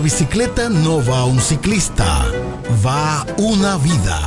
La 0.00 0.04
bicicleta 0.04 0.70
no 0.70 1.04
va 1.04 1.26
un 1.26 1.38
ciclista, 1.38 2.24
va 2.82 3.26
una 3.36 3.76
vida. 3.76 4.18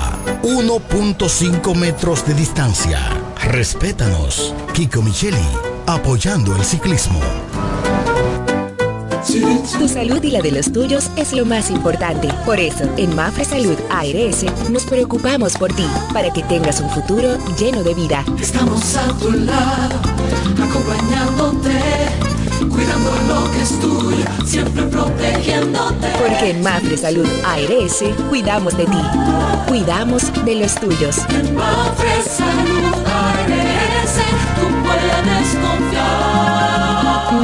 1.5 0.44 1.76
metros 1.76 2.24
de 2.28 2.36
distancia. 2.36 3.00
Respétanos. 3.46 4.54
Kiko 4.74 5.02
Micheli, 5.02 5.48
apoyando 5.88 6.56
el 6.56 6.64
ciclismo. 6.64 7.20
Tu 9.80 9.88
salud 9.88 10.22
y 10.22 10.30
la 10.30 10.42
de 10.42 10.52
los 10.52 10.72
tuyos 10.72 11.10
es 11.16 11.34
lo 11.34 11.44
más 11.44 11.72
importante. 11.72 12.28
Por 12.46 12.60
eso, 12.60 12.84
en 12.98 13.16
Mafre 13.16 13.44
Salud 13.44 13.78
ARS 13.90 14.46
nos 14.70 14.84
preocupamos 14.84 15.54
por 15.54 15.74
ti, 15.74 15.88
para 16.14 16.32
que 16.32 16.44
tengas 16.44 16.82
un 16.82 16.90
futuro 16.92 17.40
lleno 17.58 17.82
de 17.82 17.96
vida. 17.96 18.24
Estamos 18.40 18.96
a 18.96 19.08
tu 19.18 19.32
lado, 19.32 20.02
acompañándote, 20.62 22.33
cuidando 22.74 23.12
lo 23.28 23.52
que 23.52 23.62
es 23.62 23.80
tuyo, 23.80 24.26
siempre 24.46 24.84
protegiéndote. 24.84 26.08
Porque 26.18 26.50
en 26.52 26.64
Mafre 26.64 26.98
Salud 26.98 27.28
ARS 27.46 28.04
cuidamos 28.30 28.76
de 28.76 28.86
ti, 28.86 29.02
cuidamos 29.68 30.32
de 30.44 30.56
los 30.56 30.76
tuyos. 30.76 31.18
En 31.30 31.56
Mafre 31.56 32.22
Salud 32.24 32.94
ARS 33.06 34.16
tú 34.56 34.68
puedes 34.84 35.56
confiar. 35.64 36.34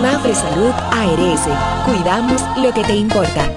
Mafre 0.01 0.35
Salud 0.35 0.73
ARS, 0.91 1.47
cuidamos 1.85 2.43
lo 2.57 2.73
que 2.73 2.83
te 2.83 2.95
importa. 2.95 3.51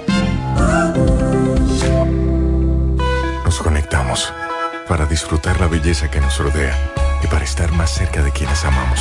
Nos 3.45 3.59
conectamos 3.59 4.33
para 4.89 5.07
disfrutar 5.07 5.61
la 5.61 5.69
belleza 5.69 6.11
que 6.11 6.21
nos 6.21 6.39
rodea 6.39 6.77
y 7.23 7.27
para 7.27 7.45
estar 7.45 7.71
más 7.73 7.91
cerca 7.91 8.23
de 8.23 8.31
quienes 8.31 8.65
amamos. 8.65 9.01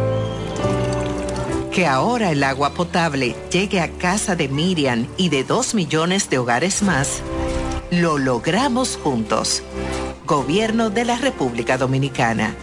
Que 1.71 1.87
ahora 1.87 2.31
el 2.31 2.43
agua 2.43 2.73
potable 2.73 3.33
llegue 3.49 3.79
a 3.79 3.89
casa 3.89 4.35
de 4.35 4.49
Miriam 4.49 5.07
y 5.15 5.29
de 5.29 5.45
dos 5.45 5.73
millones 5.73 6.29
de 6.29 6.37
hogares 6.37 6.83
más, 6.83 7.21
lo 7.89 8.17
logramos 8.17 8.99
juntos. 9.01 9.63
Gobierno 10.25 10.89
de 10.89 11.05
la 11.05 11.17
República 11.17 11.77
Dominicana. 11.77 12.53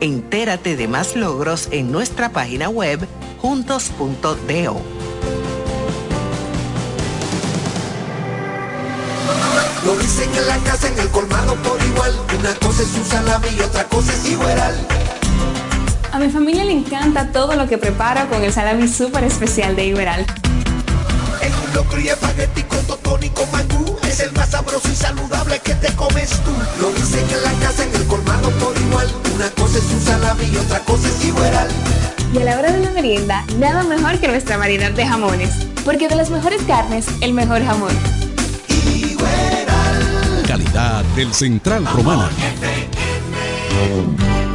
Entérate 0.00 0.74
de 0.74 0.88
más 0.88 1.16
logros 1.16 1.68
en 1.70 1.92
nuestra 1.92 2.30
página 2.30 2.70
web 2.70 3.06
juntos.do. 3.42 4.80
Lo 9.84 9.94
la 10.46 10.58
casa, 10.64 10.88
en 10.88 10.98
el 10.98 11.08
colmado 11.10 11.56
por 11.56 11.78
igual. 11.84 12.12
Una 12.38 12.54
cosa 12.54 12.82
es 12.82 12.94
un 12.94 13.54
y 13.54 13.60
otra 13.60 13.84
cosa 13.84 14.14
es 14.14 14.30
igual. 14.30 14.95
A 16.16 16.18
mi 16.18 16.30
familia 16.30 16.64
le 16.64 16.72
encanta 16.72 17.30
todo 17.30 17.56
lo 17.56 17.68
que 17.68 17.76
preparo 17.76 18.26
con 18.30 18.42
el 18.42 18.50
salami 18.50 18.88
súper 18.88 19.22
especial 19.24 19.76
de 19.76 19.84
Iberal. 19.84 20.24
En 21.42 21.52
un 21.52 21.74
locro 21.74 22.00
y 22.00 22.08
espagueti 22.08 22.62
con 22.62 22.82
totón 22.86 23.22
y 23.22 23.28
con 23.28 23.50
mangú. 23.50 23.98
Es 24.02 24.20
el 24.20 24.32
más 24.32 24.48
sabroso 24.48 24.88
y 24.90 24.96
saludable 24.96 25.60
que 25.62 25.74
te 25.74 25.92
comes 25.92 26.30
tú. 26.30 26.52
Lo 26.80 26.90
dicen 26.92 27.22
en 27.28 27.42
la 27.42 27.52
casa, 27.60 27.84
en 27.84 27.94
el 27.94 28.06
colmado 28.06 28.48
por 28.52 28.74
igual. 28.78 29.06
Una 29.34 29.50
cosa 29.50 29.76
es 29.76 29.84
un 29.84 30.00
salami 30.00 30.44
y 30.50 30.56
otra 30.56 30.78
cosa 30.86 31.06
es 31.06 31.22
igual. 31.22 31.68
Y 32.32 32.38
a 32.38 32.44
la 32.44 32.58
hora 32.60 32.72
de 32.72 32.78
la 32.78 32.92
merienda, 32.92 33.44
nada 33.58 33.84
mejor 33.84 34.18
que 34.18 34.28
nuestra 34.28 34.56
variedad 34.56 34.92
de 34.92 35.06
jamones. 35.06 35.50
Porque 35.84 36.08
de 36.08 36.16
las 36.16 36.30
mejores 36.30 36.62
carnes, 36.62 37.08
el 37.20 37.34
mejor 37.34 37.62
jamón. 37.62 37.92
Calidad 40.48 41.04
del 41.14 41.34
Central 41.34 41.84
Romana. 41.84 42.30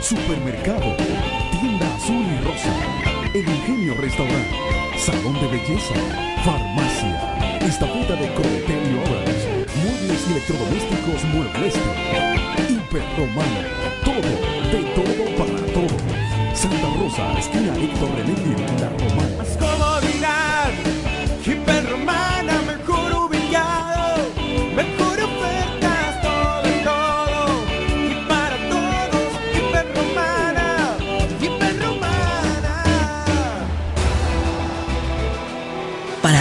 Supermercado, 0.00 0.94
Tienda 1.50 1.86
Azul 1.96 2.22
y 2.22 2.44
Rosa, 2.44 2.70
El 3.32 3.48
Ingenio 3.48 3.94
Restaurant, 3.94 4.46
Salón 4.98 5.40
de 5.40 5.48
Belleza, 5.48 5.94
Farmacia, 6.44 7.58
Estafeta 7.60 8.14
de 8.14 8.28
Croetel 8.34 8.84
y 8.84 8.94
Muebles 9.80 10.26
y 10.28 10.32
Electrodomésticos 10.32 11.24
Muebles, 11.32 11.74
Hiperromana, 12.68 13.62
todo, 14.04 14.30
de 14.70 14.80
todo 14.94 15.24
para 15.38 15.72
todo. 15.72 15.96
Santa 16.54 16.88
Rosa, 17.00 17.38
esquina 17.38 17.74
Héctor 17.74 18.10
René 18.16 18.34
La 18.80 18.90
Romana. 18.90 20.33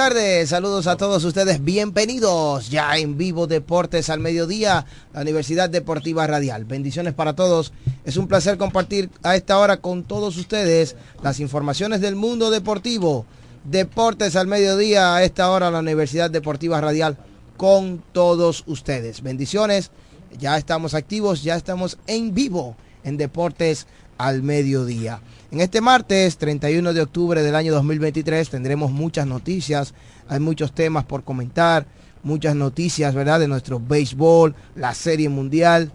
Tardes, 0.00 0.48
saludos 0.48 0.86
a 0.86 0.96
todos 0.96 1.22
ustedes, 1.24 1.62
bienvenidos 1.62 2.70
ya 2.70 2.96
en 2.96 3.18
vivo 3.18 3.46
Deportes 3.46 4.08
al 4.08 4.18
Mediodía, 4.18 4.86
la 5.12 5.20
Universidad 5.20 5.68
Deportiva 5.68 6.26
Radial. 6.26 6.64
Bendiciones 6.64 7.12
para 7.12 7.36
todos, 7.36 7.74
es 8.06 8.16
un 8.16 8.26
placer 8.26 8.56
compartir 8.56 9.10
a 9.22 9.36
esta 9.36 9.58
hora 9.58 9.82
con 9.82 10.04
todos 10.04 10.38
ustedes 10.38 10.96
las 11.22 11.38
informaciones 11.38 12.00
del 12.00 12.16
mundo 12.16 12.50
deportivo. 12.50 13.26
Deportes 13.64 14.36
al 14.36 14.46
Mediodía, 14.46 15.16
a 15.16 15.22
esta 15.22 15.50
hora 15.50 15.70
la 15.70 15.80
Universidad 15.80 16.30
Deportiva 16.30 16.80
Radial 16.80 17.18
con 17.58 18.02
todos 18.12 18.64
ustedes. 18.66 19.22
Bendiciones, 19.22 19.90
ya 20.38 20.56
estamos 20.56 20.94
activos, 20.94 21.42
ya 21.42 21.56
estamos 21.56 21.98
en 22.06 22.32
vivo 22.32 22.74
en 23.04 23.18
Deportes 23.18 23.86
al 24.16 24.42
Mediodía. 24.42 25.20
En 25.52 25.60
este 25.60 25.80
martes 25.80 26.36
31 26.38 26.92
de 26.92 27.00
octubre 27.00 27.42
del 27.42 27.56
año 27.56 27.72
2023 27.72 28.50
tendremos 28.50 28.92
muchas 28.92 29.26
noticias, 29.26 29.94
hay 30.28 30.38
muchos 30.38 30.72
temas 30.72 31.04
por 31.04 31.24
comentar, 31.24 31.86
muchas 32.22 32.54
noticias, 32.54 33.16
¿verdad? 33.16 33.40
De 33.40 33.48
nuestro 33.48 33.80
béisbol, 33.80 34.54
la 34.76 34.94
Serie 34.94 35.28
Mundial, 35.28 35.90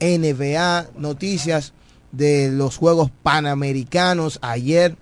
NBA, 0.00 0.88
noticias 0.96 1.72
de 2.10 2.50
los 2.50 2.78
Juegos 2.78 3.12
Panamericanos. 3.22 4.40
Ayer, 4.42 4.96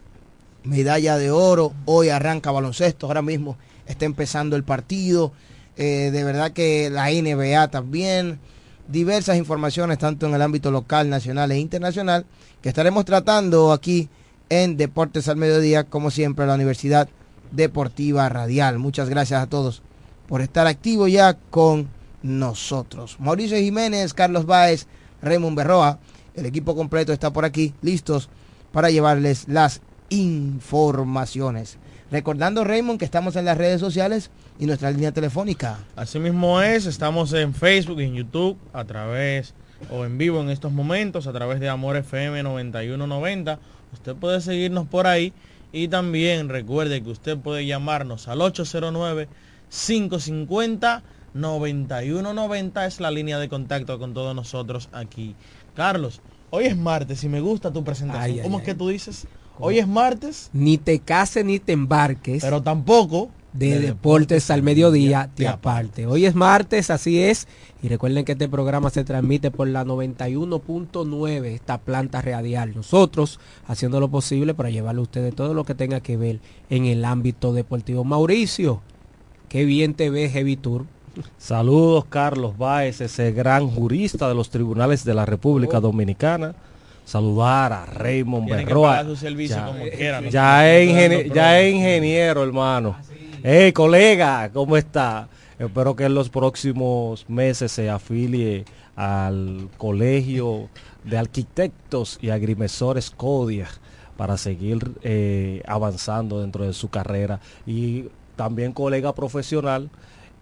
medalla 0.64 1.16
de 1.16 1.30
oro, 1.30 1.72
hoy 1.86 2.10
arranca 2.10 2.50
baloncesto, 2.50 3.06
ahora 3.06 3.22
mismo 3.22 3.56
está 3.86 4.04
empezando 4.04 4.54
el 4.56 4.64
partido. 4.64 5.32
Eh, 5.78 6.10
de 6.12 6.24
verdad 6.24 6.52
que 6.52 6.90
la 6.90 7.10
NBA 7.10 7.68
también, 7.68 8.38
diversas 8.88 9.36
informaciones 9.36 9.98
tanto 9.98 10.26
en 10.26 10.34
el 10.34 10.42
ámbito 10.42 10.70
local, 10.70 11.08
nacional 11.08 11.52
e 11.52 11.58
internacional 11.58 12.26
que 12.62 12.70
estaremos 12.70 13.04
tratando 13.04 13.72
aquí 13.72 14.08
en 14.48 14.76
Deportes 14.76 15.28
al 15.28 15.36
Mediodía, 15.36 15.84
como 15.84 16.10
siempre, 16.10 16.46
la 16.46 16.54
Universidad 16.54 17.08
Deportiva 17.52 18.28
Radial. 18.28 18.78
Muchas 18.78 19.08
gracias 19.08 19.42
a 19.42 19.46
todos 19.46 19.82
por 20.26 20.40
estar 20.40 20.66
activos 20.66 21.12
ya 21.12 21.34
con 21.50 21.88
nosotros. 22.22 23.16
Mauricio 23.20 23.58
Jiménez, 23.58 24.14
Carlos 24.14 24.46
Báez, 24.46 24.86
Raymond 25.22 25.56
Berroa, 25.56 25.98
el 26.34 26.46
equipo 26.46 26.74
completo 26.74 27.12
está 27.12 27.32
por 27.32 27.44
aquí, 27.44 27.74
listos 27.82 28.28
para 28.72 28.90
llevarles 28.90 29.48
las 29.48 29.80
informaciones. 30.08 31.78
Recordando, 32.10 32.64
Raymond, 32.64 32.98
que 32.98 33.04
estamos 33.04 33.36
en 33.36 33.44
las 33.44 33.58
redes 33.58 33.80
sociales 33.80 34.30
y 34.58 34.66
nuestra 34.66 34.90
línea 34.90 35.12
telefónica. 35.12 35.78
Así 35.96 36.18
mismo 36.18 36.60
es, 36.60 36.86
estamos 36.86 37.32
en 37.32 37.54
Facebook 37.54 38.00
y 38.00 38.04
en 38.04 38.14
YouTube 38.14 38.58
a 38.72 38.84
través 38.84 39.54
o 39.90 40.04
en 40.04 40.18
vivo 40.18 40.40
en 40.40 40.50
estos 40.50 40.72
momentos 40.72 41.26
a 41.26 41.32
través 41.32 41.60
de 41.60 41.68
Amor 41.68 41.96
FM 41.96 42.42
9190. 42.42 43.58
Usted 43.92 44.14
puede 44.16 44.40
seguirnos 44.40 44.86
por 44.86 45.06
ahí 45.06 45.32
y 45.72 45.88
también 45.88 46.48
recuerde 46.48 47.02
que 47.02 47.10
usted 47.10 47.38
puede 47.38 47.66
llamarnos 47.66 48.28
al 48.28 48.40
809 48.40 49.28
550 49.70 51.02
9190 51.34 52.86
es 52.86 53.00
la 53.00 53.10
línea 53.10 53.38
de 53.38 53.48
contacto 53.48 53.98
con 53.98 54.14
todos 54.14 54.34
nosotros 54.34 54.88
aquí. 54.92 55.34
Carlos, 55.74 56.20
hoy 56.50 56.64
es 56.64 56.76
martes 56.76 57.22
y 57.22 57.28
me 57.28 57.40
gusta 57.40 57.70
tu 57.72 57.84
presentación. 57.84 58.38
Ay, 58.38 58.42
¿Cómo 58.42 58.56
ay. 58.58 58.62
es 58.62 58.66
que 58.66 58.74
tú 58.74 58.88
dices? 58.88 59.26
Hoy 59.60 59.78
es 59.78 59.86
martes, 59.88 60.50
Ni 60.52 60.78
te 60.78 61.00
cases 61.00 61.44
ni 61.44 61.58
te 61.58 61.72
embarques. 61.72 62.42
pero 62.42 62.62
tampoco 62.62 63.30
de, 63.52 63.78
deportes 63.80 64.50
al 64.50 64.62
mediodía 64.62 65.30
te 65.34 65.48
aparte. 65.48 66.06
Hoy 66.06 66.26
es 66.26 66.34
martes, 66.34 66.90
así 66.90 67.20
es. 67.20 67.48
Y 67.82 67.88
recuerden 67.88 68.24
que 68.24 68.32
este 68.32 68.48
programa 68.48 68.90
se 68.90 69.04
transmite 69.04 69.50
por 69.50 69.68
la 69.68 69.84
91.9, 69.84 71.44
esta 71.46 71.78
planta 71.78 72.20
radial. 72.22 72.72
Nosotros 72.74 73.38
haciendo 73.66 74.00
lo 74.00 74.08
posible 74.08 74.54
para 74.54 74.70
llevarle 74.70 75.00
a 75.00 75.02
ustedes 75.02 75.34
todo 75.34 75.54
lo 75.54 75.64
que 75.64 75.74
tenga 75.74 76.00
que 76.00 76.16
ver 76.16 76.40
en 76.70 76.86
el 76.86 77.04
ámbito 77.04 77.52
deportivo. 77.52 78.04
Mauricio, 78.04 78.80
qué 79.48 79.64
bien 79.64 79.94
te 79.94 80.10
ves, 80.10 80.32
Heavy 80.32 80.56
Tour. 80.56 80.84
Saludos 81.36 82.04
Carlos 82.08 82.56
Báez, 82.58 83.00
ese 83.00 83.32
gran 83.32 83.68
jurista 83.68 84.28
de 84.28 84.34
los 84.34 84.50
tribunales 84.50 85.04
de 85.04 85.14
la 85.14 85.26
República 85.26 85.78
Oh. 85.78 85.82
Dominicana. 85.82 86.54
Saludar 87.04 87.72
a 87.72 87.86
Raymond 87.86 88.50
Berroa. 88.50 89.02
su 89.02 89.14
Ya, 89.14 89.66
como 89.66 89.78
quiera, 89.96 90.20
no 90.20 90.28
ya 90.28 90.58
se- 90.60 91.20
es, 91.22 91.32
ya 91.32 91.58
es 91.58 91.74
ingeniero, 91.74 92.42
hermano. 92.44 92.96
Hey, 93.44 93.72
colega, 93.72 94.50
¿cómo 94.52 94.76
está? 94.76 95.28
Espero 95.60 95.94
que 95.94 96.04
en 96.04 96.14
los 96.14 96.28
próximos 96.28 97.24
meses 97.28 97.70
se 97.70 97.88
afilie 97.88 98.64
al 98.96 99.68
Colegio 99.76 100.68
de 101.04 101.18
Arquitectos 101.18 102.18
y 102.20 102.30
Agrimensores 102.30 103.10
CODIA 103.10 103.68
para 104.16 104.36
seguir 104.38 104.90
eh, 105.02 105.62
avanzando 105.68 106.40
dentro 106.40 106.64
de 106.64 106.72
su 106.72 106.88
carrera. 106.88 107.38
Y 107.64 108.06
también 108.34 108.72
colega 108.72 109.14
profesional, 109.14 109.88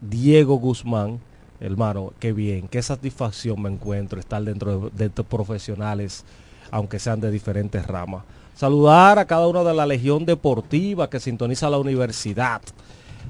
Diego 0.00 0.56
Guzmán, 0.56 1.20
hermano, 1.60 2.14
qué 2.18 2.32
bien, 2.32 2.66
qué 2.66 2.82
satisfacción 2.82 3.60
me 3.60 3.68
encuentro 3.68 4.18
estar 4.18 4.42
dentro 4.42 4.80
de, 4.80 4.90
de 4.90 5.04
estos 5.06 5.26
profesionales, 5.26 6.24
aunque 6.70 6.98
sean 6.98 7.20
de 7.20 7.30
diferentes 7.30 7.86
ramas. 7.86 8.24
Saludar 8.56 9.18
a 9.18 9.26
cada 9.26 9.46
uno 9.46 9.64
de 9.64 9.74
la 9.74 9.84
Legión 9.84 10.24
Deportiva 10.24 11.10
que 11.10 11.20
sintoniza 11.20 11.68
la 11.68 11.78
universidad. 11.78 12.62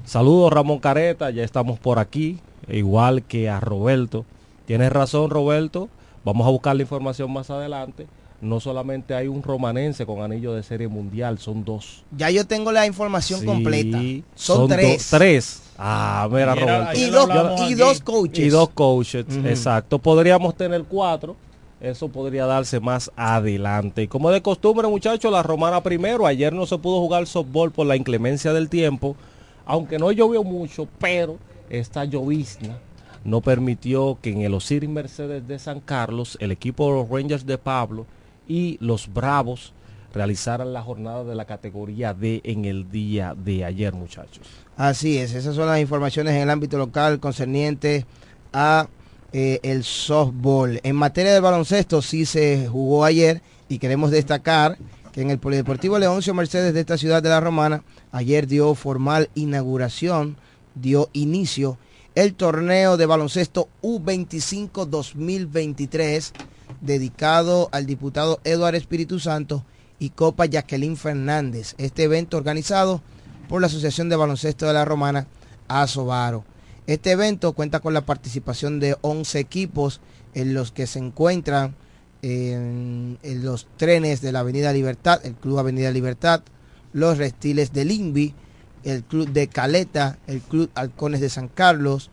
Saludos 0.05 0.53
Ramón 0.53 0.79
Careta, 0.79 1.29
ya 1.31 1.43
estamos 1.43 1.79
por 1.79 1.99
aquí, 1.99 2.39
igual 2.69 3.23
que 3.23 3.49
a 3.49 3.59
Roberto. 3.59 4.23
Tienes 4.65 4.89
razón 4.91 5.29
Roberto, 5.29 5.89
vamos 6.23 6.47
a 6.47 6.49
buscar 6.49 6.77
la 6.77 6.83
información 6.83 7.31
más 7.31 7.49
adelante. 7.49 8.07
No 8.39 8.59
solamente 8.61 9.15
hay 9.15 9.27
un 9.27 9.43
romanense 9.43 10.05
con 10.05 10.21
anillo 10.21 10.53
de 10.53 10.63
serie 10.63 10.87
mundial, 10.87 11.39
son 11.39 11.65
dos. 11.65 12.03
Ya 12.15 12.29
yo 12.29 12.45
tengo 12.45 12.71
la 12.71 12.85
información 12.85 13.41
Sí, 13.41 13.45
completa. 13.45 13.97
Son, 14.35 14.67
tres. 14.69 15.07
tres. 15.09 15.61
Ah, 15.77 16.29
mira, 16.31 16.55
Roberto. 16.55 16.97
Y 16.99 17.09
dos- 17.09 17.29
y 17.69 17.73
dos 17.73 17.99
coaches. 18.01 18.45
Y 18.45 18.49
dos 18.49 18.69
coaches, 18.69 19.25
exacto. 19.43 19.99
Podríamos 19.99 20.55
tener 20.55 20.83
cuatro. 20.83 21.35
Eso 21.79 22.09
podría 22.09 22.45
darse 22.45 22.79
más 22.79 23.11
adelante. 23.15 24.03
Y 24.03 24.07
como 24.07 24.31
de 24.31 24.41
costumbre, 24.41 24.87
muchachos, 24.87 25.31
la 25.31 25.43
romana 25.43 25.83
primero. 25.83 26.25
Ayer 26.25 26.51
no 26.53 26.65
se 26.65 26.77
pudo 26.77 26.99
jugar 26.99 27.27
softball 27.27 27.71
por 27.71 27.85
la 27.85 27.95
inclemencia 27.95 28.51
del 28.53 28.69
tiempo. 28.69 29.15
Aunque 29.65 29.99
no 29.99 30.11
llovió 30.11 30.43
mucho, 30.43 30.87
pero 30.99 31.37
esta 31.69 32.05
llovizna 32.05 32.79
no 33.23 33.41
permitió 33.41 34.17
que 34.21 34.31
en 34.31 34.41
el 34.41 34.53
Osiris 34.53 34.89
Mercedes 34.89 35.47
de 35.47 35.59
San 35.59 35.81
Carlos, 35.81 36.37
el 36.39 36.51
equipo 36.51 36.87
de 36.87 36.99
los 36.99 37.09
Rangers 37.09 37.45
de 37.45 37.57
Pablo 37.57 38.05
y 38.47 38.77
los 38.79 39.13
Bravos 39.13 39.73
realizaran 40.13 40.73
la 40.73 40.81
jornada 40.81 41.23
de 41.25 41.35
la 41.35 41.45
categoría 41.45 42.13
D 42.13 42.41
en 42.43 42.65
el 42.65 42.89
día 42.89 43.35
de 43.35 43.65
ayer, 43.65 43.93
muchachos. 43.93 44.47
Así 44.77 45.17
es, 45.17 45.33
esas 45.33 45.55
son 45.55 45.67
las 45.67 45.79
informaciones 45.79 46.33
en 46.35 46.43
el 46.43 46.49
ámbito 46.49 46.77
local 46.77 47.19
concernientes 47.19 48.05
a 48.53 48.87
eh, 49.33 49.59
el 49.63 49.83
softball. 49.83 50.79
En 50.83 50.95
materia 50.95 51.33
de 51.33 51.39
baloncesto 51.39 52.01
sí 52.01 52.25
se 52.25 52.67
jugó 52.67 53.03
ayer 53.05 53.41
y 53.69 53.79
queremos 53.79 54.11
destacar 54.11 54.77
que 55.11 55.21
en 55.21 55.31
el 55.31 55.39
Polideportivo 55.39 55.99
Leoncio 55.99 56.33
Mercedes 56.33 56.73
de 56.73 56.79
esta 56.79 56.97
ciudad 56.97 57.21
de 57.23 57.29
la 57.29 57.39
Romana 57.39 57.83
ayer 58.11 58.47
dio 58.47 58.73
formal 58.75 59.29
inauguración, 59.35 60.37
dio 60.75 61.09
inicio 61.13 61.77
el 62.17 62.33
torneo 62.33 62.97
de 62.97 63.05
baloncesto 63.05 63.69
U25 63.83 64.87
2023 64.87 66.33
dedicado 66.81 67.69
al 67.71 67.85
diputado 67.85 68.39
Eduardo 68.43 68.75
Espíritu 68.75 69.19
Santo 69.19 69.63
y 69.99 70.09
Copa 70.09 70.45
Jacqueline 70.45 70.97
Fernández. 70.97 71.75
Este 71.77 72.03
evento 72.03 72.37
organizado 72.37 73.03
por 73.47 73.61
la 73.61 73.67
Asociación 73.67 74.09
de 74.09 74.15
Baloncesto 74.15 74.65
de 74.65 74.73
la 74.73 74.83
Romana, 74.83 75.27
Asobaro. 75.67 76.43
Este 76.87 77.11
evento 77.11 77.51
cuenta 77.51 77.81
con 77.81 77.93
la 77.93 78.05
participación 78.05 78.79
de 78.79 78.95
11 79.01 79.39
equipos 79.39 79.99
en 80.33 80.53
los 80.53 80.71
que 80.71 80.87
se 80.87 80.99
encuentran 80.99 81.75
en, 82.21 83.19
los 83.43 83.67
trenes 83.75 84.21
de 84.21 84.31
la 84.31 84.39
Avenida 84.39 84.71
Libertad, 84.71 85.19
el 85.25 85.35
Club 85.35 85.59
Avenida 85.59 85.91
Libertad, 85.91 86.43
los 86.93 87.17
Reptiles 87.17 87.73
del 87.73 87.91
INVI, 87.91 88.33
el 88.85 89.03
Club 89.03 89.27
de 89.33 89.49
Caleta, 89.49 90.17
el 90.27 90.39
Club 90.39 90.69
Halcones 90.75 91.19
de 91.19 91.29
San 91.29 91.49
Carlos, 91.49 92.09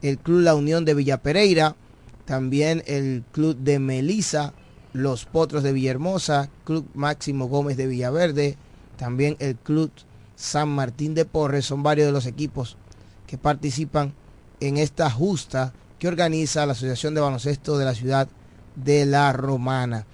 el 0.00 0.16
Club 0.16 0.40
La 0.40 0.54
Unión 0.54 0.86
de 0.86 0.94
Villa 0.94 1.18
Pereira, 1.18 1.76
también 2.24 2.82
el 2.86 3.22
Club 3.32 3.58
de 3.58 3.78
Melisa, 3.78 4.54
los 4.94 5.26
Potros 5.26 5.62
de 5.62 5.72
Villahermosa, 5.72 6.48
Club 6.64 6.88
Máximo 6.94 7.48
Gómez 7.48 7.76
de 7.76 7.86
Villaverde, 7.86 8.56
también 8.96 9.36
el 9.40 9.56
Club 9.56 9.90
San 10.36 10.70
Martín 10.70 11.14
de 11.14 11.26
Porres, 11.26 11.66
son 11.66 11.82
varios 11.82 12.06
de 12.06 12.12
los 12.12 12.24
equipos 12.24 12.78
que 13.26 13.38
participan 13.38 14.14
en 14.60 14.76
esta 14.76 15.10
justa 15.10 15.72
que 15.98 16.08
organiza 16.08 16.66
la 16.66 16.72
Asociación 16.72 17.14
de 17.14 17.20
Baloncesto 17.20 17.78
de 17.78 17.84
la 17.84 17.94
ciudad 17.94 18.28
de 18.74 19.06
La 19.06 19.32
Romana. 19.32 20.06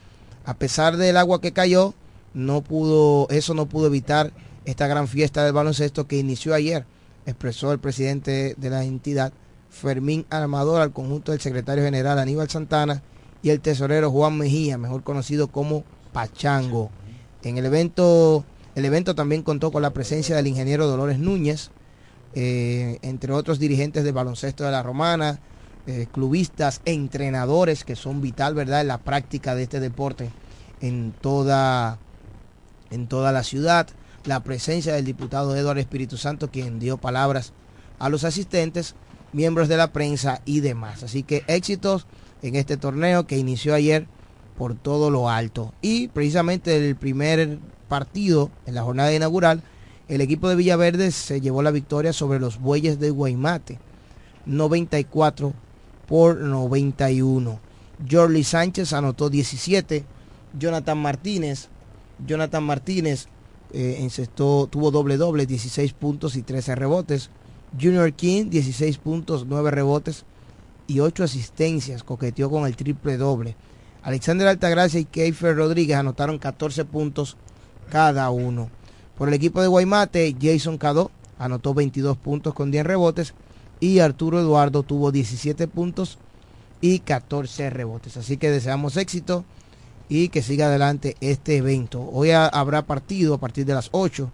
A 0.45 0.55
pesar 0.55 0.97
del 0.97 1.17
agua 1.17 1.41
que 1.41 1.53
cayó, 1.53 1.95
no 2.35 2.63
pudo, 2.63 3.29
eso 3.31 3.55
no 3.55 3.67
pudo 3.67 3.87
evitar 3.87 4.33
esta 4.65 4.87
gran 4.87 5.09
fiesta 5.09 5.45
del 5.45 5.53
baloncesto 5.53 6.07
que 6.07 6.19
inició 6.19 6.55
ayer, 6.55 6.87
expresó 7.27 7.73
el 7.73 7.79
presidente 7.79 8.55
de 8.57 8.71
la 8.71 8.85
entidad, 8.85 9.33
Fermín 9.71 10.27
Armador, 10.31 10.81
al 10.81 10.93
conjunto 10.93 11.33
del 11.33 11.41
secretario 11.41 11.85
general 11.85 12.19
Aníbal 12.19 12.49
Santana 12.51 13.03
y 13.43 13.51
el 13.51 13.61
tesorero 13.61 14.11
Juan 14.11 14.39
Mejía, 14.39 14.79
mejor 14.79 15.03
conocido 15.03 15.49
como 15.49 15.85
Pachango. 16.13 16.91
En 17.43 17.59
el 17.59 17.67
evento 17.67 18.45
El 18.75 18.85
evento 18.85 19.15
también 19.15 19.43
contó 19.43 19.71
con 19.71 19.83
la 19.83 19.91
presencia 19.91 20.37
del 20.37 20.47
ingeniero 20.47 20.87
Dolores 20.87 21.19
Núñez, 21.19 21.71
eh, 22.35 22.99
entre 23.03 23.33
otros 23.33 23.59
dirigentes 23.59 24.05
del 24.05 24.13
baloncesto 24.13 24.65
de 24.65 24.71
la 24.71 24.83
Romana, 24.83 25.41
eh, 25.87 26.07
clubistas, 26.13 26.81
entrenadores 26.85 27.85
que 27.85 27.97
son 27.97 28.21
vital, 28.21 28.55
¿verdad?, 28.55 28.83
en 28.83 28.89
la 28.89 28.99
práctica 28.99 29.55
de 29.55 29.65
este 29.65 29.81
deporte 29.81 30.31
en 30.81 31.13
toda, 31.21 31.99
en 32.91 33.07
toda 33.07 33.33
la 33.33 33.43
ciudad. 33.43 33.89
La 34.25 34.41
presencia 34.45 34.95
del 34.95 35.05
diputado 35.05 35.57
Eduardo 35.57 35.81
Espíritu 35.81 36.17
Santo, 36.17 36.51
quien 36.51 36.79
dio 36.79 36.99
palabras 36.99 37.53
a 37.99 38.09
los 38.09 38.25
asistentes, 38.25 38.95
miembros 39.33 39.69
de 39.69 39.77
la 39.77 39.93
prensa 39.93 40.43
y 40.45 40.61
demás. 40.61 41.03
Así 41.03 41.23
que 41.23 41.45
éxitos 41.47 42.07
en 42.43 42.57
este 42.57 42.77
torneo 42.77 43.27
que 43.27 43.39
inició 43.39 43.75
ayer 43.75 44.07
por 44.57 44.75
todo 44.75 45.11
lo 45.11 45.29
alto. 45.31 45.73
Y 45.83 46.09
precisamente 46.09 46.77
el 46.77 46.97
primer 46.97 47.59
partido 47.89 48.51
en 48.67 48.75
la 48.75 48.83
jornada 48.83 49.13
inaugural, 49.13 49.63
el 50.09 50.21
equipo 50.21 50.49
de 50.49 50.57
Villaverde 50.57 51.11
se 51.11 51.41
llevó 51.41 51.63
la 51.63 51.71
victoria 51.71 52.13
sobre 52.13 52.41
los 52.41 52.59
bueyes 52.59 52.99
de 52.99 53.11
Guaymate, 53.11 53.79
94 54.47 55.53
por 56.07 56.37
91. 56.37 57.61
Jorly 58.11 58.45
Sánchez 58.45 58.93
anotó 58.93 59.31
17, 59.31 60.05
Jonathan 60.59 60.99
Martínez, 60.99 61.69
Jonathan 62.27 62.65
Martínez 62.65 63.29
eh, 63.73 64.09
tuvo 64.35 64.91
doble 64.91 65.17
doble, 65.17 65.47
16 65.47 65.93
puntos 65.95 66.37
y 66.37 66.43
13 66.43 66.75
rebotes. 66.75 67.31
Junior 67.81 68.13
King, 68.13 68.51
16 68.51 68.99
puntos, 68.99 69.47
9 69.47 69.71
rebotes 69.71 70.25
y 70.87 71.01
8 71.01 71.25
asistencias, 71.25 72.03
coqueteó 72.03 72.51
con 72.51 72.67
el 72.67 72.77
triple 72.77 73.17
doble. 73.17 73.57
Alexander 74.03 74.49
Altagracia 74.49 75.01
y 75.01 75.05
Keifer 75.05 75.57
Rodríguez 75.57 75.97
anotaron 75.97 76.39
14 76.39 76.85
puntos 76.85 77.37
cada 77.91 78.29
uno. 78.31 78.69
Por 79.23 79.29
el 79.29 79.35
equipo 79.35 79.63
de 79.63 79.69
Guaymate, 79.69 80.35
Jason 80.43 80.79
Cadó 80.79 81.13
anotó 81.39 81.75
22 81.75 82.17
puntos 82.17 82.55
con 82.55 82.73
10 82.73 82.85
rebotes 82.85 83.35
y 83.79 84.01
Arturo 84.01 84.41
Eduardo 84.41 84.83
tuvo 84.83 85.13
17 85.13 85.69
puntos 85.69 86.19
y 86.81 86.99
14 86.99 87.71
rebotes. 87.71 88.17
Así 88.17 88.37
que 88.37 88.51
deseamos 88.51 88.97
éxito 88.97 89.45
y 90.09 90.31
que 90.31 90.43
siga 90.43 90.67
adelante 90.67 91.17
este 91.21 91.59
evento. 91.59 92.03
Hoy 92.13 92.33
habrá 92.33 92.83
partido 92.83 93.35
a 93.35 93.39
partir 93.39 93.65
de 93.65 93.75
las 93.75 93.91
8 93.93 94.29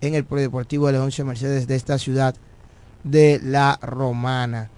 en 0.00 0.14
el 0.14 0.24
Polideportivo 0.24 0.86
de 0.86 0.94
Leoncio 0.94 1.26
Mercedes 1.26 1.66
de 1.66 1.76
esta 1.76 1.98
ciudad 1.98 2.34
de 3.04 3.40
la 3.44 3.78
Romana. 3.82 4.70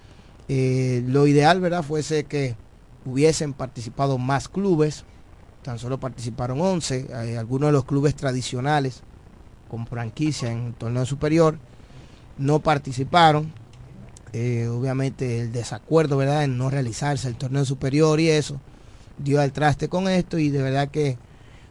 Eh, 0.49 1.05
lo 1.07 1.29
ideal, 1.29 1.61
¿verdad? 1.61 1.85
Fuese 1.85 2.25
que 2.25 2.57
hubiesen 3.05 3.53
participado 3.53 4.19
más 4.19 4.49
clubes, 4.49 5.05
tan 5.63 5.79
solo 5.79 6.01
participaron 6.01 6.61
11, 6.61 7.15
hay 7.15 7.37
algunos 7.37 7.69
de 7.69 7.73
los 7.75 7.85
clubes 7.85 8.17
tradicionales 8.17 9.05
con 9.73 9.87
franquicia 9.87 10.53
en 10.53 10.67
el 10.67 10.75
torneo 10.75 11.07
superior 11.07 11.57
no 12.37 12.59
participaron, 12.59 13.55
eh, 14.35 14.69
obviamente 14.69 15.41
el 15.41 15.51
desacuerdo, 15.51 16.19
¿verdad?, 16.19 16.45
en 16.45 16.59
no 16.59 16.69
realizarse 16.69 17.27
el 17.27 17.37
torneo 17.37 17.65
superior 17.65 18.21
y 18.21 18.29
eso 18.29 18.61
dio 19.17 19.41
al 19.41 19.51
traste 19.53 19.89
con 19.89 20.09
esto 20.09 20.37
y 20.39 20.51
de 20.51 20.63
verdad 20.63 20.91
que 20.91 21.09
es 21.09 21.17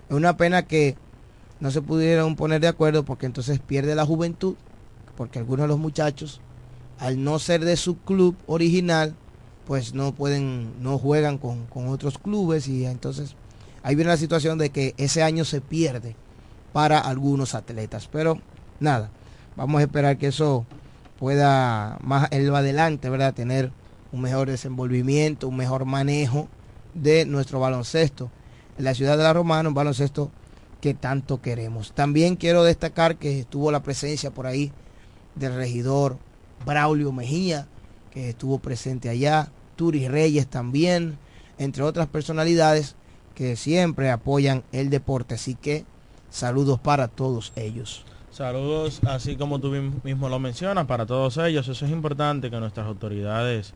una 0.10 0.36
pena 0.36 0.64
que 0.64 0.96
no 1.60 1.70
se 1.70 1.84
pudieron 1.84 2.36
poner 2.36 2.60
de 2.60 2.70
acuerdo 2.70 3.06
porque 3.06 3.28
entonces 3.28 3.60
pierde 3.60 3.94
la 3.94 4.04
juventud, 4.04 4.56
porque 5.16 5.38
algunos 5.38 5.66
de 5.66 5.68
los 5.68 5.78
muchachos, 5.78 6.42
al 6.98 7.24
no 7.24 7.38
ser 7.38 7.64
de 7.64 7.78
su 7.78 8.00
club 8.00 8.36
original, 8.48 9.14
pues 9.68 9.94
no 9.94 10.12
pueden, 10.12 10.82
no 10.82 10.98
juegan 10.98 11.38
con, 11.38 11.68
con 11.68 11.88
otros 11.90 12.18
clubes 12.18 12.68
y 12.68 12.84
entonces 12.84 13.36
ahí 13.84 13.94
viene 13.94 14.10
la 14.10 14.18
situación 14.18 14.58
de 14.58 14.72
que 14.72 14.96
ese 14.98 15.22
año 15.22 15.46
se 15.46 15.62
pierde 15.62 16.16
para 16.74 17.00
algunos 17.00 17.56
atletas. 17.56 18.08
Pero 18.12 18.40
nada, 18.80 19.10
vamos 19.56 19.80
a 19.80 19.84
esperar 19.84 20.18
que 20.18 20.28
eso 20.28 20.66
pueda 21.20 21.98
más 22.02 22.28
el 22.32 22.54
adelante, 22.54 23.10
¿verdad? 23.10 23.34
Tener 23.34 23.72
un 24.12 24.22
mejor 24.22 24.50
desenvolvimiento, 24.50 25.48
un 25.48 25.58
mejor 25.58 25.86
manejo 25.86 26.48
de 26.94 27.26
nuestro 27.26 27.60
baloncesto 27.60 28.32
en 28.78 28.86
la 28.86 28.94
ciudad 28.94 29.18
de 29.18 29.24
la 29.24 29.34
Romana, 29.34 29.70
un 29.70 29.76
baloncesto 29.76 30.32
que 30.82 30.94
tanto 30.94 31.42
queremos. 31.42 31.94
También 31.94 32.36
quiero 32.36 32.64
destacar 32.64 33.18
que 33.18 33.40
estuvo 33.40 33.72
la 33.72 33.84
presencia 33.84 34.32
por 34.32 34.48
ahí 34.48 34.72
del 35.36 35.56
regidor 35.56 36.18
Braulio 36.66 37.12
Mejía, 37.12 37.68
que 38.10 38.30
estuvo 38.30 38.60
presente 38.60 39.08
allá, 39.08 39.50
Turi 39.76 40.08
Reyes 40.08 40.48
también, 40.48 41.18
entre 41.58 41.84
otras 41.84 42.08
personalidades 42.08 42.96
que 43.36 43.56
siempre 43.56 44.10
apoyan 44.12 44.64
el 44.72 44.90
deporte. 44.90 45.36
Así 45.36 45.56
que 45.56 45.86
saludos 46.32 46.80
para 46.80 47.08
todos 47.08 47.54
ellos. 47.56 48.04
Saludos, 48.32 49.02
así 49.08 49.36
como 49.36 49.60
tú 49.60 49.72
mismo 50.04 50.30
lo 50.30 50.40
mencionas, 50.40 50.86
para 50.88 51.06
todos 51.06 51.38
ellos. 51.38 51.68
Eso 51.68 51.86
es 51.86 51.92
importante 51.92 52.50
que 52.50 52.60
nuestras 52.60 52.88
autoridades 52.88 53.76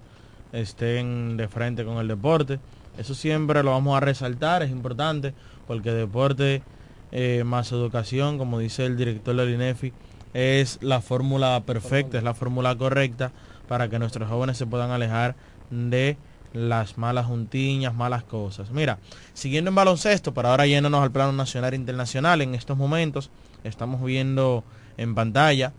estén 0.53 1.37
de 1.37 1.47
frente 1.47 1.85
con 1.85 1.97
el 1.97 2.07
deporte. 2.07 2.59
Eso 2.97 3.13
siempre 3.13 3.61
lo 3.61 3.71
vamos 3.71 3.97
a 3.97 3.99
resaltar, 3.99 4.63
es 4.63 4.71
importante, 4.71 5.33
porque 5.67 5.91
deporte 5.91 6.63
eh, 7.11 7.43
más 7.45 7.71
educación, 7.73 8.37
como 8.37 8.57
dice 8.57 8.85
el 8.85 8.95
director 8.95 9.35
del 9.35 9.53
INEFI, 9.53 9.91
es 10.33 10.79
la 10.81 11.01
fórmula 11.01 11.61
perfecta, 11.65 12.17
es 12.17 12.23
la 12.23 12.33
fórmula 12.33 12.75
correcta 12.77 13.31
para 13.67 13.89
que 13.89 13.99
nuestros 13.99 14.29
jóvenes 14.29 14.57
se 14.57 14.65
puedan 14.65 14.91
alejar 14.91 15.35
de 15.69 16.17
las 16.55 16.97
malas 16.97 17.25
juntiñas, 17.25 17.93
malas 17.93 18.23
cosas. 18.23 18.71
Mira, 18.71 18.97
siguiendo 19.33 19.69
en 19.69 19.75
baloncesto, 19.75 20.33
para 20.33 20.51
ahora 20.51 20.65
yéndonos 20.65 21.03
al 21.03 21.11
plano 21.11 21.33
nacional 21.33 21.73
e 21.73 21.75
internacional, 21.75 22.41
en 22.41 22.55
estos 22.55 22.77
momentos 22.77 23.29
estamos 23.65 24.01
viendo 24.03 24.63
en 24.97 25.15
pantalla 25.15 25.73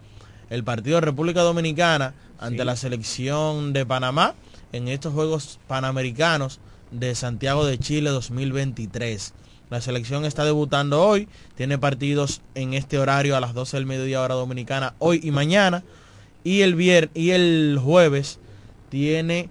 el 0.51 0.63
partido 0.65 0.97
de 0.97 1.01
República 1.01 1.41
Dominicana 1.41 2.15
ante 2.39 2.65
la 2.65 2.77
selección 2.77 3.73
de 3.73 3.87
Panamá 3.87 4.35
en 4.73 4.89
estos 4.89 5.15
Juegos 5.15 5.59
Panamericanos 5.67 6.61
de 6.91 7.15
Santiago 7.15 7.65
de 7.65 7.79
Chile 7.79 8.11
2023. 8.11 9.33
La 9.71 9.81
selección 9.81 10.27
está 10.27 10.45
debutando 10.45 11.03
hoy, 11.03 11.27
tiene 11.57 11.79
partidos 11.79 12.43
en 12.55 12.75
este 12.75 12.99
horario 12.99 13.35
a 13.35 13.41
las 13.41 13.55
12 13.55 13.79
del 13.79 13.87
mediodía 13.87 14.21
hora 14.21 14.35
dominicana, 14.35 14.95
hoy 14.99 15.21
y 15.25 15.31
mañana. 15.31 15.83
Y 16.45 16.61
el, 16.61 16.77
vier 16.77 17.11
y 17.15 17.31
el 17.31 17.81
jueves 17.83 18.39
tiene 18.91 19.49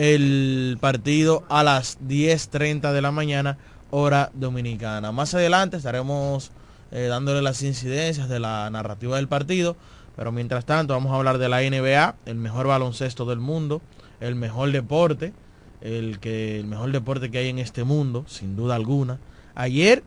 el 0.00 0.78
partido 0.80 1.44
a 1.50 1.62
las 1.62 2.00
10.30 2.00 2.90
de 2.90 3.02
la 3.02 3.10
mañana 3.12 3.58
hora 3.90 4.30
dominicana. 4.32 5.12
Más 5.12 5.34
adelante 5.34 5.76
estaremos 5.76 6.52
eh, 6.90 7.02
dándole 7.02 7.42
las 7.42 7.60
incidencias 7.60 8.30
de 8.30 8.40
la 8.40 8.70
narrativa 8.70 9.16
del 9.16 9.28
partido. 9.28 9.76
Pero 10.16 10.32
mientras 10.32 10.64
tanto 10.64 10.94
vamos 10.94 11.12
a 11.12 11.16
hablar 11.16 11.36
de 11.36 11.50
la 11.50 11.60
NBA, 11.60 12.14
el 12.24 12.36
mejor 12.36 12.66
baloncesto 12.66 13.26
del 13.26 13.40
mundo, 13.40 13.82
el 14.20 14.36
mejor 14.36 14.72
deporte, 14.72 15.34
el, 15.82 16.18
que, 16.18 16.58
el 16.58 16.66
mejor 16.66 16.92
deporte 16.92 17.30
que 17.30 17.36
hay 17.36 17.48
en 17.50 17.58
este 17.58 17.84
mundo, 17.84 18.24
sin 18.26 18.56
duda 18.56 18.76
alguna. 18.76 19.18
Ayer 19.54 20.02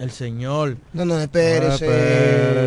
el 0.00 0.10
señor. 0.10 0.78
No, 0.94 1.04
no, 1.04 1.20
espérese. 1.20 1.86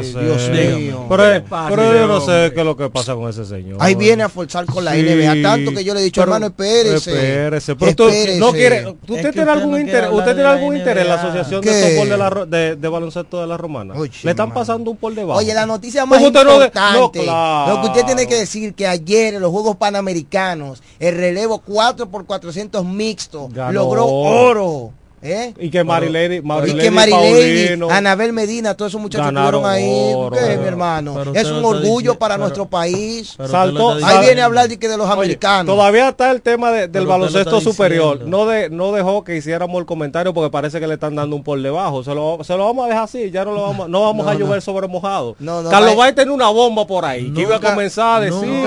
Dios 0.03 0.49
mío. 0.51 1.07
Pero, 1.09 1.45
pero 1.69 1.93
yo 1.93 2.07
no 2.07 2.21
sé 2.21 2.51
qué 2.53 2.59
es 2.59 2.65
lo 2.65 2.77
que 2.77 2.89
pasa 2.89 3.15
con 3.15 3.27
ese 3.27 3.43
señor. 3.43 3.77
Ahí 3.79 3.95
viene 3.95 4.21
a 4.21 4.29
forzar 4.29 4.65
con 4.65 4.85
la 4.85 4.93
NBA. 4.93 5.41
Tanto 5.41 5.71
que 5.71 5.83
yo 5.83 5.95
le 5.95 6.01
he 6.01 6.03
dicho, 6.03 6.21
hermano, 6.21 6.47
espérese. 6.47 7.11
Espérese. 7.11 7.75
Pero 7.75 7.95
tú 7.95 8.09
no 8.37 8.51
quiere. 8.51 8.95
¿Usted 9.07 9.33
tiene 9.33 9.51
algún 9.51 9.79
interés? 9.81 10.09
¿Usted 10.11 10.35
tiene 10.35 10.49
algún 10.49 10.77
interés 10.77 11.03
en 11.03 11.09
la 11.09 11.15
Asociación 11.15 11.61
de 11.61 11.81
Softball 11.81 12.09
de, 12.09 12.17
la, 12.17 12.45
de, 12.45 12.75
de, 12.75 12.87
Baloncesto 12.87 13.41
de 13.41 13.47
la 13.47 13.57
Romana? 13.57 13.95
Oye, 13.97 14.11
le 14.21 14.31
están 14.31 14.53
pasando 14.53 14.91
un 14.91 14.97
por 14.97 15.15
debajo. 15.15 15.39
Oye, 15.39 15.53
la 15.53 15.65
noticia 15.65 16.05
más 16.05 16.21
importante. 16.21 16.71
Lo 17.25 17.81
que 17.81 17.87
usted 17.87 18.05
tiene 18.05 18.27
que 18.27 18.35
decir 18.35 18.75
que 18.75 18.85
ayer 18.85 19.33
en 19.33 19.41
los 19.41 19.51
Juegos 19.51 19.75
Panamericanos, 19.77 20.83
el 20.99 21.15
relevo 21.15 21.59
4 21.59 22.09
por 22.09 22.25
400 22.25 22.85
mixto 22.85 23.49
logró 23.71 24.05
oro. 24.05 24.93
¿Eh? 25.25 25.53
Y 25.57 25.69
que 25.69 25.85
Marilady, 25.85 26.41
Marilady, 26.41 26.79
y 26.79 26.81
que 26.81 26.91
Marilady 26.91 27.81
Anabel 27.89 28.33
Medina, 28.33 28.75
todos 28.75 28.91
esos 28.91 28.99
muchachos 28.99 29.27
estuvieron 29.27 29.65
ahí. 29.65 30.13
¿Qué, 30.33 30.57
mi 30.57 30.67
hermano? 30.67 31.33
Es 31.33 31.49
un 31.49 31.63
orgullo 31.63 32.19
para 32.19 32.37
nuestro 32.37 32.65
país. 32.65 33.37
Saltó, 33.49 33.93
ahí 34.03 34.25
viene 34.25 34.41
a 34.41 34.45
hablar 34.45 34.67
de, 34.67 34.77
que 34.77 34.89
de 34.89 34.97
los 34.97 35.09
americanos. 35.09 35.73
Todavía 35.73 36.09
está 36.09 36.29
el 36.31 36.41
tema 36.41 36.71
de, 36.71 36.89
del 36.89 37.07
baloncesto 37.07 37.61
superior. 37.61 38.25
No, 38.25 38.45
de, 38.45 38.69
no 38.69 38.91
dejó 38.91 39.23
que 39.23 39.37
hiciéramos 39.37 39.79
el 39.79 39.85
comentario 39.85 40.33
porque 40.33 40.51
parece 40.51 40.81
que 40.81 40.87
le 40.87 40.95
están 40.95 41.15
dando 41.15 41.37
un 41.37 41.43
por 41.43 41.61
debajo. 41.61 42.03
Se 42.03 42.13
lo, 42.13 42.43
se 42.43 42.57
lo 42.57 42.65
vamos 42.65 42.85
a 42.85 42.89
dejar 42.89 43.03
así. 43.03 43.31
Ya 43.31 43.45
no 43.45 43.53
lo 43.53 43.61
vamos, 43.61 43.89
no 43.89 44.01
vamos 44.01 44.27
a 44.33 44.33
llover 44.33 44.61
sobre 44.61 44.87
mojado. 44.87 45.35
Carlos 45.69 45.97
va 45.97 46.07
a 46.07 46.13
tener 46.13 46.31
una 46.31 46.49
bomba 46.49 46.85
por 46.85 47.05
ahí. 47.05 47.31
que 47.31 47.41
iba 47.41 47.55
a 47.55 47.59
comenzar 47.61 48.17
a 48.17 48.25
decir 48.25 48.65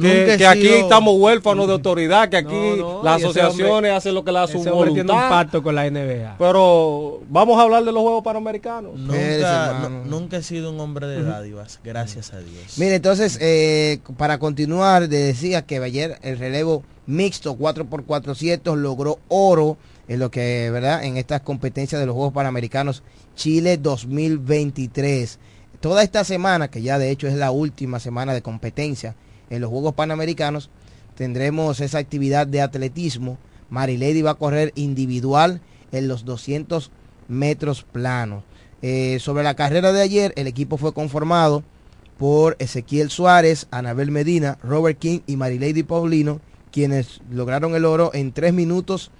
que, 0.00 0.36
que 0.38 0.46
aquí 0.46 0.68
estamos 0.68 1.14
huérfanos 1.18 1.66
de 1.66 1.72
autoridad, 1.72 2.28
que 2.28 2.36
aquí 2.38 2.82
las 3.02 3.22
asociaciones 3.22 3.92
hacen 3.92 4.14
lo 4.14 4.24
que 4.24 4.32
le 4.32 4.38
da 4.38 4.46
su 4.46 4.62
voluntad. 4.62 5.14
un 5.14 5.28
pacto 5.28 5.62
con 5.62 5.74
la 5.74 5.87
NBA. 5.90 6.36
Pero 6.38 7.20
vamos 7.28 7.58
a 7.58 7.62
hablar 7.62 7.84
de 7.84 7.92
los 7.92 8.02
Juegos 8.02 8.24
Panamericanos. 8.24 8.98
Nunca, 8.98 9.88
nunca 10.06 10.36
he 10.38 10.42
sido 10.42 10.70
un 10.70 10.80
hombre 10.80 11.06
de 11.06 11.22
dádivas, 11.22 11.80
gracias 11.82 12.32
a 12.32 12.40
Dios. 12.40 12.78
Mire, 12.78 12.96
entonces, 12.96 13.38
eh, 13.40 14.00
para 14.16 14.38
continuar, 14.38 15.08
decía 15.08 15.62
que 15.62 15.78
ayer 15.78 16.18
el 16.22 16.38
relevo 16.38 16.82
mixto 17.06 17.56
4x400 17.56 18.76
logró 18.76 19.18
oro 19.28 19.78
en 20.08 20.20
lo 20.20 20.30
que, 20.30 20.70
¿verdad? 20.70 21.04
En 21.04 21.16
estas 21.16 21.42
competencias 21.42 22.00
de 22.00 22.06
los 22.06 22.14
Juegos 22.14 22.32
Panamericanos 22.32 23.02
Chile 23.34 23.78
2023. 23.78 25.38
Toda 25.80 26.02
esta 26.02 26.24
semana, 26.24 26.68
que 26.68 26.82
ya 26.82 26.98
de 26.98 27.10
hecho 27.10 27.28
es 27.28 27.34
la 27.34 27.50
última 27.50 28.00
semana 28.00 28.34
de 28.34 28.42
competencia 28.42 29.14
en 29.48 29.60
los 29.60 29.70
Juegos 29.70 29.94
Panamericanos, 29.94 30.70
tendremos 31.14 31.80
esa 31.80 31.98
actividad 31.98 32.46
de 32.46 32.60
atletismo. 32.60 33.38
Marilady 33.70 34.22
va 34.22 34.32
a 34.32 34.34
correr 34.34 34.72
individual 34.74 35.60
en 35.92 36.08
los 36.08 36.24
200 36.24 36.90
metros 37.28 37.82
planos. 37.82 38.44
Eh, 38.80 39.18
sobre 39.20 39.42
la 39.42 39.56
carrera 39.56 39.92
de 39.92 40.02
ayer, 40.02 40.32
el 40.36 40.46
equipo 40.46 40.76
fue 40.76 40.92
conformado 40.92 41.62
por 42.18 42.56
Ezequiel 42.58 43.10
Suárez, 43.10 43.66
Anabel 43.70 44.10
Medina, 44.10 44.58
Robert 44.62 44.98
King 44.98 45.20
y 45.26 45.36
Marilady 45.36 45.82
Paulino, 45.82 46.40
quienes 46.72 47.20
lograron 47.30 47.74
el 47.74 47.84
oro 47.84 48.10
en 48.12 48.32
3 48.32 48.52
minutos 48.52 49.10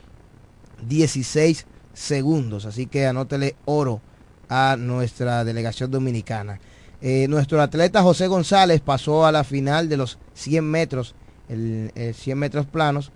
16 0.88 1.66
segundos. 1.92 2.66
Así 2.66 2.86
que 2.86 3.06
anótele 3.06 3.56
oro 3.64 4.00
a 4.48 4.76
nuestra 4.78 5.44
delegación 5.44 5.90
dominicana. 5.90 6.60
Eh, 7.00 7.26
nuestro 7.28 7.62
atleta 7.62 8.02
José 8.02 8.26
González 8.26 8.80
pasó 8.80 9.24
a 9.24 9.32
la 9.32 9.44
final 9.44 9.88
de 9.88 9.96
los 9.96 10.18
100 10.34 10.64
metros, 10.64 11.14
el, 11.48 11.92
el 11.94 12.14
100 12.14 12.38
metros 12.38 12.66
planos. 12.66 13.12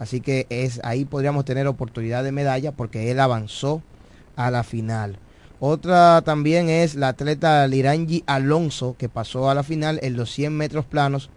Así 0.00 0.22
que 0.22 0.46
es 0.48 0.80
ahí 0.82 1.04
podríamos 1.04 1.44
tener 1.44 1.66
oportunidad 1.66 2.24
de 2.24 2.32
medalla 2.32 2.72
porque 2.72 3.10
él 3.10 3.20
avanzó 3.20 3.82
a 4.34 4.50
la 4.50 4.64
final. 4.64 5.18
Otra 5.60 6.22
también 6.22 6.70
es 6.70 6.94
la 6.94 7.08
atleta 7.08 7.66
Lirangi 7.66 8.24
Alonso 8.26 8.96
que 8.98 9.10
pasó 9.10 9.50
a 9.50 9.54
la 9.54 9.62
final 9.62 10.00
en 10.02 10.16
los 10.16 10.30
100 10.32 10.56
metros 10.56 10.86
planos 10.86 11.28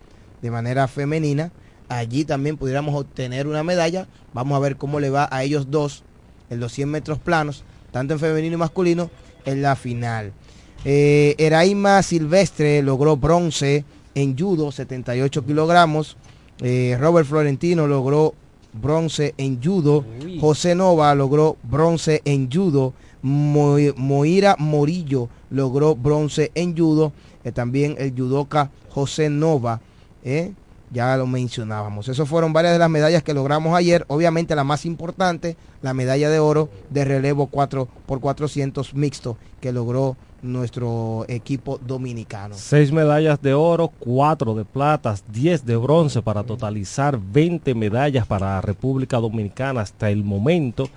de 0.42 0.50
manera 0.50 0.88
femenina. 0.88 1.52
Allí 1.90 2.24
también 2.24 2.56
pudiéramos 2.56 2.96
obtener 2.96 3.48
una 3.48 3.64
medalla. 3.64 4.08
Vamos 4.34 4.56
a 4.56 4.62
ver 4.62 4.78
cómo 4.78 5.02
le 5.02 5.10
va 5.10 5.28
a 5.30 5.44
ellos 5.44 5.70
dos 5.70 6.06
en 6.50 6.62
los 6.62 6.72
100 6.72 6.90
metros 6.90 7.20
planos, 7.20 7.66
tanto 7.92 8.14
en 8.14 8.22
femenino 8.22 8.56
y 8.56 8.60
masculino, 8.60 9.12
en 9.44 9.62
la 9.62 9.76
final. 9.76 10.32
Eh, 10.86 11.36
Eraima 11.38 12.02
Silvestre 12.02 12.82
logró 12.82 13.18
bronce 13.18 13.84
en 14.16 14.38
judo, 14.38 14.72
78 14.72 15.46
kilogramos. 15.46 16.16
Eh, 16.62 16.96
Robert 16.98 17.28
Florentino 17.28 17.88
logró 17.88 18.36
bronce 18.74 19.34
en 19.38 19.62
judo. 19.64 20.04
José 20.40 20.76
Nova 20.76 21.14
logró 21.16 21.58
bronce 21.64 22.22
en 22.26 22.50
judo. 22.52 22.94
Mo- 23.22 23.78
Moira 23.96 24.56
Morillo 24.60 25.30
logró 25.50 25.96
bronce 25.96 26.52
en 26.56 26.76
judo. 26.78 27.14
Eh, 27.44 27.52
también 27.52 27.96
el 27.98 28.14
judoka 28.16 28.70
José 28.90 29.30
Nova. 29.30 29.82
eh, 30.24 30.54
ya 30.92 31.18
lo 31.18 31.26
mencionábamos. 31.26 32.08
Esas 32.08 32.30
fueron 32.30 32.54
varias 32.54 32.74
de 32.74 32.80
las 32.80 32.90
medallas 32.90 33.24
que 33.24 33.34
logramos 33.34 33.76
ayer. 33.76 34.06
Obviamente 34.10 34.56
la 34.56 34.64
más 34.64 34.86
importante, 34.86 35.58
la 35.82 35.94
medalla 35.96 36.30
de 36.30 36.38
oro 36.38 36.70
de 36.92 37.04
relevo 37.04 37.48
4 37.48 37.88
por 38.06 38.20
400 38.20 38.94
mixto 38.94 39.36
que 39.60 39.72
logró 39.72 40.16
nuestro 40.44 41.26
equipo 41.28 41.80
dominicano. 41.86 42.54
Seis 42.56 42.92
medallas 42.92 43.42
de 43.42 43.54
oro, 43.54 43.88
cuatro 44.00 44.54
de 44.54 44.66
plata, 44.66 45.16
10 45.32 45.66
de 45.66 45.78
bronce 45.78 46.22
para 46.22 46.44
totalizar 46.44 47.18
20 47.20 47.74
medallas 47.74 48.28
para 48.28 48.48
la 48.56 48.62
República 48.62 49.18
Dominicana 49.18 49.82
hasta 49.82 50.10
el 50.12 50.24
momento. 50.24 50.88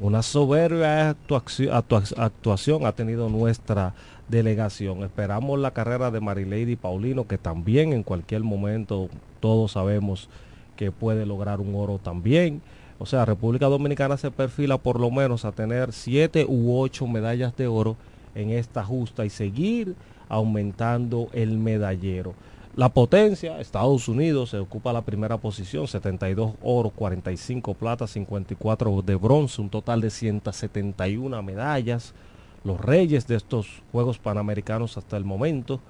Una 0.00 0.22
soberbia 0.22 1.10
actuaci- 1.16 1.70
actua- 1.72 2.14
actuación 2.16 2.86
ha 2.86 2.92
tenido 2.92 3.28
nuestra 3.28 3.94
delegación. 4.28 5.02
Esperamos 5.02 5.58
la 5.58 5.72
carrera 5.72 6.10
de 6.10 6.20
Marilady 6.20 6.76
Paulino, 6.76 7.26
que 7.26 7.38
también 7.38 7.92
en 7.92 8.02
cualquier 8.02 8.42
momento 8.44 9.08
todos 9.40 9.72
sabemos 9.72 10.28
que 10.76 10.92
puede 10.92 11.26
lograr 11.26 11.60
un 11.60 11.74
oro 11.74 11.98
también. 11.98 12.60
O 13.00 13.06
sea, 13.06 13.24
República 13.24 13.66
Dominicana 13.66 14.16
se 14.16 14.30
perfila 14.30 14.76
por 14.78 15.00
lo 15.00 15.10
menos 15.10 15.44
a 15.44 15.52
tener 15.52 15.92
siete 15.92 16.44
u 16.48 16.78
ocho 16.78 17.06
medallas 17.06 17.56
de 17.56 17.66
oro 17.66 17.96
en 18.38 18.50
esta 18.50 18.84
justa 18.84 19.24
y 19.24 19.30
seguir 19.30 19.94
aumentando 20.28 21.28
el 21.32 21.58
medallero. 21.58 22.34
La 22.76 22.90
potencia, 22.90 23.60
Estados 23.60 24.06
Unidos, 24.08 24.50
se 24.50 24.58
ocupa 24.58 24.92
la 24.92 25.02
primera 25.02 25.36
posición, 25.38 25.88
72 25.88 26.52
oro, 26.62 26.90
45 26.90 27.74
plata, 27.74 28.06
54 28.06 29.02
de 29.02 29.16
bronce, 29.16 29.60
un 29.60 29.68
total 29.68 30.00
de 30.00 30.10
171 30.10 31.42
medallas. 31.42 32.14
Los 32.62 32.80
reyes 32.80 33.26
de 33.26 33.34
estos 33.34 33.82
Juegos 33.90 34.18
Panamericanos 34.18 34.96
hasta 34.96 35.16
el 35.16 35.24
momento, 35.24 35.80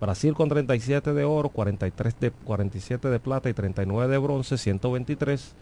Brasil 0.00 0.34
con 0.34 0.48
37 0.48 1.14
de 1.14 1.24
oro, 1.24 1.48
43 1.48 2.20
de, 2.20 2.30
47 2.30 3.08
de 3.08 3.18
plata 3.18 3.48
y 3.48 3.54
39 3.54 4.12
de 4.12 4.18
bronce, 4.18 4.58
123. 4.58 5.54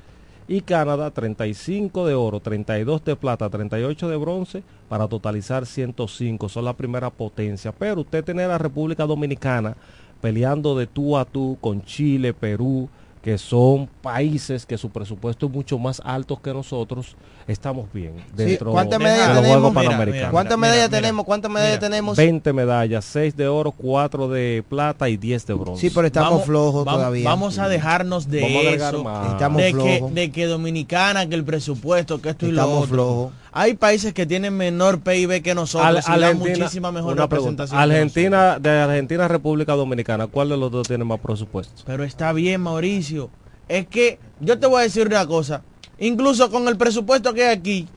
Y 0.46 0.60
Canadá 0.60 1.10
35 1.10 2.06
de 2.06 2.14
oro, 2.14 2.40
32 2.40 3.04
de 3.04 3.16
plata, 3.16 3.48
38 3.48 4.08
de 4.08 4.16
bronce 4.16 4.62
para 4.88 5.08
totalizar 5.08 5.64
105. 5.64 6.48
Son 6.50 6.64
la 6.64 6.74
primera 6.74 7.08
potencia. 7.10 7.72
Pero 7.72 8.02
usted 8.02 8.22
tiene 8.24 8.42
a 8.42 8.48
la 8.48 8.58
República 8.58 9.06
Dominicana 9.06 9.74
peleando 10.20 10.76
de 10.76 10.86
tú 10.86 11.16
a 11.16 11.24
tú 11.24 11.56
con 11.60 11.82
Chile, 11.82 12.34
Perú, 12.34 12.88
que 13.24 13.38
son 13.38 13.88
países 14.02 14.66
que 14.66 14.76
su 14.76 14.90
presupuesto 14.90 15.46
es 15.46 15.52
mucho 15.52 15.78
más 15.78 16.02
alto 16.04 16.40
que 16.42 16.52
nosotros, 16.52 17.16
estamos 17.48 17.90
bien 17.90 18.16
Sí, 18.18 18.44
dentro 18.44 18.70
¿Cuántas 18.72 18.98
de 18.98 19.04
medallas 19.06 19.28
los 19.28 19.36
tenemos? 19.42 19.56
Juegos 19.62 19.74
Panamericanos. 19.84 20.30
¿Cuántas 20.30 20.58
medallas 20.58 20.90
tenemos? 20.90 21.24
¿Cuántas 21.24 21.50
medallas 21.50 21.80
tenemos? 21.80 22.16
20 22.18 22.52
medallas, 22.52 23.04
6 23.06 23.34
de 23.34 23.48
oro, 23.48 23.72
4 23.72 24.28
de 24.28 24.62
plata 24.68 25.08
y 25.08 25.16
10 25.16 25.46
de 25.46 25.54
bronce. 25.54 25.80
Sí, 25.88 25.94
pero 25.94 26.06
estamos 26.06 26.30
Vamos- 26.32 26.44
flojos 26.44 26.84
vamos- 26.84 27.00
todavía. 27.00 27.24
Vamos 27.28 27.58
a 27.58 27.68
dejarnos 27.68 28.28
de 28.28 28.42
Vamos 28.42 28.56
a 28.56 28.60
agregar 28.68 28.94
eso. 28.94 29.04
más. 29.04 29.32
Estamos 29.32 29.62
de, 29.62 29.72
que, 29.72 30.04
de 30.12 30.30
que 30.30 30.46
Dominicana, 30.46 31.26
que 31.26 31.34
el 31.34 31.44
presupuesto, 31.44 32.20
que 32.20 32.28
esto 32.28 32.46
y 32.46 32.52
lo 32.52 32.60
Estamos 32.60 32.82
otro. 32.84 32.94
flojos. 32.94 33.32
Hay 33.56 33.74
países 33.74 34.12
que 34.12 34.26
tienen 34.26 34.56
menor 34.56 35.00
PIB 35.00 35.40
que 35.40 35.54
nosotros 35.54 36.04
Al- 36.08 36.18
y 36.18 36.20
dan 36.20 36.38
muchísima 36.38 36.90
mejor 36.90 37.12
una 37.12 37.22
representación. 37.22 37.78
Argentina, 37.78 38.58
de 38.58 38.68
Argentina 38.70 39.26
a 39.26 39.28
República 39.28 39.74
Dominicana, 39.74 40.26
¿cuál 40.26 40.48
de 40.48 40.56
los 40.56 40.72
dos 40.72 40.88
tiene 40.88 41.04
más 41.04 41.20
presupuesto? 41.20 41.82
Pero 41.86 42.02
está 42.02 42.32
bien, 42.32 42.62
Mauricio. 42.62 43.30
Es 43.68 43.86
que 43.86 44.18
yo 44.40 44.58
te 44.58 44.66
voy 44.66 44.80
a 44.80 44.82
decir 44.82 45.06
una 45.06 45.24
cosa. 45.28 45.62
Incluso 46.00 46.50
con 46.50 46.66
el 46.66 46.76
presupuesto 46.76 47.32
que 47.32 47.44
hay 47.44 47.56
aquí, 47.56 47.88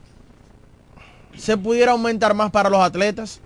se 1.36 1.58
pudiera 1.58 1.94
aumentar 1.94 2.36
más 2.36 2.52
para 2.52 2.70
los 2.70 2.80
atletas. 2.82 3.42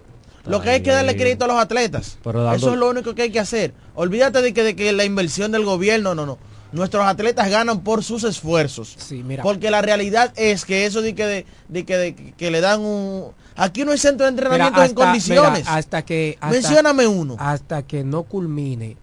Lo 0.46 0.62
que 0.62 0.70
hay 0.72 0.82
que 0.82 0.90
darle 0.92 1.16
crédito 1.16 1.46
a 1.46 1.48
los 1.48 1.58
atletas. 1.58 2.18
Pero 2.24 2.44
dando- 2.44 2.58
Eso 2.58 2.74
es 2.74 2.78
lo 2.78 2.90
único 2.90 3.16
que 3.16 3.22
hay 3.22 3.32
que 3.32 3.40
hacer. 3.40 3.74
Olvídate 3.96 4.42
de 4.42 4.54
que, 4.54 4.64
de 4.64 4.76
que 4.76 4.92
la 4.92 5.06
inversión 5.06 5.52
del 5.54 5.64
gobierno, 5.64 6.14
no, 6.14 6.26
no. 6.26 6.38
Nuestros 6.72 7.06
atletas 7.06 7.50
ganan 7.50 7.82
por 7.82 8.04
sus 8.04 8.24
esfuerzos. 8.24 8.96
Sí, 8.98 9.24
mira. 9.24 9.44
Porque 9.44 9.70
la 9.72 9.82
realidad 9.82 10.32
es 10.38 10.64
que 10.66 10.86
eso 10.86 11.02
de 11.02 11.14
que, 11.16 11.26
de, 11.26 11.46
de 11.68 11.86
que, 11.86 11.98
de 11.98 12.16
que 12.38 12.52
le 12.52 12.62
dan 12.62 12.80
un... 12.82 13.26
Aquí 13.58 13.84
no 13.84 13.92
hay 13.92 13.98
centro 13.98 14.26
de 14.26 14.32
Mira, 14.32 14.46
entrenamiento 14.46 14.84
en 14.84 14.94
condiciones. 14.96 15.60
mira, 15.66 15.76
hasta 15.76 16.04
que 16.04 16.38
hasta- 16.40 16.48
Mencióname 16.54 17.08
uno. 17.08 17.36
Hasta 17.40 17.84
que 17.84 18.04
no 18.04 18.24
culmine 18.24 18.96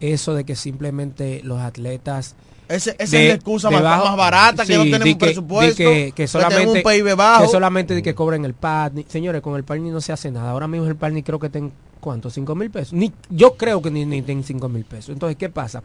eso 0.00 0.34
de 0.34 0.44
que 0.44 0.54
simplemente 0.56 1.40
los 1.42 1.58
atletas 1.60 2.34
Ese- 2.68 2.94
esa 2.98 3.16
es 3.18 3.28
la 3.28 3.34
excusa 3.34 3.70
más- 3.70 3.82
más 3.82 4.16
barata, 4.16 4.66
que 4.66 4.76
no 4.76 4.82
tenemos 4.84 5.04
di 5.04 5.14
presupuesto, 5.14 5.76
que, 5.78 5.84
que 5.84 6.12
que 6.14 6.28
solamente 6.28 6.66
un 6.66 6.82
PIB 6.82 7.14
bajo. 7.16 7.44
que 7.44 7.48
solamente 7.50 7.94
de 7.94 8.02
que 8.02 8.14
cobren 8.14 8.44
el 8.44 8.52
PADNI. 8.54 9.06
Señores, 9.08 9.40
con 9.40 9.54
el 9.56 9.64
PADNI 9.64 9.90
no 9.90 10.00
se 10.02 10.12
hace 10.12 10.30
nada. 10.30 10.50
Ahora 10.50 10.66
mismo 10.68 10.86
el 10.86 10.96
PADNI 10.96 11.22
creo 11.22 11.38
que 11.38 11.48
ten 11.48 11.72
¿cuánto? 12.00 12.28
5 12.28 12.54
mil 12.54 12.70
pesos. 12.70 12.92
Ni, 12.92 13.10
yo 13.30 13.56
creo 13.56 13.80
que 13.80 13.90
ni, 13.90 14.04
ni 14.04 14.20
ten 14.22 14.44
5 14.44 14.68
mil 14.68 14.84
pesos. 14.84 15.10
Entonces, 15.10 15.36
¿qué 15.38 15.48
pasa? 15.48 15.82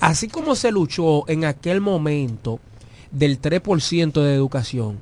Así 0.00 0.28
como 0.28 0.54
se 0.54 0.72
luchó 0.72 1.28
en 1.28 1.44
aquel 1.44 1.80
momento 1.80 2.60
del 3.10 3.40
3% 3.40 4.22
de 4.22 4.34
educación, 4.34 4.98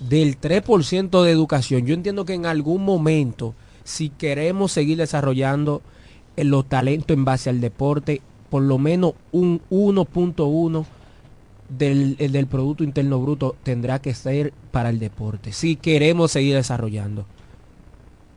del 0.00 0.40
3% 0.40 1.22
de 1.22 1.30
educación, 1.30 1.86
yo 1.86 1.94
entiendo 1.94 2.24
que 2.24 2.34
en 2.34 2.46
algún 2.46 2.84
momento, 2.84 3.54
si 3.84 4.08
queremos 4.08 4.72
seguir 4.72 4.98
desarrollando 4.98 5.82
eh, 6.36 6.44
los 6.44 6.68
talentos 6.68 7.16
en 7.16 7.24
base 7.24 7.50
al 7.50 7.60
deporte, 7.60 8.20
por 8.48 8.62
lo 8.62 8.78
menos 8.78 9.14
un 9.30 9.60
1.1 9.70 10.86
del, 11.68 12.16
el 12.18 12.32
del 12.32 12.46
Producto 12.46 12.82
Interno 12.82 13.20
Bruto 13.20 13.54
tendrá 13.62 14.00
que 14.00 14.12
ser 14.14 14.52
para 14.72 14.90
el 14.90 14.98
deporte, 14.98 15.52
si 15.52 15.76
queremos 15.76 16.32
seguir 16.32 16.56
desarrollando. 16.56 17.26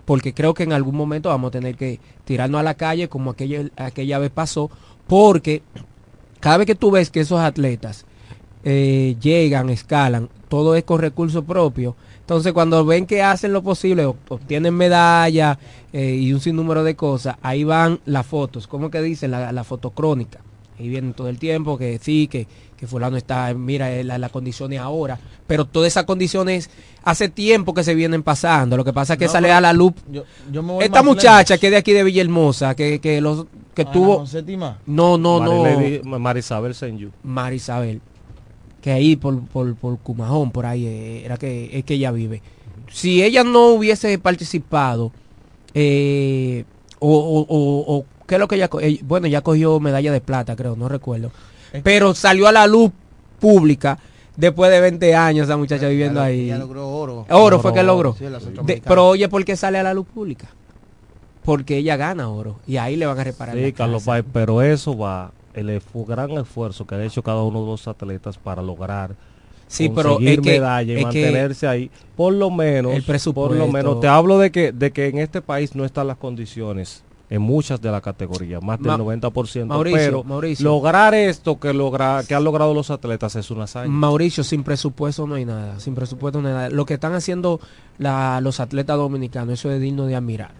Porque 0.05 0.33
creo 0.33 0.53
que 0.53 0.63
en 0.63 0.73
algún 0.73 0.95
momento 0.95 1.29
vamos 1.29 1.47
a 1.47 1.51
tener 1.51 1.77
que 1.77 2.01
tirarnos 2.25 2.59
a 2.59 2.63
la 2.63 2.73
calle 2.73 3.07
como 3.07 3.31
aquella, 3.31 3.69
aquella 3.77 4.19
vez 4.19 4.31
pasó, 4.31 4.69
porque 5.07 5.61
cada 6.39 6.57
vez 6.57 6.67
que 6.67 6.75
tú 6.75 6.91
ves 6.91 7.09
que 7.09 7.21
esos 7.21 7.39
atletas 7.39 8.05
eh, 8.63 9.15
llegan, 9.21 9.69
escalan, 9.69 10.29
todo 10.47 10.75
es 10.75 10.83
con 10.83 10.99
recursos 10.99 11.43
propios. 11.43 11.95
Entonces 12.19 12.53
cuando 12.53 12.85
ven 12.85 13.05
que 13.05 13.21
hacen 13.21 13.51
lo 13.51 13.61
posible, 13.63 14.05
ob- 14.05 14.15
obtienen 14.29 14.73
medallas 14.73 15.57
eh, 15.91 16.15
y 16.15 16.31
un 16.33 16.39
sinnúmero 16.39 16.83
de 16.83 16.95
cosas, 16.95 17.35
ahí 17.41 17.63
van 17.63 17.99
las 18.05 18.25
fotos, 18.25 18.65
como 18.67 18.89
que 18.89 19.01
dicen, 19.01 19.31
la, 19.31 19.51
la 19.51 19.63
fotocrónica. 19.63 20.39
Ahí 20.79 20.89
vienen 20.89 21.13
todo 21.13 21.29
el 21.29 21.37
tiempo 21.39 21.77
que 21.77 21.99
sí, 22.01 22.27
que, 22.27 22.47
que 22.75 22.87
fulano 22.87 23.15
está, 23.15 23.53
mira 23.53 23.91
eh, 23.91 24.03
la- 24.03 24.17
las 24.17 24.31
condiciones 24.31 24.79
ahora, 24.79 25.19
pero 25.45 25.65
todas 25.65 25.87
esas 25.87 26.05
condiciones 26.05 26.69
hace 27.03 27.29
tiempo 27.29 27.73
que 27.73 27.83
se 27.83 27.93
vienen 27.93 28.23
pasando. 28.23 28.75
Lo 28.75 28.83
que 28.83 28.91
pasa 28.93 29.13
es 29.13 29.19
que 29.19 29.25
No, 29.25 29.31
sale 29.31 29.51
a 29.51 29.61
la 29.61 29.71
luz. 29.73 29.93
yo- 30.11 30.23
yo 30.51 30.63
me 30.63 30.73
voy 30.73 30.83
Esta 30.83 31.03
muchacha 31.03 31.57
que 31.57 31.67
es 31.67 31.71
de 31.71 31.77
aquí 31.77 31.91
de 31.93 32.03
Villahermosa, 32.03 32.75
que, 32.75 32.99
que 32.99 33.21
los 33.21 33.45
que 33.75 33.83
Ana 33.83 33.91
tuvo 33.91 34.25
no, 34.87 35.17
no, 35.17 35.39
no. 35.39 36.19
Marisabel 36.19 36.73
Senyu. 36.75 37.09
Marisabel. 37.23 38.01
que 38.81 38.91
ahí 38.91 39.15
por, 39.15 39.39
por, 39.45 39.75
por 39.75 39.97
Cumajón, 39.99 40.51
por 40.51 40.65
ahí 40.65 40.85
eh, 40.85 41.21
era 41.23 41.37
que 41.37 41.69
es 41.77 41.85
que 41.85 41.93
ella 41.93 42.11
vive. 42.11 42.41
Si 42.91 43.23
ella 43.23 43.43
no 43.45 43.67
hubiese 43.69 44.17
participado, 44.19 45.11
eh, 45.73 46.65
o, 46.99 47.09
o, 47.17 47.45
o- 47.47 47.97
o 47.97 48.05
qué 48.33 48.35
es 48.35 48.39
lo 48.39 48.47
que 48.47 48.55
ella, 48.55 48.69
eh, 48.81 48.99
bueno, 49.03 49.27
ya 49.27 49.41
cogió 49.41 49.79
medalla 49.79 50.11
de 50.11 50.21
plata, 50.21 50.55
creo, 50.55 50.75
no 50.75 50.89
recuerdo. 50.89 51.31
Pero 51.83 52.13
salió 52.15 52.47
a 52.47 52.51
la 52.51 52.65
luz 52.67 52.91
pública 53.39 53.99
después 54.35 54.71
de 54.71 54.79
20 54.81 55.15
años 55.15 55.45
esa 55.45 55.57
muchacha 55.57 55.87
viviendo 55.87 56.21
ahí. 56.21 56.45
ella 56.45 56.57
logró 56.57 56.87
oro. 56.89 57.25
Oro 57.29 57.59
fue 57.59 57.73
que 57.73 57.83
logró. 57.83 58.15
Sí, 58.17 58.25
De- 58.63 58.81
pero 58.85 59.07
oye, 59.09 59.27
¿por 59.29 59.43
qué 59.45 59.55
sale 59.55 59.77
a 59.77 59.83
la 59.83 59.93
luz 59.93 60.07
pública? 60.07 60.47
Porque 61.43 61.77
ella 61.77 61.97
gana 61.97 62.29
oro 62.29 62.59
y 62.65 62.77
ahí 62.77 62.95
le 62.95 63.05
van 63.05 63.19
a 63.19 63.23
reparar. 63.23 63.55
Sí, 63.57 63.73
Carlos. 63.73 64.03
Páez, 64.03 64.23
pero 64.31 64.61
eso 64.61 64.97
va, 64.97 65.31
el 65.53 65.69
esfu- 65.69 66.05
gran 66.07 66.31
esfuerzo 66.31 66.87
que 66.87 66.95
ha 66.95 67.03
hecho 67.03 67.21
cada 67.21 67.41
uno 67.43 67.61
de 67.61 67.67
los 67.67 67.87
atletas 67.87 68.37
para 68.37 68.61
lograr 68.61 69.15
Sí, 69.67 69.89
pero 69.89 70.19
es 70.19 70.39
que- 70.39 70.51
medalla 70.51 70.93
y 70.93 70.95
es 70.95 70.97
que 70.99 71.03
mantenerse 71.05 71.67
ahí, 71.67 71.89
por 72.15 72.33
lo 72.33 72.49
menos, 72.51 72.93
el 72.93 73.03
presupuesto- 73.03 73.49
por 73.49 73.57
lo 73.57 73.67
menos, 73.67 73.99
te 73.99 74.07
hablo 74.07 74.37
de 74.37 74.51
que, 74.51 74.71
de 74.71 74.91
que 74.91 75.07
en 75.07 75.17
este 75.17 75.41
país 75.41 75.75
no 75.75 75.83
están 75.83 76.07
las 76.07 76.17
condiciones 76.17 77.03
en 77.29 77.41
muchas 77.41 77.81
de 77.81 77.89
las 77.89 78.01
categorías, 78.01 78.61
más 78.61 78.77
del 78.79 78.87
Ma- 78.87 78.97
90%, 78.97 79.65
Mauricio, 79.65 79.97
pero 79.99 80.23
Mauricio. 80.23 80.63
lograr 80.65 81.15
esto 81.15 81.59
que 81.59 81.73
logra, 81.73 82.23
que 82.27 82.35
han 82.35 82.43
logrado 82.43 82.73
los 82.73 82.91
atletas 82.91 83.35
es 83.35 83.49
una 83.49 83.63
hazaña. 83.63 83.89
Mauricio, 83.89 84.43
sin 84.43 84.63
presupuesto 84.63 85.25
no 85.25 85.35
hay 85.35 85.45
nada. 85.45 85.79
Sin 85.79 85.95
presupuesto 85.95 86.41
no 86.41 86.47
hay 86.49 86.53
nada. 86.53 86.69
Lo 86.69 86.85
que 86.85 86.93
están 86.95 87.13
haciendo 87.13 87.59
la- 87.97 88.39
los 88.41 88.59
atletas 88.59 88.97
dominicanos, 88.97 89.53
eso 89.59 89.71
es 89.71 89.81
digno 89.81 90.05
de 90.05 90.15
admirar. 90.15 90.51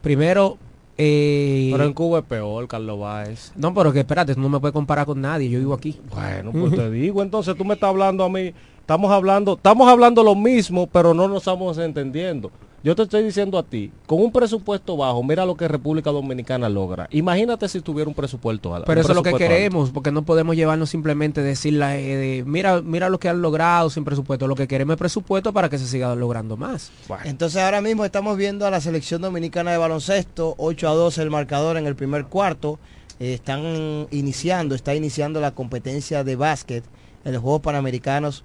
Primero, 0.00 0.56
eh, 0.96 1.70
Pero 1.72 1.84
en 1.84 1.92
Cuba 1.92 2.20
es 2.20 2.24
peor, 2.24 2.68
Carlos 2.68 2.98
Báez. 3.00 3.52
no, 3.56 3.74
pero 3.74 3.92
que 3.92 4.00
espérate, 4.00 4.34
tú 4.34 4.40
no 4.40 4.48
me 4.48 4.60
puedes 4.60 4.72
comparar 4.72 5.06
con 5.06 5.20
nadie. 5.20 5.48
Yo 5.50 5.58
vivo 5.58 5.74
aquí. 5.74 6.00
Bueno, 6.14 6.52
pues 6.52 6.72
te 6.74 6.90
digo, 6.90 7.22
entonces 7.22 7.56
tú 7.56 7.64
me 7.64 7.74
estás 7.74 7.88
hablando 7.90 8.22
a 8.24 8.28
mí, 8.28 8.52
estamos 8.80 9.10
hablando, 9.10 9.54
estamos 9.54 9.88
hablando 9.88 10.22
lo 10.22 10.34
mismo, 10.36 10.86
pero 10.86 11.12
no 11.12 11.26
nos 11.26 11.38
estamos 11.38 11.76
entendiendo. 11.78 12.50
Yo 12.84 12.94
te 12.94 13.02
estoy 13.02 13.22
diciendo 13.22 13.56
a 13.56 13.62
ti, 13.62 13.90
con 14.06 14.20
un 14.20 14.30
presupuesto 14.30 14.94
bajo, 14.94 15.22
mira 15.22 15.46
lo 15.46 15.56
que 15.56 15.66
República 15.68 16.10
Dominicana 16.10 16.68
logra. 16.68 17.08
Imagínate 17.12 17.66
si 17.66 17.80
tuviera 17.80 18.10
un 18.10 18.14
presupuesto 18.14 18.74
alto. 18.74 18.84
Pero 18.84 19.00
eso 19.00 19.12
es 19.12 19.16
lo 19.16 19.22
que 19.22 19.30
alto. 19.30 19.38
queremos, 19.38 19.88
porque 19.88 20.12
no 20.12 20.26
podemos 20.26 20.54
llevarnos 20.54 20.90
simplemente 20.90 21.42
decirle, 21.42 22.12
eh, 22.12 22.16
de, 22.18 22.44
mira, 22.44 22.82
mira 22.82 23.08
lo 23.08 23.18
que 23.18 23.30
han 23.30 23.40
logrado 23.40 23.88
sin 23.88 24.04
presupuesto. 24.04 24.46
Lo 24.46 24.54
que 24.54 24.68
queremos 24.68 24.92
es 24.92 24.98
presupuesto 24.98 25.54
para 25.54 25.70
que 25.70 25.78
se 25.78 25.86
siga 25.86 26.14
logrando 26.14 26.58
más. 26.58 26.92
Entonces 27.24 27.62
ahora 27.62 27.80
mismo 27.80 28.04
estamos 28.04 28.36
viendo 28.36 28.66
a 28.66 28.70
la 28.70 28.82
selección 28.82 29.22
dominicana 29.22 29.72
de 29.72 29.78
baloncesto, 29.78 30.54
8 30.58 30.86
a 30.86 30.92
2 30.92 31.16
el 31.16 31.30
marcador 31.30 31.78
en 31.78 31.86
el 31.86 31.96
primer 31.96 32.26
cuarto. 32.26 32.78
Eh, 33.18 33.32
están 33.32 34.08
iniciando, 34.10 34.74
está 34.74 34.94
iniciando 34.94 35.40
la 35.40 35.52
competencia 35.52 36.22
de 36.22 36.36
básquet 36.36 36.84
en 37.24 37.32
los 37.32 37.40
Juegos 37.40 37.62
Panamericanos 37.62 38.44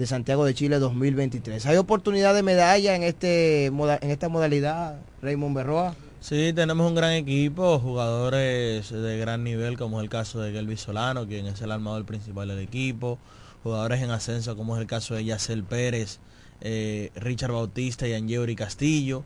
de 0.00 0.06
Santiago 0.06 0.46
de 0.46 0.54
Chile 0.54 0.78
2023. 0.78 1.66
¿Hay 1.66 1.76
oportunidad 1.76 2.34
de 2.34 2.42
medalla 2.42 2.96
en, 2.96 3.02
este, 3.02 3.70
moda- 3.70 3.98
en 4.00 4.10
esta 4.10 4.30
modalidad, 4.30 4.98
Raymond 5.20 5.54
Berroa? 5.54 5.94
Sí, 6.20 6.54
tenemos 6.54 6.88
un 6.88 6.94
gran 6.94 7.12
equipo, 7.12 7.78
jugadores 7.78 8.90
de 8.90 9.18
gran 9.18 9.44
nivel, 9.44 9.76
como 9.76 10.00
es 10.00 10.04
el 10.04 10.08
caso 10.08 10.40
de 10.40 10.52
Gelby 10.52 10.78
Solano, 10.78 11.26
quien 11.26 11.46
es 11.46 11.60
el 11.60 11.70
armador 11.70 12.06
principal 12.06 12.48
del 12.48 12.60
equipo, 12.60 13.18
jugadores 13.62 14.00
en 14.02 14.10
ascenso, 14.10 14.56
como 14.56 14.74
es 14.76 14.80
el 14.80 14.86
caso 14.86 15.14
de 15.14 15.22
Yacel 15.26 15.64
Pérez, 15.64 16.18
eh, 16.62 17.10
Richard 17.14 17.52
Bautista 17.52 18.08
y 18.08 18.14
Angeuri 18.14 18.56
Castillo, 18.56 19.22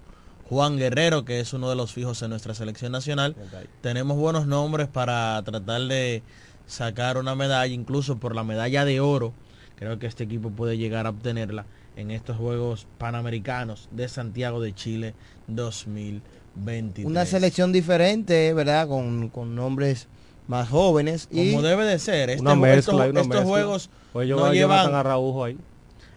Juan 0.48 0.76
Guerrero, 0.76 1.24
que 1.24 1.38
es 1.38 1.52
uno 1.52 1.70
de 1.70 1.76
los 1.76 1.92
fijos 1.92 2.20
en 2.22 2.30
nuestra 2.30 2.52
selección 2.52 2.90
nacional. 2.90 3.36
Tenemos 3.80 4.16
buenos 4.16 4.48
nombres 4.48 4.88
para 4.88 5.40
tratar 5.44 5.82
de 5.82 6.24
sacar 6.66 7.16
una 7.16 7.36
medalla, 7.36 7.72
incluso 7.72 8.16
por 8.18 8.34
la 8.34 8.42
medalla 8.42 8.84
de 8.84 8.98
oro. 8.98 9.32
Creo 9.76 9.98
que 9.98 10.06
este 10.06 10.24
equipo 10.24 10.50
puede 10.50 10.78
llegar 10.78 11.06
a 11.06 11.10
obtenerla 11.10 11.66
en 11.96 12.10
estos 12.10 12.36
Juegos 12.36 12.86
Panamericanos 12.98 13.88
de 13.92 14.08
Santiago 14.08 14.60
de 14.60 14.74
Chile 14.74 15.14
2023. 15.48 17.06
Una 17.06 17.26
selección 17.26 17.72
diferente, 17.72 18.52
¿verdad? 18.54 18.88
Con, 18.88 19.28
con 19.30 19.54
nombres 19.54 20.06
más 20.46 20.68
jóvenes. 20.68 21.28
y 21.30 21.50
Como 21.52 21.62
debe 21.62 21.84
de 21.84 21.98
ser. 21.98 22.30
Este 22.30 22.42
Una 22.42 22.54
mezcla, 22.54 22.78
estos, 22.78 23.00
hay 23.00 23.10
una 23.10 23.20
estos 23.20 23.28
mezcla. 23.36 23.46
juegos 23.48 23.90
Pues 24.12 24.28
no 24.28 24.52
llevan 24.52 24.94
Araujo 24.94 25.44
ahí. 25.44 25.56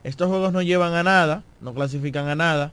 estos 0.03 0.27
juegos 0.27 0.53
no 0.53 0.61
llevan 0.61 0.93
a 0.93 1.03
nada, 1.03 1.43
no 1.61 1.73
clasifican 1.73 2.27
a 2.27 2.35
nada. 2.35 2.71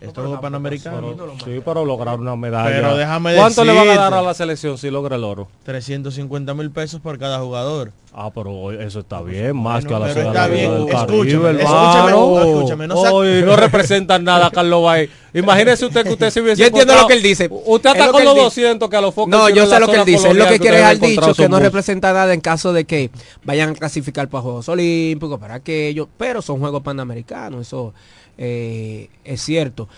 Estos 0.00 0.22
juegos 0.24 0.40
panamericanos. 0.40 1.16
Sí, 1.44 1.60
pero 1.64 1.84
lograr 1.84 2.20
una 2.20 2.36
medalla. 2.36 2.70
Pero 2.70 2.96
déjame 2.96 3.34
¿Cuánto 3.34 3.64
le 3.64 3.72
van 3.72 3.78
a 3.78 3.82
decirte. 3.84 4.02
dar 4.02 4.14
a 4.14 4.22
la 4.22 4.32
selección 4.34 4.78
si 4.78 4.90
logra 4.90 5.16
el 5.16 5.24
oro? 5.24 5.48
350 5.64 6.54
mil 6.54 6.70
pesos 6.70 7.00
por 7.00 7.18
cada 7.18 7.40
jugador. 7.40 7.90
Ah, 8.14 8.30
pero 8.34 8.72
eso 8.72 9.00
está 9.00 9.20
bien, 9.22 9.56
más 9.56 9.84
que 9.84 9.94
a 9.94 9.98
la 9.98 10.06
pero 10.06 10.14
ciudad 10.14 10.28
está 10.28 10.46
bien, 10.48 10.72
del 10.72 10.82
escúchame, 10.88 11.42
Caribe, 11.42 11.62
escúchame, 11.62 12.10
no, 12.10 12.40
escúchame, 12.40 12.88
no 12.88 12.94
Oye, 12.94 13.42
no 13.42 13.54
representan 13.56 14.24
nada, 14.24 14.50
Carlos 14.54 14.82
Bay. 14.82 15.10
Imagínese 15.34 15.86
usted 15.86 16.04
que 16.04 16.12
usted 16.14 16.30
se 16.30 16.40
hubiese 16.40 16.60
Yo 16.62 16.66
entiendo 16.68 16.94
lo 16.94 17.06
que 17.06 17.14
él 17.14 17.22
dice. 17.22 17.48
Usted 17.50 17.90
Es 17.90 17.96
está 17.96 18.10
con 18.10 18.24
los 18.24 18.32
él 18.32 18.44
dice. 18.44 18.62
200 18.62 18.88
que 18.88 18.96
a 18.96 19.00
los 19.00 19.14
focos 19.14 19.30
No, 19.30 19.48
yo 19.50 19.66
sé 19.66 19.72
la 19.72 19.80
lo 19.80 19.86
que 19.88 19.96
él 19.96 20.04
dice. 20.04 20.30
Él 20.30 20.38
lo 20.38 20.46
que 20.46 20.58
quiere 20.58 20.78
debe 20.78 20.90
encontrar 20.92 21.10
dicho 21.28 21.34
que 21.34 21.48
no 21.48 21.56
bus. 21.56 21.62
representa 21.64 22.12
nada 22.12 22.32
en 22.34 22.40
caso 22.40 22.72
de 22.72 22.84
que 22.86 23.10
vayan 23.44 23.70
a 23.70 23.74
clasificar 23.74 24.28
para 24.28 24.42
Juegos 24.42 24.68
Olímpicos, 24.68 25.38
para 25.38 25.54
aquello, 25.56 26.08
pero 26.16 26.40
son 26.40 26.60
Juegos 26.60 26.82
Panamericanos, 26.82 27.60
eso 27.66 27.92
eh, 28.38 29.08
es 29.24 29.42
cierto. 29.42 29.88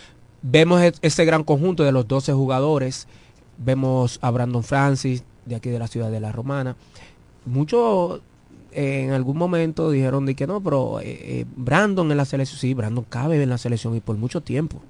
Vemos 0.42 0.83
e- 0.83 0.94
ese 1.03 1.24
gran 1.24 1.44
conjunto 1.44 1.85
de 1.85 1.92
los 1.92 2.09
12 2.09 2.33
jugadores, 2.33 3.07
vemos 3.59 4.18
a 4.22 4.31
Brandon 4.31 4.64
Francis, 4.64 5.22
de 5.44 5.55
aquí 5.55 5.70
de 5.70 5.79
la 5.79 5.87
ciudad 5.87 6.11
de 6.11 6.20
La 6.20 6.33
Romana. 6.33 6.76
Muchos 7.44 8.20
eh, 8.72 9.05
en 9.05 9.12
algún 9.12 9.37
momento 9.37 9.90
dijeron 9.90 10.26
de 10.26 10.35
que 10.35 10.46
no, 10.46 10.62
pero 10.62 11.00
eh, 11.03 11.44
Brandon 11.57 12.11
en 12.11 12.16
la 12.16 12.24
selección, 12.24 12.59
sí, 12.59 12.74
Brandon 12.74 13.05
cabe 13.09 13.42
en 13.42 13.50
la 13.50 13.59
selección 13.59 13.94
y 13.94 14.00
por 14.00 14.16
mucho 14.16 14.40
tiempo. 14.40 14.83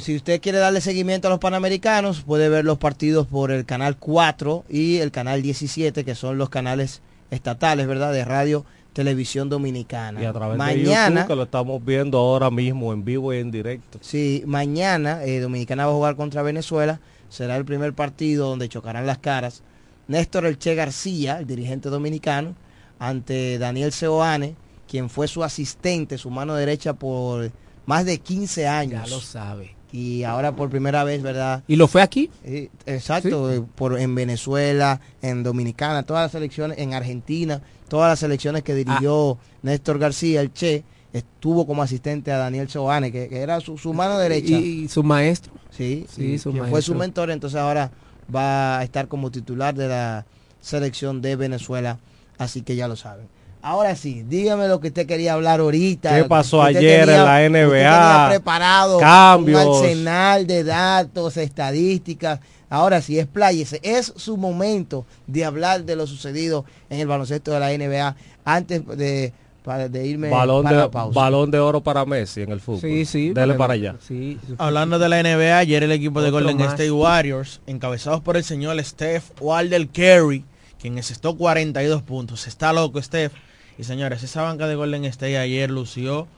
Si 0.00 0.14
usted 0.14 0.40
quiere 0.40 0.58
darle 0.58 0.80
seguimiento 0.80 1.26
a 1.26 1.32
los 1.32 1.40
Panamericanos, 1.40 2.20
puede 2.20 2.48
ver 2.48 2.64
los 2.64 2.78
partidos 2.78 3.26
por 3.26 3.50
el 3.50 3.64
canal 3.64 3.96
4 3.96 4.62
y 4.68 4.98
el 4.98 5.10
canal 5.10 5.42
17, 5.42 6.04
que 6.04 6.14
son 6.14 6.38
los 6.38 6.48
canales 6.48 7.02
estatales, 7.32 7.88
¿verdad? 7.88 8.12
De 8.12 8.24
radio, 8.24 8.64
televisión 8.94 9.50
dominicana. 9.50 10.22
Y 10.22 10.24
a 10.24 10.32
través 10.32 10.54
de 10.54 10.58
mañana, 10.58 11.20
YouTube, 11.20 11.26
que 11.26 11.36
lo 11.36 11.42
estamos 11.42 11.84
viendo 11.84 12.16
ahora 12.16 12.50
mismo 12.50 12.94
en 12.94 13.04
vivo 13.04 13.34
y 13.34 13.38
en 13.38 13.50
directo. 13.50 13.98
sí, 14.00 14.42
mañana 14.46 15.22
eh, 15.24 15.40
Dominicana 15.40 15.84
va 15.84 15.92
a 15.92 15.94
jugar 15.94 16.16
contra 16.16 16.42
Venezuela. 16.42 17.00
Será 17.28 17.56
el 17.56 17.64
primer 17.66 17.92
partido 17.92 18.48
donde 18.48 18.68
chocarán 18.68 19.06
las 19.06 19.18
caras 19.18 19.62
Néstor 20.08 20.46
Elche 20.46 20.74
García, 20.74 21.38
el 21.38 21.46
dirigente 21.46 21.88
dominicano, 21.88 22.54
ante 22.98 23.58
Daniel 23.58 23.92
Seoane, 23.92 24.54
quien 24.88 25.08
fue 25.08 25.28
su 25.28 25.42
asistente, 25.42 26.18
su 26.18 26.30
mano 26.30 26.54
derecha 26.54 26.94
por 26.94 27.50
más 27.86 28.04
de 28.04 28.18
15 28.18 28.66
años. 28.66 29.08
Ya 29.08 29.14
lo 29.14 29.20
sabe. 29.20 29.74
Y 29.92 30.24
ahora 30.24 30.56
por 30.56 30.70
primera 30.70 31.04
vez, 31.04 31.22
¿verdad? 31.22 31.62
¿Y 31.68 31.76
lo 31.76 31.86
fue 31.86 32.02
aquí? 32.02 32.28
Eh, 32.42 32.68
exacto, 32.84 33.52
eh, 33.52 33.62
por, 33.74 33.98
en 33.98 34.14
Venezuela, 34.14 35.00
en 35.22 35.44
Dominicana, 35.44 36.02
todas 36.02 36.24
las 36.24 36.32
selecciones, 36.32 36.78
en 36.78 36.94
Argentina, 36.94 37.62
todas 37.94 38.10
las 38.10 38.18
selecciones 38.18 38.64
que 38.64 38.74
dirigió 38.74 39.38
Néstor 39.62 40.00
García, 40.00 40.40
el 40.40 40.52
Che, 40.52 40.82
estuvo 41.12 41.64
como 41.64 41.80
asistente 41.80 42.32
a 42.32 42.38
Daniel 42.38 42.68
Seoane, 42.68 43.12
que, 43.12 43.28
que 43.28 43.38
era 43.38 43.60
su, 43.60 43.78
su 43.78 43.94
mano 43.94 44.18
derecha. 44.18 44.50
Y, 44.52 44.82
y 44.82 44.88
su 44.88 45.04
maestro. 45.04 45.52
Sí, 45.70 46.04
Sí, 46.10 46.32
y 46.32 46.38
su 46.38 46.50
quien 46.50 46.66
fue 46.66 46.82
su 46.82 46.96
mentor, 46.96 47.30
entonces 47.30 47.56
ahora 47.56 47.92
va 48.34 48.80
a 48.80 48.82
estar 48.82 49.06
como 49.06 49.30
titular 49.30 49.76
de 49.76 49.86
la 49.86 50.26
selección 50.60 51.22
de 51.22 51.36
Venezuela, 51.36 52.00
así 52.36 52.62
que 52.62 52.74
ya 52.74 52.88
lo 52.88 52.96
saben. 52.96 53.28
Ahora 53.66 53.96
sí, 53.96 54.22
dígame 54.28 54.68
lo 54.68 54.78
que 54.78 54.88
usted 54.88 55.06
quería 55.06 55.32
hablar 55.32 55.60
ahorita. 55.60 56.14
¿Qué 56.14 56.24
pasó 56.24 56.60
Usted 56.60 56.76
ayer 56.76 57.08
en 57.08 57.24
la 57.24 57.48
NBA? 57.48 58.28
preparado 58.28 58.98
Cambios. 58.98 59.64
un 59.64 59.82
arsenal 59.84 60.46
de 60.46 60.64
datos, 60.64 61.38
estadísticas. 61.38 62.40
Ahora 62.68 63.00
sí, 63.00 63.18
expláyese. 63.18 63.80
Es 63.82 64.12
su 64.16 64.36
momento 64.36 65.06
de 65.26 65.46
hablar 65.46 65.84
de 65.84 65.96
lo 65.96 66.06
sucedido 66.06 66.66
en 66.90 67.00
el 67.00 67.06
baloncesto 67.06 67.52
de 67.52 67.60
la 67.60 67.70
NBA 67.72 68.16
antes 68.44 68.86
de, 68.98 69.32
para- 69.64 69.88
de 69.88 70.06
irme 70.08 70.28
Balón 70.28 70.64
para 70.64 70.76
de, 70.76 70.82
la 70.82 70.90
pausa. 70.90 71.18
balón 71.18 71.50
de 71.50 71.58
oro 71.58 71.80
para 71.80 72.04
Messi 72.04 72.42
en 72.42 72.52
el 72.52 72.60
fútbol. 72.60 72.80
Sí, 72.82 73.06
sí. 73.06 73.30
Dele 73.32 73.54
para 73.54 73.72
allá. 73.72 73.96
Sí. 74.06 74.38
Hablando 74.58 74.98
de 74.98 75.08
la 75.08 75.22
NBA, 75.22 75.56
ayer 75.56 75.82
el 75.84 75.92
equipo 75.92 76.20
de 76.20 76.28
Otro 76.28 76.40
Golden 76.40 76.58
más. 76.58 76.72
State 76.74 76.90
Warriors, 76.90 77.62
encabezados 77.66 78.20
por 78.20 78.36
el 78.36 78.44
señor 78.44 78.78
Steph 78.84 79.24
Wilder 79.40 79.88
Curry, 79.88 80.44
quien 80.78 80.98
asestó 80.98 81.34
42 81.34 82.02
puntos. 82.02 82.46
Está 82.46 82.70
loco 82.74 83.00
Steph. 83.00 83.32
Y 83.76 83.84
señores, 83.84 84.22
esa 84.22 84.42
banca 84.42 84.68
de 84.68 84.76
Golden 84.76 85.04
State 85.04 85.36
ayer 85.36 85.70
lució 85.70 86.28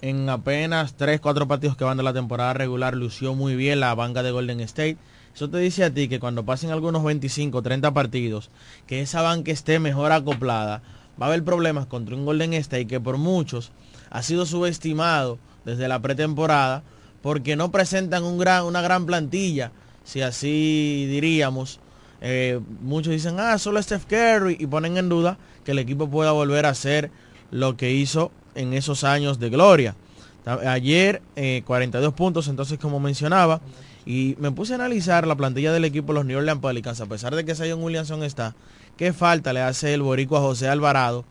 en 0.00 0.28
apenas 0.30 0.94
3, 0.94 1.20
4 1.20 1.46
partidos 1.46 1.76
que 1.76 1.84
van 1.84 1.98
de 1.98 2.02
la 2.02 2.14
temporada 2.14 2.54
regular, 2.54 2.96
lució 2.96 3.34
muy 3.34 3.54
bien 3.54 3.80
la 3.80 3.94
banca 3.94 4.22
de 4.22 4.30
Golden 4.30 4.60
State. 4.60 4.96
Eso 5.34 5.50
te 5.50 5.58
dice 5.58 5.84
a 5.84 5.92
ti 5.92 6.08
que 6.08 6.20
cuando 6.20 6.44
pasen 6.44 6.70
algunos 6.70 7.04
25, 7.04 7.60
30 7.60 7.92
partidos, 7.92 8.50
que 8.86 9.02
esa 9.02 9.20
banca 9.20 9.52
esté 9.52 9.78
mejor 9.78 10.10
acoplada, 10.10 10.82
va 11.20 11.26
a 11.26 11.28
haber 11.28 11.44
problemas 11.44 11.86
contra 11.86 12.16
un 12.16 12.24
Golden 12.24 12.54
State 12.54 12.86
que 12.86 12.98
por 12.98 13.18
muchos 13.18 13.72
ha 14.08 14.22
sido 14.22 14.46
subestimado 14.46 15.38
desde 15.66 15.86
la 15.86 16.00
pretemporada 16.00 16.82
porque 17.20 17.56
no 17.56 17.70
presentan 17.70 18.24
una 18.24 18.80
gran 18.80 19.04
plantilla, 19.04 19.72
si 20.04 20.22
así 20.22 21.06
diríamos. 21.10 21.78
Eh, 22.20 22.60
muchos 22.82 23.12
dicen, 23.12 23.40
ah, 23.40 23.56
solo 23.58 23.82
Steph 23.82 24.04
Curry 24.04 24.56
y 24.58 24.66
ponen 24.66 24.96
en 24.96 25.08
duda 25.08 25.38
que 25.64 25.72
el 25.72 25.78
equipo 25.78 26.08
pueda 26.10 26.32
volver 26.32 26.66
a 26.66 26.74
ser 26.74 27.10
lo 27.50 27.76
que 27.76 27.92
hizo 27.92 28.30
en 28.54 28.74
esos 28.74 29.04
años 29.04 29.38
de 29.38 29.50
gloria. 29.50 29.96
Ayer 30.44 31.22
eh, 31.36 31.62
42 31.66 32.14
puntos, 32.14 32.48
entonces 32.48 32.78
como 32.78 32.98
mencionaba, 32.98 33.60
y 34.06 34.36
me 34.38 34.50
puse 34.50 34.72
a 34.72 34.76
analizar 34.76 35.26
la 35.26 35.36
plantilla 35.36 35.72
del 35.72 35.84
equipo 35.84 36.12
los 36.12 36.24
New 36.24 36.38
Orleans 36.38 36.60
Pelicans, 36.60 37.00
a 37.00 37.06
pesar 37.06 37.34
de 37.34 37.44
que 37.44 37.54
Zion 37.54 37.82
Williamson 37.82 38.22
está, 38.22 38.54
qué 38.96 39.12
falta 39.12 39.52
le 39.52 39.60
hace 39.60 39.94
el 39.94 40.02
boricua 40.02 40.40
José 40.40 40.68
Alvarado, 40.68 41.24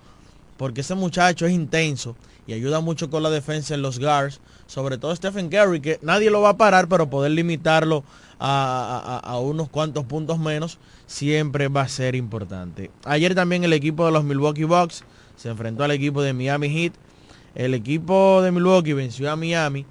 porque 0.57 0.81
ese 0.81 0.95
muchacho 0.95 1.45
es 1.45 1.53
intenso 1.53 2.15
y 2.45 2.53
ayuda 2.53 2.79
mucho 2.79 3.09
con 3.09 3.23
la 3.23 3.29
defensa 3.29 3.73
en 3.73 3.81
los 3.81 3.99
guards, 3.99 4.39
sobre 4.67 4.97
todo 4.97 5.15
Stephen 5.15 5.49
Curry, 5.49 5.81
que 5.81 5.99
nadie 6.01 6.29
lo 6.29 6.41
va 6.41 6.49
a 6.49 6.57
parar, 6.57 6.87
pero 6.87 7.09
poder 7.09 7.31
limitarlo 7.31 8.03
a, 8.39 9.37
unos 9.41 9.69
cuantos 9.69 10.05
puntos 10.05 10.39
menos 10.39 10.79
siempre 11.05 11.67
va 11.67 11.81
a 11.81 11.89
ser 11.89 12.15
importante. 12.15 12.91
Ayer 13.05 13.35
también 13.35 13.63
el 13.63 13.73
equipo 13.73 14.05
de 14.05 14.11
los 14.11 14.23
Milwaukee 14.23 14.63
Bucks 14.63 15.03
se 15.35 15.49
enfrentó 15.49 15.83
al 15.83 15.91
equipo 15.91 16.21
de 16.21 16.33
Miami 16.33 16.69
Heat. 16.69 16.93
El 17.55 17.73
equipo 17.73 18.41
de 18.41 18.51
Milwaukee 18.51 18.93
venció 18.93 19.31
a 19.31 19.35
Miami. 19.35 19.85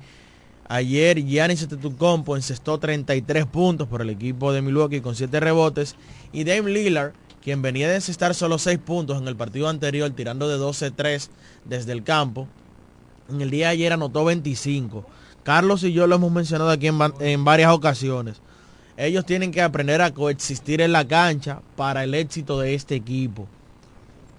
Ayer 0.68 1.24
Giannis 1.24 1.62
Antetokounmpo 1.62 2.36
encestó 2.36 2.78
33 2.78 3.46
puntos 3.46 3.88
por 3.88 4.02
el 4.02 4.10
equipo 4.10 4.52
de 4.52 4.62
Milwaukee 4.62 5.00
con 5.00 5.14
7 5.14 5.40
rebotes 5.40 5.96
y 6.32 6.44
Dame 6.44 6.70
Lillard, 6.70 7.12
quien 7.42 7.62
venía 7.62 7.88
de 7.88 7.96
encestar 7.96 8.34
solo 8.34 8.58
6 8.58 8.78
puntos 8.78 9.20
en 9.20 9.28
el 9.28 9.36
partido 9.36 9.68
anterior 9.68 10.10
tirando 10.10 10.48
de 10.48 10.62
12-3 10.62 11.30
desde 11.64 11.92
el 11.92 12.04
campo, 12.04 12.48
en 13.30 13.40
el 13.40 13.50
día 13.50 13.66
de 13.66 13.72
ayer 13.72 13.92
anotó 13.92 14.24
25. 14.24 15.06
Carlos 15.48 15.82
y 15.82 15.94
yo 15.94 16.06
lo 16.06 16.16
hemos 16.16 16.30
mencionado 16.30 16.68
aquí 16.68 16.88
en, 16.88 17.00
va- 17.00 17.14
en 17.20 17.42
varias 17.42 17.72
ocasiones. 17.72 18.42
Ellos 18.98 19.24
tienen 19.24 19.50
que 19.50 19.62
aprender 19.62 20.02
a 20.02 20.12
coexistir 20.12 20.82
en 20.82 20.92
la 20.92 21.08
cancha 21.08 21.62
para 21.74 22.04
el 22.04 22.12
éxito 22.12 22.60
de 22.60 22.74
este 22.74 22.94
equipo. 22.96 23.48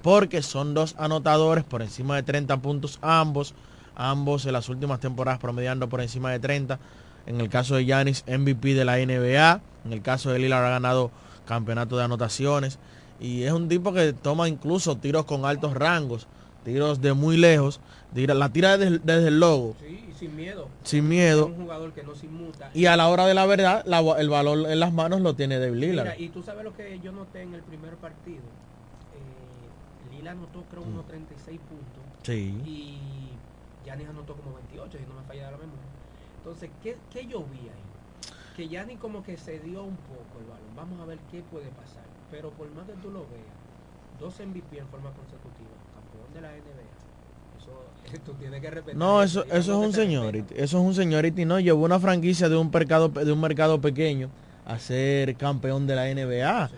Porque 0.04 0.44
son 0.44 0.76
dos 0.76 0.94
anotadores 1.00 1.64
por 1.64 1.82
encima 1.82 2.16
de 2.16 2.22
30 2.22 2.58
puntos 2.58 3.00
ambos. 3.02 3.56
Ambos 3.96 4.46
en 4.46 4.54
las 4.54 4.70
últimas 4.70 5.00
temporadas 5.00 5.40
promediando 5.40 5.90
por 5.90 6.00
encima 6.00 6.30
de 6.32 6.38
30. 6.38 6.78
En 7.26 7.42
el 7.42 7.50
caso 7.50 7.74
de 7.74 7.86
Giannis, 7.86 8.24
MVP 8.28 8.76
de 8.76 8.86
la 8.86 8.98
NBA. 8.98 9.62
En 9.86 9.94
el 9.94 10.04
caso 10.04 10.30
de 10.30 10.38
Lillard 10.38 10.64
ha 10.64 10.70
ganado 10.70 11.10
campeonato 11.48 11.98
de 11.98 12.04
anotaciones. 12.04 12.78
Y 13.20 13.42
es 13.46 13.52
un 13.52 13.68
tipo 13.68 13.94
que 13.94 14.14
toma 14.14 14.48
incluso 14.48 14.96
tiros 14.96 15.26
con 15.26 15.44
altos 15.44 15.74
rangos. 15.74 16.28
Tiros 16.64 17.02
de 17.02 17.14
muy 17.14 17.38
lejos. 17.38 17.80
Tira- 18.14 18.34
la 18.34 18.50
tira 18.50 18.78
desde, 18.78 19.00
desde 19.00 19.28
el 19.30 19.40
logo. 19.40 19.76
Sí, 19.80 20.10
sin 20.18 20.36
miedo. 20.36 20.68
Sin 20.84 21.08
miedo. 21.08 21.44
Es 21.48 21.58
un 21.58 21.64
jugador 21.64 21.94
que 21.94 22.04
no 22.04 22.16
se 22.16 22.26
inmuta. 22.26 22.72
Y 22.74 22.86
a 22.88 22.98
la 22.98 23.08
hora 23.08 23.26
de 23.28 23.34
la 23.34 23.46
verdad, 23.46 23.84
la- 23.86 24.00
el 24.20 24.30
valor 24.30 24.70
en 24.70 24.80
las 24.80 24.92
manos 24.94 25.22
lo 25.22 25.36
tiene 25.36 25.60
Lillard. 25.72 26.06
Mira, 26.08 26.18
y 26.18 26.30
tú 26.30 26.44
sabes 26.44 26.64
lo 26.64 26.74
que 26.76 27.00
yo 27.00 27.12
noté 27.12 27.42
en 27.42 27.54
el 27.54 27.62
primer 27.64 27.96
partido. 27.96 28.44
Eh, 29.16 30.16
Lila 30.16 30.32
anotó 30.32 30.64
creo 30.70 30.84
unos 30.84 31.08
36 31.08 31.60
puntos. 31.60 32.04
Sí. 32.24 32.54
Y 32.66 32.98
Yanis 33.86 34.10
anotó 34.10 34.34
como 34.36 34.56
28, 34.56 34.98
si 34.98 35.04
no 35.06 35.14
me 35.20 35.26
falla 35.28 35.52
la 35.52 35.58
memoria. 35.58 35.84
Entonces, 36.38 36.70
¿qué, 36.84 36.98
qué 37.12 37.26
yo 37.28 37.40
vi 37.44 37.60
ahí? 37.60 37.86
Que 38.56 38.68
Yanis 38.68 39.00
como 39.00 39.24
que 39.24 39.38
se 39.38 39.60
dio 39.60 39.84
un 39.84 39.96
poco 39.96 40.40
el 40.40 40.46
balón. 40.46 40.76
Vamos 40.76 41.00
a 41.02 41.06
ver 41.06 41.18
qué 41.32 41.42
puede 41.44 41.68
pasar. 41.70 42.04
Pero 42.32 42.50
por 42.52 42.70
más 42.72 42.86
que 42.86 42.94
tú 43.02 43.10
lo 43.10 43.22
veas, 43.22 43.58
dos 44.20 44.40
MVP 44.40 44.78
en 44.78 44.88
forma 44.88 45.12
consecutiva, 45.12 45.59
de 46.34 46.42
la 46.42 46.50
NBA. 46.50 48.14
Eso 48.14 48.22
tú 48.26 48.34
tienes 48.34 48.62
que 48.62 48.70
respetar. 48.70 48.98
No, 48.98 49.22
eso, 49.24 49.44
eso 49.46 49.58
es 49.58 49.88
un 49.88 49.94
se 49.94 50.04
señority. 50.04 50.54
Eso 50.56 50.78
es 50.78 50.84
un 50.84 50.96
señority. 50.96 51.46
No, 51.46 51.60
llevó 51.60 51.86
una 51.86 52.00
franquicia 52.00 52.50
de 52.50 52.58
un 52.58 52.72
mercado, 52.72 53.10
de 53.10 53.32
un 53.32 53.42
mercado 53.42 53.80
pequeño 53.82 54.30
a 54.66 54.78
ser 54.80 55.36
campeón 55.36 55.88
de 55.88 55.96
la 55.96 56.06
NBA. 56.14 56.70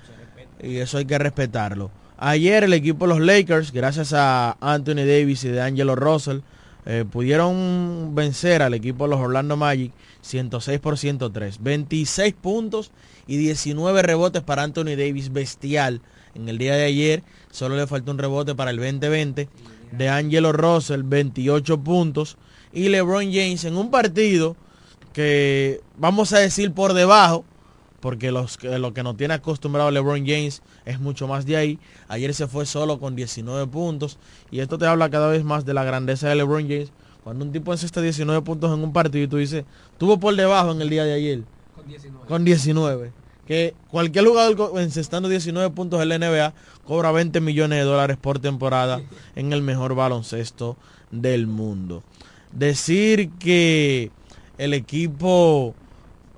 Y 0.63 0.77
eso 0.77 0.97
hay 0.97 1.05
que 1.05 1.17
respetarlo. 1.17 1.91
Ayer 2.17 2.63
el 2.63 2.73
equipo 2.73 3.07
de 3.07 3.15
los 3.15 3.19
Lakers, 3.19 3.71
gracias 3.71 4.13
a 4.13 4.55
Anthony 4.61 5.05
Davis 5.07 5.43
y 5.43 5.49
de 5.49 5.61
Angelo 5.61 5.95
Russell, 5.95 6.41
eh, 6.85 7.03
pudieron 7.09 8.13
vencer 8.13 8.61
al 8.61 8.73
equipo 8.73 9.05
de 9.05 9.11
los 9.11 9.19
Orlando 9.19 9.57
Magic 9.57 9.91
106 10.21 10.79
por 10.79 10.97
103. 10.97 11.61
26 11.61 12.33
puntos 12.35 12.91
y 13.27 13.37
19 13.37 14.01
rebotes 14.03 14.41
para 14.41 14.63
Anthony 14.63 14.95
Davis, 14.97 15.33
bestial. 15.33 16.01
En 16.35 16.47
el 16.49 16.57
día 16.57 16.75
de 16.75 16.85
ayer 16.85 17.23
solo 17.51 17.75
le 17.75 17.87
faltó 17.87 18.11
un 18.11 18.17
rebote 18.17 18.55
para 18.55 18.71
el 18.71 18.77
2020 18.77 19.49
de 19.91 20.09
Angelo 20.09 20.51
Russell, 20.51 21.03
28 21.03 21.81
puntos. 21.81 22.37
Y 22.73 22.89
LeBron 22.89 23.25
James 23.25 23.65
en 23.65 23.75
un 23.75 23.91
partido 23.91 24.55
que 25.13 25.81
vamos 25.97 26.31
a 26.33 26.39
decir 26.39 26.71
por 26.71 26.93
debajo, 26.93 27.43
porque 27.99 28.31
los, 28.31 28.61
lo 28.63 28.93
que 28.93 29.03
nos 29.03 29.17
tiene 29.17 29.33
acostumbrado 29.33 29.91
LeBron 29.91 30.25
James 30.25 30.61
es 30.85 30.99
mucho 30.99 31.27
más 31.27 31.45
de 31.45 31.57
ahí. 31.57 31.79
Ayer 32.07 32.33
se 32.33 32.47
fue 32.47 32.65
solo 32.65 32.99
con 32.99 33.15
19 33.15 33.67
puntos 33.67 34.17
y 34.49 34.59
esto 34.59 34.77
te 34.77 34.85
habla 34.85 35.09
cada 35.09 35.27
vez 35.27 35.43
más 35.43 35.65
de 35.65 35.73
la 35.73 35.83
grandeza 35.83 36.29
de 36.29 36.35
LeBron 36.35 36.63
James. 36.63 36.91
Cuando 37.23 37.45
un 37.45 37.51
tipo 37.51 37.71
encesta 37.71 38.01
19 38.01 38.41
puntos 38.41 38.75
en 38.75 38.83
un 38.83 38.93
partido 38.93 39.25
y 39.25 39.27
tú 39.27 39.37
dices, 39.37 39.65
tuvo 39.97 40.19
por 40.19 40.35
debajo 40.35 40.71
en 40.71 40.81
el 40.81 40.89
día 40.89 41.03
de 41.03 41.13
ayer. 41.13 41.43
Con 41.75 41.87
19. 41.87 42.27
Con 42.27 42.45
19. 42.45 43.20
Que 43.51 43.73
cualquier 43.89 44.23
jugador 44.27 44.79
encestando 44.79 45.27
19 45.27 45.71
puntos 45.71 46.01
en 46.01 46.07
la 46.07 46.17
NBA 46.17 46.53
cobra 46.85 47.11
20 47.11 47.41
millones 47.41 47.79
de 47.79 47.83
dólares 47.83 48.15
por 48.15 48.39
temporada 48.39 49.01
en 49.35 49.51
el 49.51 49.61
mejor 49.61 49.93
baloncesto 49.93 50.77
del 51.11 51.47
mundo. 51.47 52.01
Decir 52.53 53.29
que 53.31 54.09
el 54.57 54.73
equipo 54.73 55.75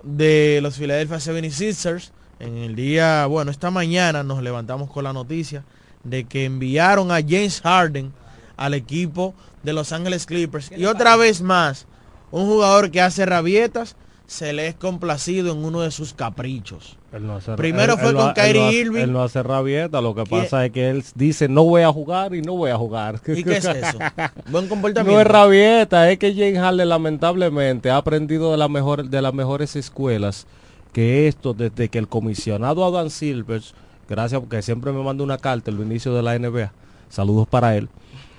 de 0.01 0.57
los 0.63 0.79
Philadelphia 0.79 1.17
76ers 1.17 2.09
en 2.39 2.57
el 2.57 2.75
día, 2.75 3.27
bueno, 3.27 3.51
esta 3.51 3.69
mañana 3.69 4.23
nos 4.23 4.41
levantamos 4.41 4.89
con 4.89 5.03
la 5.03 5.13
noticia 5.13 5.63
de 6.03 6.23
que 6.23 6.45
enviaron 6.45 7.11
a 7.11 7.21
James 7.21 7.61
Harden 7.61 8.11
al 8.57 8.73
equipo 8.73 9.35
de 9.61 9.73
Los 9.73 9.91
Ángeles 9.91 10.25
Clippers 10.25 10.71
y 10.75 10.85
otra 10.85 11.15
vez 11.15 11.43
más 11.43 11.85
un 12.31 12.47
jugador 12.47 12.89
que 12.89 13.01
hace 13.01 13.23
rabietas 13.23 13.95
se 14.25 14.53
le 14.53 14.67
es 14.67 14.75
complacido 14.75 15.51
en 15.51 15.63
uno 15.63 15.81
de 15.81 15.91
sus 15.91 16.13
caprichos. 16.13 16.97
Él 17.11 17.27
no 17.27 17.35
hace- 17.35 17.53
Primero 17.55 17.93
él- 17.93 17.99
fue 17.99 18.09
él 18.09 18.15
con 18.15 18.27
no- 18.27 18.33
Kyrie 18.33 18.61
no 18.61 18.67
hace- 18.67 18.75
Irving. 18.77 19.01
Él 19.01 19.11
no 19.13 19.21
hace 19.23 19.43
rabieta, 19.43 20.01
lo 20.01 20.15
que 20.15 20.23
pasa 20.23 20.65
es 20.65 20.71
que 20.71 20.89
él 20.89 21.03
dice 21.13 21.47
no 21.47 21.63
voy 21.65 21.83
a 21.83 21.91
jugar 21.91 22.33
y 22.33 22.41
no 22.41 22.53
voy 22.53 22.71
a 22.71 22.77
jugar. 22.77 23.19
¿Y 23.27 23.43
qué 23.43 23.57
es 23.57 23.65
eso? 23.65 23.97
Buen 24.49 24.63
No 24.65 24.69
comportamiento. 24.69 25.19
es 25.21 25.27
rabieta, 25.27 26.09
es 26.09 26.17
que 26.17 26.33
James 26.33 26.57
Harden 26.57 26.89
lamentablemente 26.89 27.91
ha 27.91 27.97
aprendido 27.97 28.51
de, 28.51 28.57
la 28.57 28.67
mejor, 28.69 29.07
de 29.09 29.21
las 29.21 29.33
mejores 29.33 29.75
escuelas 29.75 30.47
que 30.93 31.27
esto 31.27 31.53
desde 31.53 31.89
que 31.89 31.97
el 31.99 32.07
comisionado 32.07 32.85
Adam 32.85 33.09
Silvers, 33.09 33.73
gracias 34.09 34.39
porque 34.39 34.61
siempre 34.61 34.91
me 34.91 35.03
manda 35.03 35.23
una 35.23 35.37
carta 35.37 35.69
el 35.69 35.79
inicio 35.79 36.13
de 36.13 36.23
la 36.23 36.35
NBA, 36.39 36.71
saludos 37.09 37.47
para 37.47 37.75
él, 37.75 37.89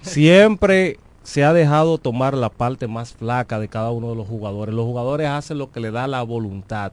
siempre 0.02 0.98
se 1.24 1.42
ha 1.42 1.52
dejado 1.52 1.98
tomar 1.98 2.34
la 2.34 2.50
parte 2.50 2.86
más 2.86 3.12
flaca 3.12 3.58
de 3.58 3.66
cada 3.66 3.90
uno 3.90 4.10
de 4.10 4.14
los 4.16 4.28
jugadores. 4.28 4.72
Los 4.74 4.84
jugadores 4.84 5.26
hacen 5.28 5.58
lo 5.58 5.72
que 5.72 5.80
le 5.80 5.90
da 5.90 6.06
la 6.06 6.22
voluntad. 6.22 6.92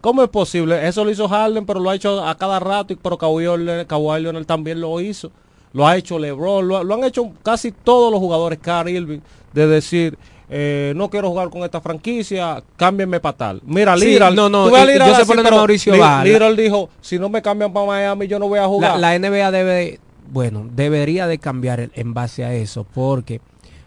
¿Cómo 0.00 0.22
es 0.22 0.28
posible? 0.30 0.88
Eso 0.88 1.04
lo 1.04 1.10
hizo 1.10 1.28
Harden, 1.28 1.66
pero 1.66 1.78
lo 1.80 1.90
ha 1.90 1.94
hecho 1.94 2.24
a 2.26 2.34
cada 2.36 2.58
rato, 2.58 2.92
y 2.92 2.96
pero 2.96 3.18
Kawhi 3.18 3.44
Leonard, 4.22 4.46
también 4.46 4.80
lo 4.80 5.00
hizo. 5.00 5.30
Lo 5.74 5.86
ha 5.86 5.96
hecho 5.96 6.18
LeBron, 6.18 6.66
lo, 6.66 6.82
lo 6.84 6.94
han 6.94 7.04
hecho 7.04 7.30
casi 7.42 7.72
todos 7.72 8.10
los 8.10 8.20
jugadores, 8.20 8.58
Kyrie 8.58 8.96
Irving, 8.98 9.20
de 9.52 9.66
decir, 9.66 10.18
eh, 10.50 10.92
no 10.96 11.08
quiero 11.08 11.30
jugar 11.30 11.48
con 11.50 11.62
esta 11.62 11.80
franquicia, 11.80 12.62
cámbienme 12.76 13.20
para 13.20 13.36
tal. 13.36 13.62
Mira, 13.64 13.96
Sí, 13.96 14.04
Lillard, 14.06 14.34
no, 14.34 14.48
no, 14.50 14.64
a 14.66 14.84
Lillard 14.84 15.08
yo 15.08 15.14
así, 15.16 15.32
pero 15.34 15.56
Mauricio 15.56 15.94
Li- 15.94 15.98
va. 16.00 16.22
Lillard 16.24 16.54
dijo, 16.56 16.90
si 17.00 17.18
no 17.18 17.28
me 17.30 17.40
cambian 17.40 17.72
para 17.72 17.86
Miami, 17.86 18.26
yo 18.28 18.38
no 18.38 18.48
voy 18.48 18.58
a 18.58 18.66
jugar. 18.66 18.98
la 18.98 19.18
NBA 19.18 19.50
debe, 19.50 19.98
bueno, 20.30 20.66
debería 20.74 21.26
de 21.26 21.38
cambiar 21.38 21.90
en 21.94 22.12
base 22.12 22.44
a 22.44 22.52
eso, 22.54 22.84
porque 22.92 23.40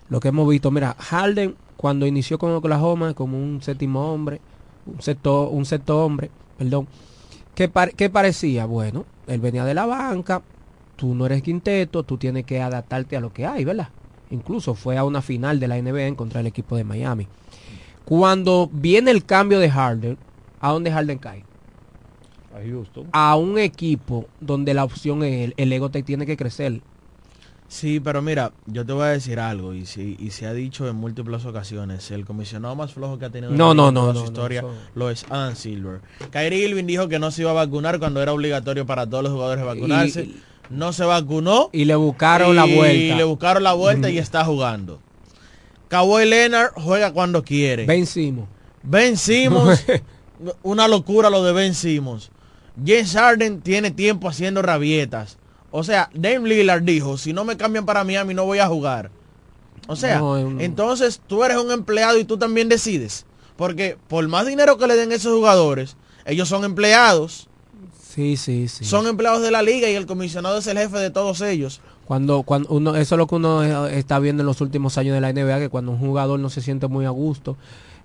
lo 0.09 0.19
que 0.19 0.27
hemos 0.29 0.47
visto, 0.47 0.71
mira, 0.71 0.95
Harden 0.99 1.55
cuando 1.77 2.05
inició 2.07 2.37
con 2.39 2.51
Oklahoma 2.51 3.13
como 3.13 3.37
un 3.37 3.61
séptimo 3.61 4.11
hombre, 4.13 4.39
un 4.85 5.01
sexto, 5.01 5.49
un 5.49 5.65
sexto 5.65 6.05
hombre, 6.05 6.29
perdón, 6.57 6.87
¿qué, 7.53 7.67
par- 7.67 7.93
qué 7.93 8.09
parecía? 8.09 8.65
Bueno, 8.65 9.05
él 9.27 9.39
venía 9.41 9.65
de 9.65 9.73
la 9.73 9.85
banca, 9.85 10.41
tú 10.95 11.15
no 11.15 11.25
eres 11.25 11.41
quinteto, 11.41 12.03
tú 12.03 12.17
tienes 12.17 12.45
que 12.45 12.61
adaptarte 12.61 13.17
a 13.17 13.19
lo 13.19 13.33
que 13.33 13.45
hay, 13.45 13.65
¿verdad? 13.65 13.89
Incluso 14.31 14.73
fue 14.75 14.97
a 14.97 15.03
una 15.03 15.21
final 15.21 15.59
de 15.59 15.67
la 15.67 15.77
NBA 15.81 16.07
en 16.07 16.15
contra 16.15 16.39
del 16.39 16.47
equipo 16.47 16.75
de 16.77 16.83
Miami. 16.83 17.27
Cuando 18.05 18.69
viene 18.71 19.11
el 19.11 19.25
cambio 19.25 19.59
de 19.59 19.69
Harden, 19.69 20.17
¿a 20.59 20.71
dónde 20.71 20.91
Harden 20.91 21.17
cae? 21.17 21.43
A 22.53 22.59
Houston. 22.65 23.07
a 23.11 23.35
un 23.35 23.57
equipo 23.57 24.27
donde 24.39 24.73
la 24.73 24.85
opción 24.85 25.23
es 25.23 25.43
el, 25.45 25.53
el 25.57 25.73
ego 25.73 25.89
te 25.89 26.03
tiene 26.03 26.25
que 26.25 26.37
crecer. 26.37 26.81
Sí, 27.67 27.99
pero 27.99 28.21
mira, 28.21 28.51
yo 28.67 28.85
te 28.85 28.93
voy 28.93 29.03
a 29.03 29.07
decir 29.07 29.39
algo 29.39 29.73
y, 29.73 29.85
si, 29.85 30.15
y 30.19 30.31
se 30.31 30.45
ha 30.45 30.53
dicho 30.53 30.87
en 30.87 30.95
múltiples 30.95 31.45
ocasiones, 31.45 32.11
el 32.11 32.23
comisionado 32.23 32.75
más 32.75 32.93
flojo 32.93 33.17
que 33.17 33.25
ha 33.25 33.29
tenido 33.29 33.51
en 33.51 33.57
No, 33.57 33.73
no, 33.73 33.89
en 33.89 33.93
no, 33.95 34.13
no, 34.13 34.19
su 34.19 34.25
historia 34.25 34.63
lo 34.93 35.09
es 35.09 35.25
Adam 35.29 35.55
Silver. 35.55 36.01
Kyrie 36.31 36.67
Irving 36.69 36.85
dijo 36.85 37.07
que 37.07 37.17
no 37.17 37.31
se 37.31 37.41
iba 37.41 37.51
a 37.51 37.55
vacunar 37.55 37.99
cuando 37.99 38.21
era 38.21 38.33
obligatorio 38.33 38.85
para 38.85 39.07
todos 39.07 39.23
los 39.23 39.33
jugadores 39.33 39.65
vacunarse. 39.65 40.23
Y- 40.23 40.41
no 40.69 40.93
se 40.93 41.03
vacunó. 41.05 41.69
Y 41.73 41.85
le 41.85 41.95
buscaron 41.95 42.55
la 42.55 42.65
y 42.65 42.75
vuelta. 42.75 43.15
le 43.15 43.23
buscaron 43.23 43.63
la 43.63 43.73
vuelta 43.73 44.09
y 44.09 44.17
está 44.17 44.43
jugando. 44.45 44.99
Kawhi 45.87 46.25
Leonard 46.25 46.71
juega 46.75 47.13
cuando 47.13 47.43
quiere. 47.43 47.85
Ben 47.85 48.05
Simmons. 48.05 48.47
Ben 48.81 49.17
Simmons, 49.17 49.85
una 50.63 50.87
locura 50.87 51.29
lo 51.29 51.43
de 51.43 51.53
Ben 51.53 51.73
Simmons. 51.73 52.31
James 52.83 53.13
Harden 53.13 53.61
tiene 53.61 53.91
tiempo 53.91 54.27
haciendo 54.27 54.61
rabietas. 54.61 55.37
O 55.77 55.83
sea, 55.83 56.09
Dame 56.13 56.47
Lillard 56.47 56.83
dijo, 56.83 57.17
si 57.17 57.33
no 57.33 57.43
me 57.43 57.57
cambian 57.57 57.85
para 57.85 58.05
Miami 58.05 58.33
no 58.33 58.45
voy 58.45 58.59
a 58.59 58.67
jugar. 58.67 59.11
O 59.87 59.95
sea, 59.97 60.19
No, 60.19 60.37
entonces 60.61 61.19
tú 61.27 61.43
eres 61.43 61.57
un 61.57 61.69
empleado 61.69 62.17
y 62.17 62.23
tú 62.23 62.37
también 62.37 62.69
decides. 62.69 63.25
Porque 63.57 63.97
por 64.07 64.25
más 64.29 64.45
dinero 64.47 64.77
que 64.77 64.87
le 64.87 64.95
den 64.95 65.11
esos 65.11 65.33
jugadores, 65.35 65.97
ellos 66.25 66.47
son 66.47 66.63
empleados, 66.63 67.49
Sí, 68.07 68.37
sí, 68.37 68.69
sí. 68.69 68.85
son 68.85 69.05
empleados 69.07 69.41
de 69.41 69.51
la 69.51 69.61
liga 69.61 69.89
y 69.89 69.95
el 69.95 70.05
comisionado 70.05 70.57
es 70.59 70.67
el 70.67 70.77
jefe 70.77 70.97
de 70.97 71.09
todos 71.09 71.41
ellos. 71.41 71.81
Cuando, 72.05 72.43
cuando 72.43 72.69
uno, 72.69 72.95
eso 72.95 73.15
es 73.15 73.19
lo 73.19 73.27
que 73.27 73.35
uno 73.35 73.87
eh, 73.87 73.97
está 73.99 74.19
viendo 74.19 74.43
en 74.43 74.47
los 74.47 74.61
últimos 74.61 74.97
años 74.97 75.13
de 75.13 75.19
la 75.19 75.33
NBA, 75.33 75.59
que 75.59 75.69
cuando 75.69 75.91
un 75.91 75.97
jugador 75.99 76.39
no 76.39 76.49
se 76.49 76.61
siente 76.61 76.87
muy 76.87 77.03
a 77.05 77.09
gusto 77.09 77.57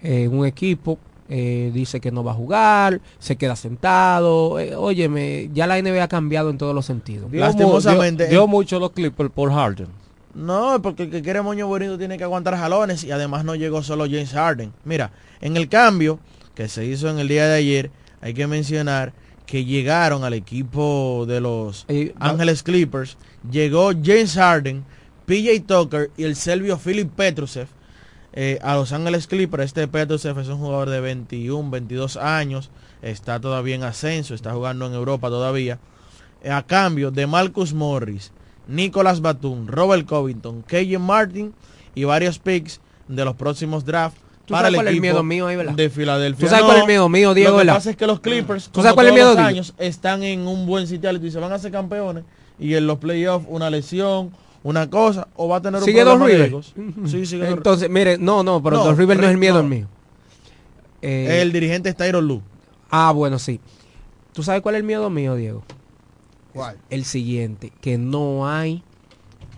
eh, 0.03 0.25
en 0.25 0.37
un 0.37 0.45
equipo, 0.45 0.99
eh, 1.31 1.71
dice 1.73 2.01
que 2.01 2.11
no 2.11 2.23
va 2.25 2.33
a 2.33 2.35
jugar, 2.35 3.01
se 3.19 3.37
queda 3.37 3.57
sentado. 3.57 4.59
eh, 4.61 4.75
óyeme, 4.77 5.49
ya 5.55 5.67
la 5.67 5.81
NBA 5.81 6.03
ha 6.05 6.09
cambiado 6.09 6.51
en 6.51 6.59
todos 6.59 6.75
los 6.75 6.85
sentidos. 6.85 7.31
Dio, 7.31 7.41
Lastimosamente, 7.41 8.25
dio, 8.25 8.31
dio 8.33 8.45
en- 8.45 8.51
mucho 8.51 8.79
los 8.79 8.91
Clippers 8.91 9.31
por 9.31 9.53
Harden. 9.53 9.87
No, 10.35 10.81
porque 10.83 11.05
el 11.05 11.11
que 11.11 11.23
quiere 11.23 11.43
moño 11.43 11.67
bonito 11.67 11.97
tiene 11.99 12.17
que 12.19 12.25
aguantar 12.25 12.57
jalones 12.57 13.03
y 13.05 13.11
además 13.11 13.45
no 13.45 13.55
llegó 13.55 13.83
solo 13.83 14.05
James 14.05 14.33
Harden. 14.33 14.73
Mira, 14.85 15.11
en 15.41 15.57
el 15.57 15.69
cambio 15.69 16.19
que 16.55 16.69
se 16.69 16.85
hizo 16.85 17.09
en 17.09 17.19
el 17.19 17.27
día 17.29 17.47
de 17.49 17.55
ayer, 17.57 17.91
hay 18.21 18.35
que 18.35 18.47
mencionar 18.47 19.13
que 19.47 19.65
llegaron 19.65 20.23
al 20.23 20.35
equipo 20.35 21.25
de 21.27 21.41
los 21.41 21.85
Eh, 21.89 22.15
Ángeles 22.21 22.63
Clippers, 22.63 23.17
llegó 23.51 23.91
James 23.93 24.35
Harden, 24.35 24.85
PJ 25.27 25.61
Tucker 25.67 26.11
y 26.17 26.23
el 26.25 26.37
serbio 26.37 26.79
Philip 26.79 27.11
Petrusev 27.11 27.67
eh, 28.33 28.59
a 28.63 28.75
Los 28.77 28.93
Ángeles 28.93 29.27
Clippers. 29.27 29.65
Este 29.65 29.89
Petrusev 29.89 30.39
es 30.39 30.49
un 30.49 30.59
jugador 30.59 30.91
de 30.91 31.01
21, 31.01 31.71
22 31.71 32.17
años, 32.17 32.71
está 33.03 33.41
todavía 33.41 33.75
en 33.75 33.85
ascenso, 33.85 34.35
está 34.35 34.53
jugando 34.53 34.87
en 34.87 34.95
Europa 34.95 35.29
todavía. 35.29 35.79
Eh, 36.43 36.51
a 36.51 36.63
cambio 36.63 37.11
de 37.11 37.27
Marcus 37.27 37.73
Morris, 37.73 38.33
Nicolas 38.67 39.21
Batum, 39.21 39.67
Robert 39.67 40.07
Covington, 40.07 40.63
KJ 40.63 40.99
Martin 40.99 41.55
y 41.95 42.05
varios 42.05 42.39
picks 42.39 42.81
de 43.09 43.25
los 43.25 43.35
próximos 43.37 43.85
drafts 43.85 44.21
¿Tú 44.47 44.53
para 44.53 44.63
sabes 44.63 44.73
el 44.73 44.77
cuál 44.77 44.89
es 44.89 44.95
el 44.95 45.01
miedo 45.01 45.23
mío 45.23 45.47
ahí, 45.47 45.57
verdad? 45.57 45.75
de 45.75 45.91
Filadelfia. 45.91 46.45
¿Tú 46.45 46.51
sabes 46.51 46.65
cuál 46.65 46.77
es 46.79 46.83
el 46.83 46.89
miedo 46.89 47.09
mío, 47.09 47.35
Diego, 47.35 47.51
Lo 47.51 47.57
que 47.57 47.61
verdad? 47.67 47.75
pasa 47.75 47.91
es 47.91 47.97
que 47.97 48.07
los 48.07 48.21
Clippers, 48.21 48.69
¿Tú 48.71 48.81
sabes 48.81 48.95
cuál 48.95 49.07
es 49.07 49.11
el 49.11 49.15
miedo, 49.15 49.35
los 49.35 49.39
años, 49.39 49.75
están 49.79 50.23
en 50.23 50.47
un 50.47 50.67
buen 50.67 50.87
sitio 50.87 51.11
y 51.13 51.31
se 51.31 51.39
van 51.39 51.53
a 51.53 51.59
ser 51.59 51.71
campeones 51.71 52.25
y 52.59 52.75
en 52.75 52.87
los 52.87 52.99
playoffs 52.99 53.47
una 53.49 53.71
lesión, 53.71 54.33
una 54.63 54.89
cosa, 54.91 55.29
o 55.37 55.49
va 55.49 55.57
a 55.57 55.63
tener 55.63 55.81
un 55.81 55.85
¿Sigue 55.87 56.05
dos 56.05 56.17
problema 56.17 56.27
de 56.39 56.47
Rivers? 56.47 56.73
egos. 56.77 57.11
Sí, 57.11 57.27
sigue 57.27 57.47
Dos 57.47 57.57
Entonces, 57.57 57.89
mire, 57.91 58.19
no, 58.19 58.43
no, 58.43 58.63
pero 58.63 58.77
No, 58.77 58.85
Dos 58.85 58.99
River 58.99 59.17
no 59.19 59.25
es 59.25 59.31
el 59.31 59.39
miedo 59.39 59.55
no. 59.55 59.61
el 59.61 59.67
mío. 59.69 59.89
Eh, 61.03 61.41
El 61.43 61.53
dirigente 61.53 61.89
es 61.89 61.97
Tyron 61.97 62.27
Lue. 62.27 62.43
Ah, 62.91 63.13
bueno, 63.13 63.39
sí. 63.39 63.61
¿Tú 64.33 64.43
sabes 64.43 64.61
cuál 64.63 64.75
es 64.75 64.81
el 64.81 64.87
miedo 64.87 65.09
mío, 65.11 65.35
Diego? 65.35 65.63
¿Cuál? 66.53 66.79
El 66.91 67.05
siguiente, 67.05 67.73
que 67.81 67.97
no 67.99 68.49
hay 68.49 68.83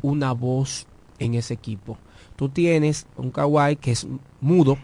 una 0.03 0.33
voz 0.33 0.87
en 1.19 1.35
ese 1.35 1.55
equipo. 1.55 1.97
Tú 2.37 2.49
tienes 2.49 3.07
un 3.17 3.31
Kawhi 3.31 3.77
que 3.77 3.93
es 3.93 4.07
mudo, 4.41 4.77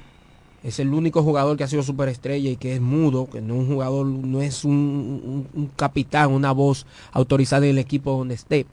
es 0.62 0.78
el 0.80 0.92
único 0.94 1.22
jugador 1.22 1.56
que 1.56 1.64
ha 1.64 1.68
sido 1.68 1.82
superestrella 1.82 2.50
y 2.50 2.56
que 2.56 2.74
es 2.74 2.80
mudo, 2.80 3.28
que 3.30 3.40
no 3.40 3.54
es 3.54 3.60
un 3.60 3.66
jugador, 3.68 4.06
no 4.06 4.40
es 4.42 4.64
un, 4.64 4.72
un- 4.74 5.48
un 5.54 5.66
capitán, 5.68 6.30
una 6.32 6.52
voz 6.52 6.86
autorizada 7.12 7.64
en 7.66 7.72
el 7.72 7.78
equipo 7.78 8.12
donde 8.16 8.34
esté. 8.34 8.66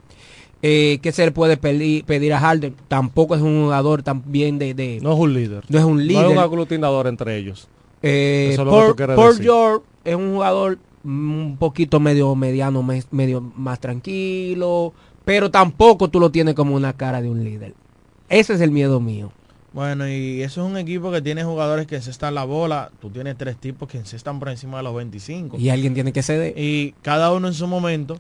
Eh, 0.62 1.00
¿Qué 1.02 1.12
se 1.12 1.26
le 1.26 1.32
puede 1.32 1.58
pedir, 1.58 2.06
pedir 2.06 2.34
a 2.34 2.40
Harden? 2.40 2.76
Tampoco 2.88 3.36
es 3.36 3.42
un 3.42 3.64
jugador 3.64 4.02
también 4.04 4.58
de, 4.58 4.74
de- 4.74 5.00
No 5.02 5.14
es 5.14 5.20
un 5.20 5.34
líder. 5.34 5.64
no 5.70 5.78
es 5.78 5.84
un 5.86 5.98
No 5.98 6.04
líder. 6.04 6.26
es 6.26 6.32
un 6.32 6.38
aglutinador 6.40 7.08
entre 7.08 7.38
ellos. 7.38 7.68
Eh, 8.02 8.50
Eso 8.54 8.62
es 8.62 8.66
lo 8.68 8.72
que 8.72 8.78
tú 8.78 8.84
Paul, 8.86 8.96
quieres 8.96 9.16
Paul 9.16 9.30
decir. 9.30 9.44
George 9.46 9.86
es 10.06 10.16
un 10.16 10.34
jugador 10.34 10.78
un 11.04 11.56
poquito 11.60 12.00
medio 12.00 12.34
mediano, 12.36 12.82
mes- 12.82 13.08
medio 13.12 13.42
más 13.42 13.80
tranquilo, 13.80 14.94
pero 15.24 15.52
tampoco 15.52 16.08
tú 16.10 16.20
lo 16.20 16.32
tienes 16.32 16.56
como 16.56 16.76
una 16.76 16.94
cara 16.94 17.22
de 17.22 17.30
un 17.30 17.44
líder. 17.44 17.74
Ese 18.30 18.54
es 18.54 18.62
el 18.62 18.72
miedo 18.72 19.00
mío. 19.00 19.32
Bueno, 19.74 20.08
y 20.10 20.42
eso 20.42 20.66
es 20.66 20.72
un 20.72 20.78
equipo 20.78 21.12
que 21.12 21.22
tiene 21.22 21.44
jugadores 21.44 21.86
que 21.86 21.98
encestan 21.98 22.34
la 22.34 22.46
bola. 22.46 22.92
Tú 23.02 23.10
tienes 23.10 23.38
tres 23.38 23.58
tipos 23.58 23.90
que 23.90 23.98
encestan 23.98 24.40
por 24.40 24.50
encima 24.50 24.78
de 24.78 24.84
los 24.84 24.96
25. 24.96 25.58
Y 25.58 25.70
alguien 25.70 25.94
tiene 25.94 26.14
que 26.14 26.24
ceder. 26.24 26.54
Y 26.58 26.96
cada 27.02 27.34
uno 27.34 27.48
en 27.50 27.54
su 27.54 27.68
momento 27.68 28.18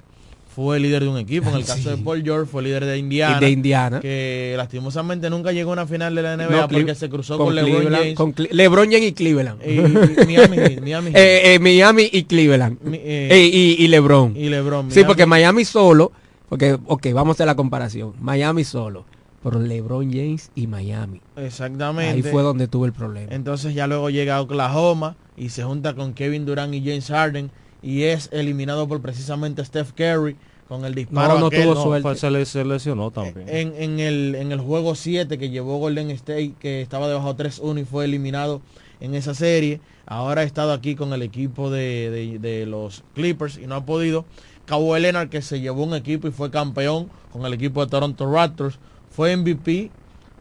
fue 0.56 0.80
líder 0.80 1.04
de 1.04 1.10
un 1.10 1.18
equipo. 1.18 1.50
En 1.50 1.56
el 1.56 1.65
caso 1.65 1.89
de 1.89 1.98
Paul 1.98 2.24
George 2.24 2.50
fue 2.50 2.63
líder 2.63 2.86
de 2.86 2.98
Indiana. 2.98 3.39
De 3.39 3.50
Indiana. 3.50 4.00
Que 4.00 4.54
lastimosamente 4.56 5.30
nunca 5.30 5.52
llegó 5.52 5.72
a 5.72 5.74
una 5.74 5.86
final 5.88 6.15
de 6.15 6.22
la 6.22 6.38
NBA 6.38 6.50
No, 6.62 6.68
porque 6.70 6.96
se 6.96 7.10
cruzó 7.10 7.38
con, 7.38 7.54
LeBron 7.54 7.72
Cleveland, 7.82 7.98
James. 8.04 8.15
con 8.15 8.34
Cle- 8.34 8.50
LeBron 8.52 8.86
James 8.91 9.08
y 9.10 9.13
Cleveland. 9.13 9.62
Y- 9.65 9.72
y 9.74 10.26
Miami 10.26 10.58
Miami. 10.82 11.12
Eh, 11.13 11.54
eh, 11.56 11.60
Miami 11.60 12.10
y 12.12 12.24
Cleveland. 12.24 12.78
Mi- 12.84 13.00
eh, 13.04 13.52
y, 13.54 13.84
y 13.84 13.88
LeBron. 13.89 14.36
y 14.38 14.50
LeBron. 14.50 14.89
Sí, 14.91 15.04
porque 15.04 15.26
Miami 15.26 15.65
solo, 15.65 16.12
porque, 16.48 16.78
ok, 16.86 17.08
vamos 17.13 17.34
a 17.34 17.36
hacer 17.36 17.48
la 17.48 17.56
comparación. 17.56 18.13
Miami 18.22 18.63
solo, 18.63 19.06
pero 19.44 19.60
LeBron 19.60 20.10
James 20.12 20.52
y 20.56 20.68
Miami. 20.68 21.20
Exactamente. 21.36 22.13
Ahí 22.13 22.22
fue 22.32 22.41
donde 22.44 22.68
tuve 22.68 22.88
el 22.88 22.94
problema. 22.94 23.34
Entonces 23.34 23.74
ya 23.76 23.88
luego 23.88 24.10
llega 24.10 24.38
a 24.38 24.41
Oklahoma 24.41 25.15
y 25.36 25.50
se 25.50 25.63
junta 25.63 25.94
con 25.96 26.13
Kevin 26.13 26.46
Durant 26.46 26.74
y 26.74 26.80
James 26.80 27.08
Harden 27.08 27.52
y 27.86 28.04
es 28.04 28.30
eliminado 28.32 28.88
por 28.88 29.00
precisamente 29.02 29.63
Steph 29.63 29.91
Curry 29.93 30.36
con 30.67 30.84
el 30.86 30.95
disparo 30.95 31.36
No, 31.36 31.39
no 31.41 31.45
aquel, 31.48 31.63
tuvo 31.65 31.76
¿no? 31.76 31.84
suerte. 31.84 32.02
Fue- 32.02 32.15
se, 32.15 32.32
le- 32.32 32.45
se 32.45 32.65
lesionó 32.65 33.12
también. 33.12 33.48
en, 33.48 33.74
en 33.78 34.00
el, 34.00 34.34
en 34.36 34.52
el 34.52 34.60
juego 34.60 34.95
7 34.95 35.38
que 35.38 35.50
llevó 35.52 35.78
Golden 35.78 36.10
State, 36.10 36.54
que 36.60 36.82
estaba 36.82 37.08
debajo 37.08 37.36
3-1 37.38 37.82
y 37.82 37.86
fue 37.86 38.06
eliminado 38.06 38.62
en 39.00 39.13
esa 39.13 39.36
serie. 39.36 39.80
Ahora 40.08 40.41
ha 40.41 40.43
estado 40.43 40.74
aquí 40.74 40.95
con 40.95 41.13
el 41.13 41.21
equipo 41.21 41.69
de, 41.69 42.10
de- 42.10 42.39
de 42.39 42.65
los 42.65 43.04
Clippers 43.13 43.58
y 43.60 43.67
no 43.67 43.76
ha 43.76 43.86
podido. 43.86 44.26
Kawhi 44.65 45.00
Leonard, 45.00 45.30
que 45.30 45.43
se 45.43 45.60
llevó 45.62 45.84
un 45.84 45.93
equipo 45.93 46.28
y 46.28 46.32
fue 46.32 46.50
campeón 46.50 47.10
con 47.32 47.45
el 47.45 47.54
equipo 47.54 47.86
de 47.86 47.91
Toronto 47.91 48.32
Raptors, 48.32 48.80
fue 49.12 49.38
MVP 49.38 49.91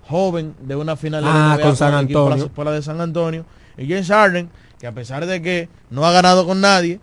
joven 0.09 0.54
de 0.62 0.76
una 0.76 0.96
final 0.96 1.22
de 1.24 1.30
Ah, 1.30 1.54
NBA 1.59 1.62
con 1.62 1.76
San 1.76 1.88
de 1.88 1.92
la 1.92 1.98
Antonio. 1.98 2.44
Escuela 2.46 2.70
de 2.72 2.83
San 2.83 3.00
Antonio. 3.00 3.44
Y 3.76 3.87
James 3.88 4.09
Harden, 4.09 4.48
que 4.78 4.87
a 4.87 4.92
pesar 4.92 5.26
de 5.26 5.42
que 5.42 5.68
no 5.90 6.07
ha 6.07 6.12
ganado 6.12 6.46
con 6.46 6.61
nadie, 6.61 7.00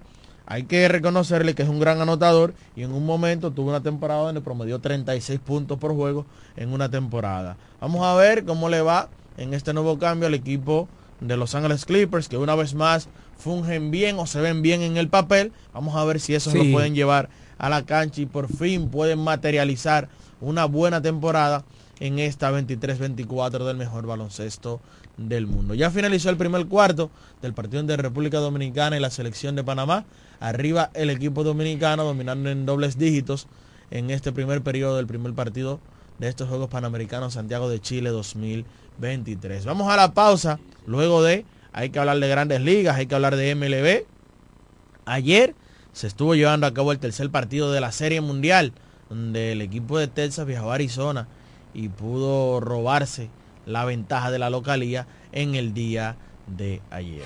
hay 0.52 0.64
que 0.64 0.86
reconocerle 0.90 1.56
que 1.56 1.64
es 1.64 1.70
un 1.70 1.80
gran 1.80 2.02
anotador 2.02 2.54
y 2.76 2.84
en 2.84 2.92
un 2.92 3.06
momento 3.06 3.52
tuvo 3.52 3.70
una 3.70 3.82
temporada 3.82 4.24
donde 4.24 4.42
promedió 4.42 4.80
36 4.80 5.40
puntos 5.40 5.78
por 5.80 5.96
juego 5.96 6.26
en 6.58 6.74
una 6.74 6.90
temporada. 6.90 7.56
Vamos 7.80 8.06
a 8.06 8.16
ver 8.16 8.44
cómo 8.44 8.68
le 8.68 8.82
va 8.82 9.08
en 9.38 9.54
este 9.54 9.74
nuevo 9.74 9.98
cambio 9.98 10.28
al 10.28 10.34
equipo 10.34 10.90
de 11.22 11.38
Los 11.38 11.56
Ángeles 11.56 11.86
Clippers, 11.86 12.28
que 12.28 12.36
una 12.36 12.56
vez 12.56 12.74
más 12.74 13.08
fungen 13.38 13.92
bien 13.92 14.20
o 14.20 14.26
se 14.28 14.42
ven 14.42 14.62
bien 14.62 14.82
en 14.82 14.98
el 14.98 15.08
papel. 15.08 15.54
Vamos 15.74 15.96
a 15.96 16.04
ver 16.04 16.20
si 16.20 16.36
eso 16.36 16.52
Sí. 16.52 16.58
lo 16.58 16.72
pueden 16.74 16.96
llevar 16.96 17.30
a 17.58 17.70
la 17.70 17.86
cancha 17.86 18.20
y 18.20 18.26
por 18.26 18.54
fin 18.54 18.90
pueden 18.90 19.20
materializar 19.20 20.10
una 20.42 20.66
buena 20.66 21.02
temporada 21.02 21.64
en 22.02 22.20
esta 22.20 22.52
23-24 22.52 23.66
del 23.66 23.78
mejor 23.78 24.06
baloncesto 24.06 24.82
del 25.18 25.48
mundo. 25.48 25.76
Ya 25.76 25.92
finalizó 25.92 26.30
el 26.30 26.38
primer 26.38 26.66
cuarto 26.66 27.10
del 27.42 27.54
partido 27.54 27.84
de 27.84 27.96
República 27.98 28.40
Dominicana 28.40 28.98
y 28.98 29.00
la 29.00 29.12
selección 29.12 29.56
de 29.56 29.64
Panamá. 29.64 30.04
Arriba 30.42 30.90
el 30.96 31.12
equipo 31.12 31.44
dominicano 31.44 32.04
dominando 32.04 32.50
en 32.50 32.66
dobles 32.66 32.98
dígitos 32.98 33.48
en 33.92 34.10
este 34.10 34.32
primer 34.32 34.64
periodo 34.64 34.98
del 34.98 35.06
primer 35.06 35.34
partido 35.34 35.80
de 36.18 36.28
estos 36.28 36.50
Juegos 36.50 36.68
Panamericanos 36.68 37.34
Santiago 37.34 37.70
de 37.70 37.80
Chile 37.80 38.10
2023. 38.10 39.66
Vamos 39.66 39.88
a 39.94 39.96
la 39.96 40.16
pausa. 40.16 40.60
Luego 40.88 41.22
de, 41.22 41.46
hay 41.74 41.92
que 41.92 42.00
hablar 42.00 42.20
de 42.20 42.28
grandes 42.28 42.60
ligas, 42.62 42.96
hay 42.96 43.06
que 43.06 43.14
hablar 43.14 43.36
de 43.36 43.54
MLB. 43.54 44.08
Ayer 45.06 45.54
se 45.94 46.08
estuvo 46.08 46.34
llevando 46.34 46.66
a 46.66 46.74
cabo 46.74 46.92
el 46.92 46.98
tercer 46.98 47.30
partido 47.30 47.72
de 47.72 47.80
la 47.80 47.92
Serie 47.92 48.20
Mundial, 48.22 48.74
donde 49.10 49.52
el 49.52 49.62
equipo 49.62 50.00
de 50.00 50.08
Texas 50.08 50.48
viajó 50.48 50.72
a 50.72 50.76
Arizona 50.76 51.28
y 51.76 51.90
pudo 51.90 52.60
robarse 52.62 53.30
la 53.68 53.86
ventaja 53.86 54.32
de 54.32 54.40
la 54.40 54.50
localía 54.50 55.06
en 55.34 55.54
el 55.54 55.76
día 55.76 56.16
de 56.48 56.82
ayer. 56.90 57.26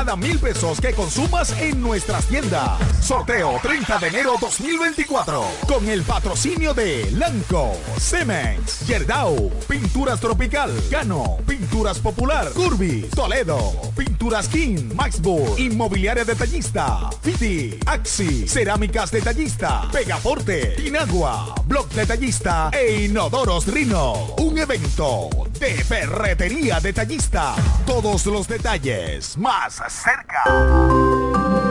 Mil 0.00 0.38
pesos 0.38 0.80
que 0.80 0.94
consumas 0.94 1.52
en 1.60 1.82
nuestras 1.82 2.24
tiendas. 2.24 2.80
Sorteo 3.02 3.58
30 3.62 3.98
de 3.98 4.08
enero 4.08 4.34
2024. 4.40 5.44
Con 5.68 5.86
el 5.88 6.02
patrocinio 6.04 6.72
de 6.72 7.10
Lanco, 7.12 7.76
Cemex, 7.98 8.86
Yerdau, 8.86 9.50
Pinturas 9.68 10.18
Tropical, 10.18 10.72
Cano, 10.90 11.36
Pinturas 11.46 11.98
Popular, 11.98 12.50
Curvi, 12.52 13.02
Toledo, 13.14 13.72
Pinturas 13.94 14.48
King, 14.48 14.94
Maxburg, 14.94 15.60
Inmobiliaria 15.60 16.24
Detallista, 16.24 17.10
Fiti, 17.22 17.78
Axi, 17.84 18.48
Cerámicas 18.48 19.10
Detallista, 19.10 19.86
Pegaforte, 19.92 20.76
Inagua, 20.82 21.54
Blog 21.66 21.88
Detallista 21.90 22.70
e 22.72 23.04
Inodoros 23.04 23.66
Rino. 23.66 24.34
Un 24.38 24.58
evento 24.58 25.28
de 25.58 25.84
ferretería 25.84 26.80
detallista. 26.80 27.54
Todos 27.86 28.24
los 28.24 28.48
detalles 28.48 29.36
más 29.36 29.89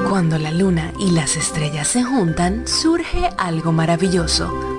Cuando 0.10 0.38
la 0.38 0.52
luna 0.52 0.92
y 1.00 1.12
las 1.12 1.36
estrellas 1.36 1.88
se 1.88 2.04
juntan, 2.04 2.68
surge 2.68 3.30
algo 3.38 3.72
maravilloso. 3.72 4.79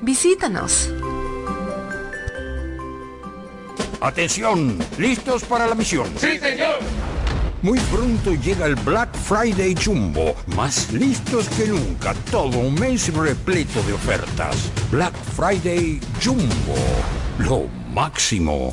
Visítanos. 0.00 0.90
Atención, 4.00 4.78
¿listos 4.96 5.44
para 5.44 5.66
la 5.66 5.74
misión? 5.74 6.08
Sí, 6.16 6.38
señor. 6.38 6.78
Muy 7.60 7.78
pronto 7.78 8.32
llega 8.34 8.64
el 8.64 8.74
Black 8.76 9.14
Friday 9.14 9.74
Jumbo, 9.74 10.34
más 10.56 10.90
listos 10.92 11.46
que 11.50 11.66
nunca, 11.66 12.14
todo 12.30 12.58
un 12.58 12.74
mes 12.74 13.12
repleto 13.12 13.82
de 13.82 13.92
ofertas. 13.92 14.56
Black 14.90 15.14
Friday 15.36 16.00
Jumbo, 16.22 16.76
lo 17.38 17.66
máximo. 17.92 18.72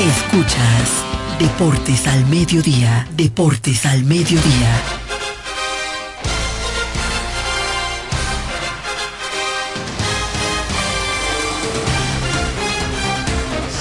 Escuchas 0.00 1.04
Deportes 1.38 2.06
al 2.06 2.24
Mediodía, 2.24 3.06
Deportes 3.18 3.84
al 3.84 4.02
Mediodía. 4.04 4.82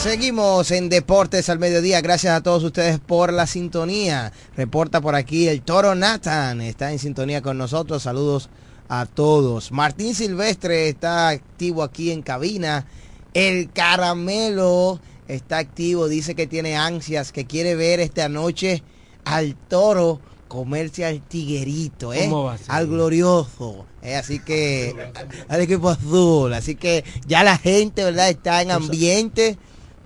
Seguimos 0.03 0.71
en 0.71 0.89
Deportes 0.89 1.47
al 1.47 1.57
Mediodía. 1.57 2.01
Gracias 2.01 2.35
a 2.35 2.43
todos 2.43 2.65
ustedes 2.65 2.99
por 2.99 3.31
la 3.31 3.47
sintonía. 3.47 4.33
Reporta 4.57 4.99
por 4.99 5.15
aquí 5.15 5.47
el 5.47 5.61
Toro 5.61 5.95
Nathan. 5.95 6.59
Está 6.59 6.91
en 6.91 6.99
sintonía 6.99 7.41
con 7.41 7.57
nosotros. 7.57 8.03
Saludos 8.03 8.49
a 8.89 9.05
todos. 9.05 9.71
Martín 9.71 10.13
Silvestre 10.13 10.89
está 10.89 11.29
activo 11.29 11.81
aquí 11.81 12.11
en 12.11 12.23
cabina. 12.23 12.85
El 13.33 13.71
Caramelo 13.71 14.99
está 15.29 15.57
activo. 15.59 16.07
Dice 16.09 16.35
que 16.35 16.45
tiene 16.47 16.75
ansias, 16.75 17.31
que 17.31 17.45
quiere 17.45 17.75
ver 17.75 17.99
esta 18.01 18.27
noche 18.27 18.83
al 19.23 19.55
Toro 19.55 20.19
comerse 20.49 21.05
al 21.05 21.21
tiguerito, 21.21 22.11
¿eh? 22.11 22.21
¿Cómo 22.23 22.43
va 22.45 22.53
a 22.55 22.57
ser? 22.57 22.65
Al 22.69 22.87
glorioso. 22.87 23.85
¿eh? 24.01 24.15
Así 24.15 24.39
que 24.39 24.93
al 25.47 25.61
equipo 25.61 25.89
azul. 25.89 26.53
Así 26.53 26.75
que 26.75 27.03
ya 27.27 27.43
la 27.43 27.57
gente, 27.57 28.03
¿verdad? 28.03 28.29
Está 28.29 28.61
en 28.61 28.71
ambiente 28.71 29.57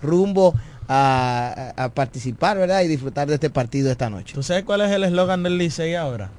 rumbo 0.01 0.53
a, 0.89 1.71
a- 1.77 1.83
a 1.85 1.89
participar, 1.93 2.57
¿verdad? 2.57 2.81
Y 2.83 2.87
disfrutar 2.89 3.27
de 3.29 3.35
este 3.35 3.49
partido 3.49 3.89
esta 3.89 4.09
noche. 4.09 4.33
¿Tú 4.33 4.43
sabes 4.43 4.63
cuál 4.65 4.81
es 4.81 4.91
el 4.91 5.05
eslogan 5.05 5.41
del 5.43 5.57
Licey 5.57 5.95
ahora? 5.95 6.29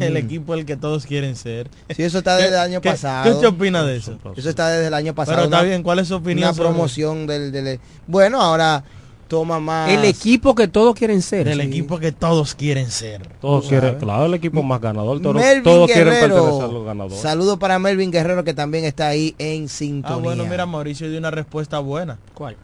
El 0.00 0.16
equipo 0.16 0.54
el 0.54 0.64
que 0.66 0.76
todos 0.76 1.06
quieren 1.06 1.36
ser. 1.36 1.68
Sí, 1.94 2.02
eso 2.02 2.18
está 2.18 2.36
desde 2.36 2.48
el 2.48 2.54
¿Qué- 2.54 2.58
año 2.60 2.80
qué- 2.80 2.90
pasado. 2.90 3.24
¿Qué 3.24 3.30
usted 3.30 3.48
opina 3.48 3.82
de 3.84 3.96
eso? 3.96 4.18
Eso 4.36 4.48
está 4.48 4.68
desde 4.68 4.88
el 4.88 4.94
año 4.94 5.14
pasado. 5.14 5.36
Pero 5.36 5.44
está 5.46 5.58
una- 5.60 5.68
bien, 5.68 5.82
¿cuál 5.82 5.98
es 5.98 6.08
su 6.08 6.14
opinión 6.16 6.48
Una 6.50 6.56
promoción 6.56 7.26
del, 7.26 7.52
del- 7.52 7.80
Bueno, 8.06 8.40
ahora 8.40 8.84
toma 9.28 9.58
más... 9.58 9.90
El 9.90 10.04
equipo 10.04 10.54
que 10.54 10.68
todos 10.68 10.94
quieren 10.94 11.20
ser. 11.20 11.52
Sí. 11.52 11.60
equipo 11.60 11.98
que 11.98 12.12
todos 12.12 12.54
quieren 12.54 12.88
ser. 12.90 13.26
Todos 13.40 13.66
quieren, 13.68 13.96
claro, 13.96 14.26
el 14.26 14.34
equipo 14.34 14.62
más 14.62 14.80
ganador. 14.80 15.20
Todos, 15.20 15.34
Melvin 15.36 15.64
todos 15.64 15.90
quieren 15.90 16.12
pertenecer 16.14 16.62
a 16.64 16.68
los 16.68 16.84
ganadores. 16.86 17.20
Saludo 17.20 17.58
para 17.58 17.78
Melvin 17.80 18.12
Guerrero 18.12 18.44
que 18.44 18.54
también 18.54 18.84
está 18.84 19.08
ahí 19.08 19.34
en 19.38 19.64
Ah, 19.64 19.68
sintonía. 19.68 20.22
bueno, 20.22 20.44
mira, 20.46 20.64
Mauricio 20.66 21.08
dio 21.08 21.18
una 21.18 21.32
respuesta 21.32 21.80
buena. 21.80 22.18
¿Cuál? 22.34 22.56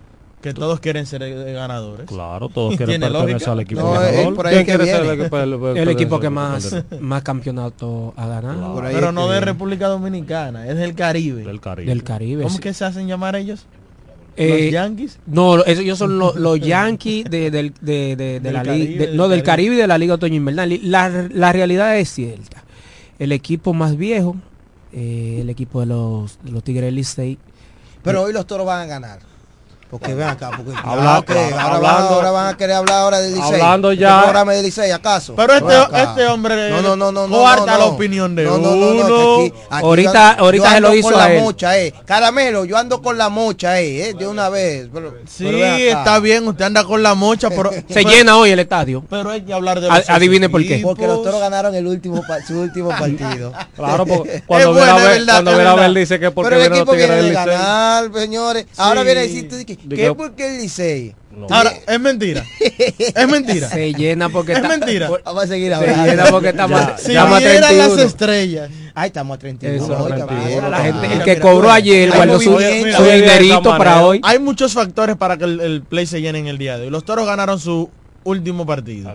Que 0.43 0.53
todos 0.53 0.80
quieren 0.80 1.07
ser 1.07 1.22
eh, 1.22 1.53
ganadores. 1.53 2.07
Claro, 2.07 2.49
todos 2.49 2.70
quieren 2.76 3.01
¿Tiene 3.01 3.11
pertenecer 3.12 3.49
al 3.51 3.61
equipo 3.61 3.80
No, 3.80 3.93
ganador. 3.93 4.14
es 4.14 4.28
por 4.32 4.47
ahí 4.47 4.55
¿Quién 4.55 4.66
que 4.66 4.72
quiere 4.72 4.84
ser 4.86 5.01
viene. 5.03 5.14
el 5.14 5.20
equipo, 5.20 5.36
el- 5.38 5.53
El 5.53 5.61
pertenecer 5.61 5.88
equipo 5.90 6.14
al 6.16 6.20
que 6.20 6.30
más, 6.30 6.70
ganador? 6.70 7.01
más 7.01 7.22
campeonato 7.22 8.14
ha 8.16 8.26
ganado. 8.26 8.82
Pero 8.90 9.12
no 9.12 9.28
de. 9.28 9.40
República 9.40 9.86
Dominicana, 9.88 10.66
es 10.68 10.76
del 10.76 10.95
Caribe. 10.95 11.45
Del 11.45 11.61
Caribe. 11.61 11.88
Del 11.88 12.03
Caribe. 12.05 12.43
¿Cómo 12.43 12.55
sí. 12.57 12.61
que 12.61 12.74
se 12.74 12.84
hacen 12.84 13.07
llamar 13.07 13.36
ellos? 13.36 13.66
Eh, 14.36 14.49
¿Los 14.64 14.72
Yankees? 14.72 15.18
No, 15.26 15.59
lo- 15.59 15.66
ellos 15.66 15.99
son 15.99 16.18
los, 16.18 16.34
los 16.36 16.59
Yankees 16.61 17.24
de, 17.30 17.51
del- 17.51 17.74
de- 17.80 18.16
de- 18.16 18.16
de 18.16 18.40
Del 18.40 18.53
la 18.55 18.62
Caribe, 18.62 18.86
liga, 18.86 19.01
de- 19.01 19.07
del 19.09 19.16
no 19.16 19.28
del 19.28 19.43
Caribe. 19.43 19.47
Caribe 19.68 19.74
y 19.74 19.78
de 19.78 19.86
la 19.86 19.99
Liga 19.99 20.14
Otoño 20.14 20.34
Invernal. 20.36 20.80
La, 20.84 21.09
la 21.32 21.53
realidad 21.53 21.97
es 21.99 22.09
cierta. 22.12 22.64
El 23.18 23.30
equipo 23.32 23.74
más 23.74 23.97
viejo, 23.97 24.36
eh, 24.93 25.38
el 25.43 25.51
equipo 25.51 25.80
de 25.80 25.86
los, 25.86 26.38
los 26.51 26.64
Tigres 26.64 26.93
Licey, 26.93 27.38
Pero 28.03 28.22
hoy 28.22 28.32
los 28.32 28.47
toros 28.47 28.66
van 28.66 28.80
a 28.80 28.86
ganar. 28.86 29.20
Porque 29.93 30.14
ven 30.14 30.26
acá, 30.26 30.51
porque 30.57 30.72
Habla- 30.82 31.16
Ah, 31.16 31.16
ahora, 31.16 31.74
hablando- 31.74 31.80
van, 31.82 32.03
ahora 32.14 32.30
van 32.30 32.47
a 32.55 32.57
querer 32.57 32.76
hablar 32.76 32.97
ahora 33.01 33.20
del 33.20 33.34
Licey. 33.34 33.53
Hablando 33.61 33.90
Este 33.90 34.01
ya- 34.01 34.22
programa 34.22 34.53
de 34.55 34.62
Licey, 34.62 34.90
¿acaso? 34.90 35.34
Pero 35.36 35.53
este, 35.55 35.74
este 36.03 36.26
hombre 36.28 36.70
No, 36.70 36.80
no, 36.80 36.97
no, 36.97 37.12
no, 37.12 37.28
no, 37.28 37.36
coarta 37.36 37.72
no, 37.72 37.78
la 37.78 37.84
no. 37.84 37.90
opinión 37.90 38.34
de 38.34 38.45
No, 38.45 38.57
no, 38.57 38.70
uno. 38.70 38.95
no, 38.95 38.95
no, 38.95 39.36
que 39.36 39.47
aquí- 39.49 39.55
aquí 39.68 39.84
Ahorita- 39.84 40.12
yo 40.12 40.18
ando- 40.18 40.38
ahorita 40.45 40.64
yo 40.64 40.74
se 40.74 40.80
lo 40.80 40.95
hizo 40.95 41.11
con 41.11 41.14
a 41.14 41.18
la 41.28 41.32
él. 41.34 41.43
mocha, 41.43 41.78
eh. 41.78 41.95
Caramelo, 42.07 42.64
yo 42.64 42.78
ando 42.78 43.03
con 43.03 43.18
la 43.18 43.28
mocha, 43.28 43.80
eh, 43.80 44.09
eh, 44.09 44.14
de 44.14 44.26
una 44.26 44.49
vez. 44.49 44.88
Pero, 44.95 45.14
Sí, 45.28 45.45
pero 45.45 45.59
está 45.66 46.18
bien, 46.20 46.49
usted 46.49 46.64
anda 46.64 46.84
con 46.84 47.03
la 47.03 47.14
mocha, 47.14 47.51
pero... 47.51 47.70
se 47.70 47.82
pero- 47.86 48.09
llena 48.09 48.38
hoy 48.38 48.51
el 48.51 48.61
estadio. 48.61 49.05
Pero 49.11 49.28
hay 49.28 49.43
que 49.43 49.53
hablar 49.53 49.78
de 49.78 49.88
los 49.88 50.09
adivine 50.09 50.49
por 50.49 50.62
qué. 50.62 50.78
Porque 50.82 51.07
los 51.07 51.22
toros 51.22 51.38
ganaron 51.38 51.74
el 51.74 51.86
último 51.86 52.22
su 52.47 52.59
último 52.59 52.88
partido. 52.99 53.53
Claro, 53.76 54.07
porque 54.07 54.43
cuando 54.47 54.72
verdad. 54.72 55.90
dice 55.93 56.18
que 56.18 56.30
porque 56.30 56.49
Pero 56.49 56.62
el 56.64 56.72
equipo 56.72 56.93
viene 56.93 57.16
de 57.16 57.30
ganar, 57.32 58.11
señores. 58.14 58.64
Ahora 58.78 59.03
viene 59.03 59.20
a 59.20 59.22
decir, 59.24 59.49
¿qué, 59.89 59.97
que- 59.97 60.14
porque 60.14 60.47
el 60.57 60.62
Licey? 60.62 61.14
No. 61.30 61.47
Ahora, 61.51 61.72
es 61.87 62.01
mentira. 62.01 62.45
es 62.61 63.28
mentira. 63.28 63.68
Se 63.68 63.93
llena 63.95 64.28
porque 64.28 64.53
Es 64.53 64.59
está, 64.59 64.68
mentira. 64.68 65.11
Vamos 65.24 65.45
a 65.45 65.47
seguir 65.47 65.68
Se 65.68 65.74
hablando. 65.74 66.05
llena 66.05 66.24
porque 66.26 66.49
estamos, 66.51 66.80
Ya, 66.80 66.99
Si 66.99 67.09
vieran 67.09 67.30
las 67.30 67.39
31. 67.70 68.03
estrellas. 68.03 68.70
Ay, 68.95 69.07
estamos 69.07 69.35
a 69.37 69.39
31. 69.39 69.85
Eso, 69.85 70.05
oiga, 70.05 70.26
31, 70.26 70.45
mira, 70.55 70.68
la 70.68 70.78
gente, 70.80 71.12
el 71.12 71.22
que 71.24 71.39
cobró 71.41 71.70
ayer 71.70 72.11
guardó 72.14 72.39
su, 72.39 72.51
su 72.53 72.59
dinerito 73.05 73.62
para 73.62 74.03
hoy. 74.03 74.20
Hay 74.22 74.39
muchos 74.39 74.74
factores 74.74 75.16
para 75.16 75.39
que 75.39 75.45
el, 75.45 75.61
el 75.61 75.83
play 75.83 76.07
se 76.07 76.20
llene 76.20 76.39
en 76.41 76.49
el 76.49 76.59
día 76.59 76.76
de 76.76 76.85
hoy. 76.85 76.91
Los 76.91 77.05
toros 77.05 77.26
ganaron 77.26 77.59
su 77.59 77.89
último 78.24 78.66
partido. 78.66 79.11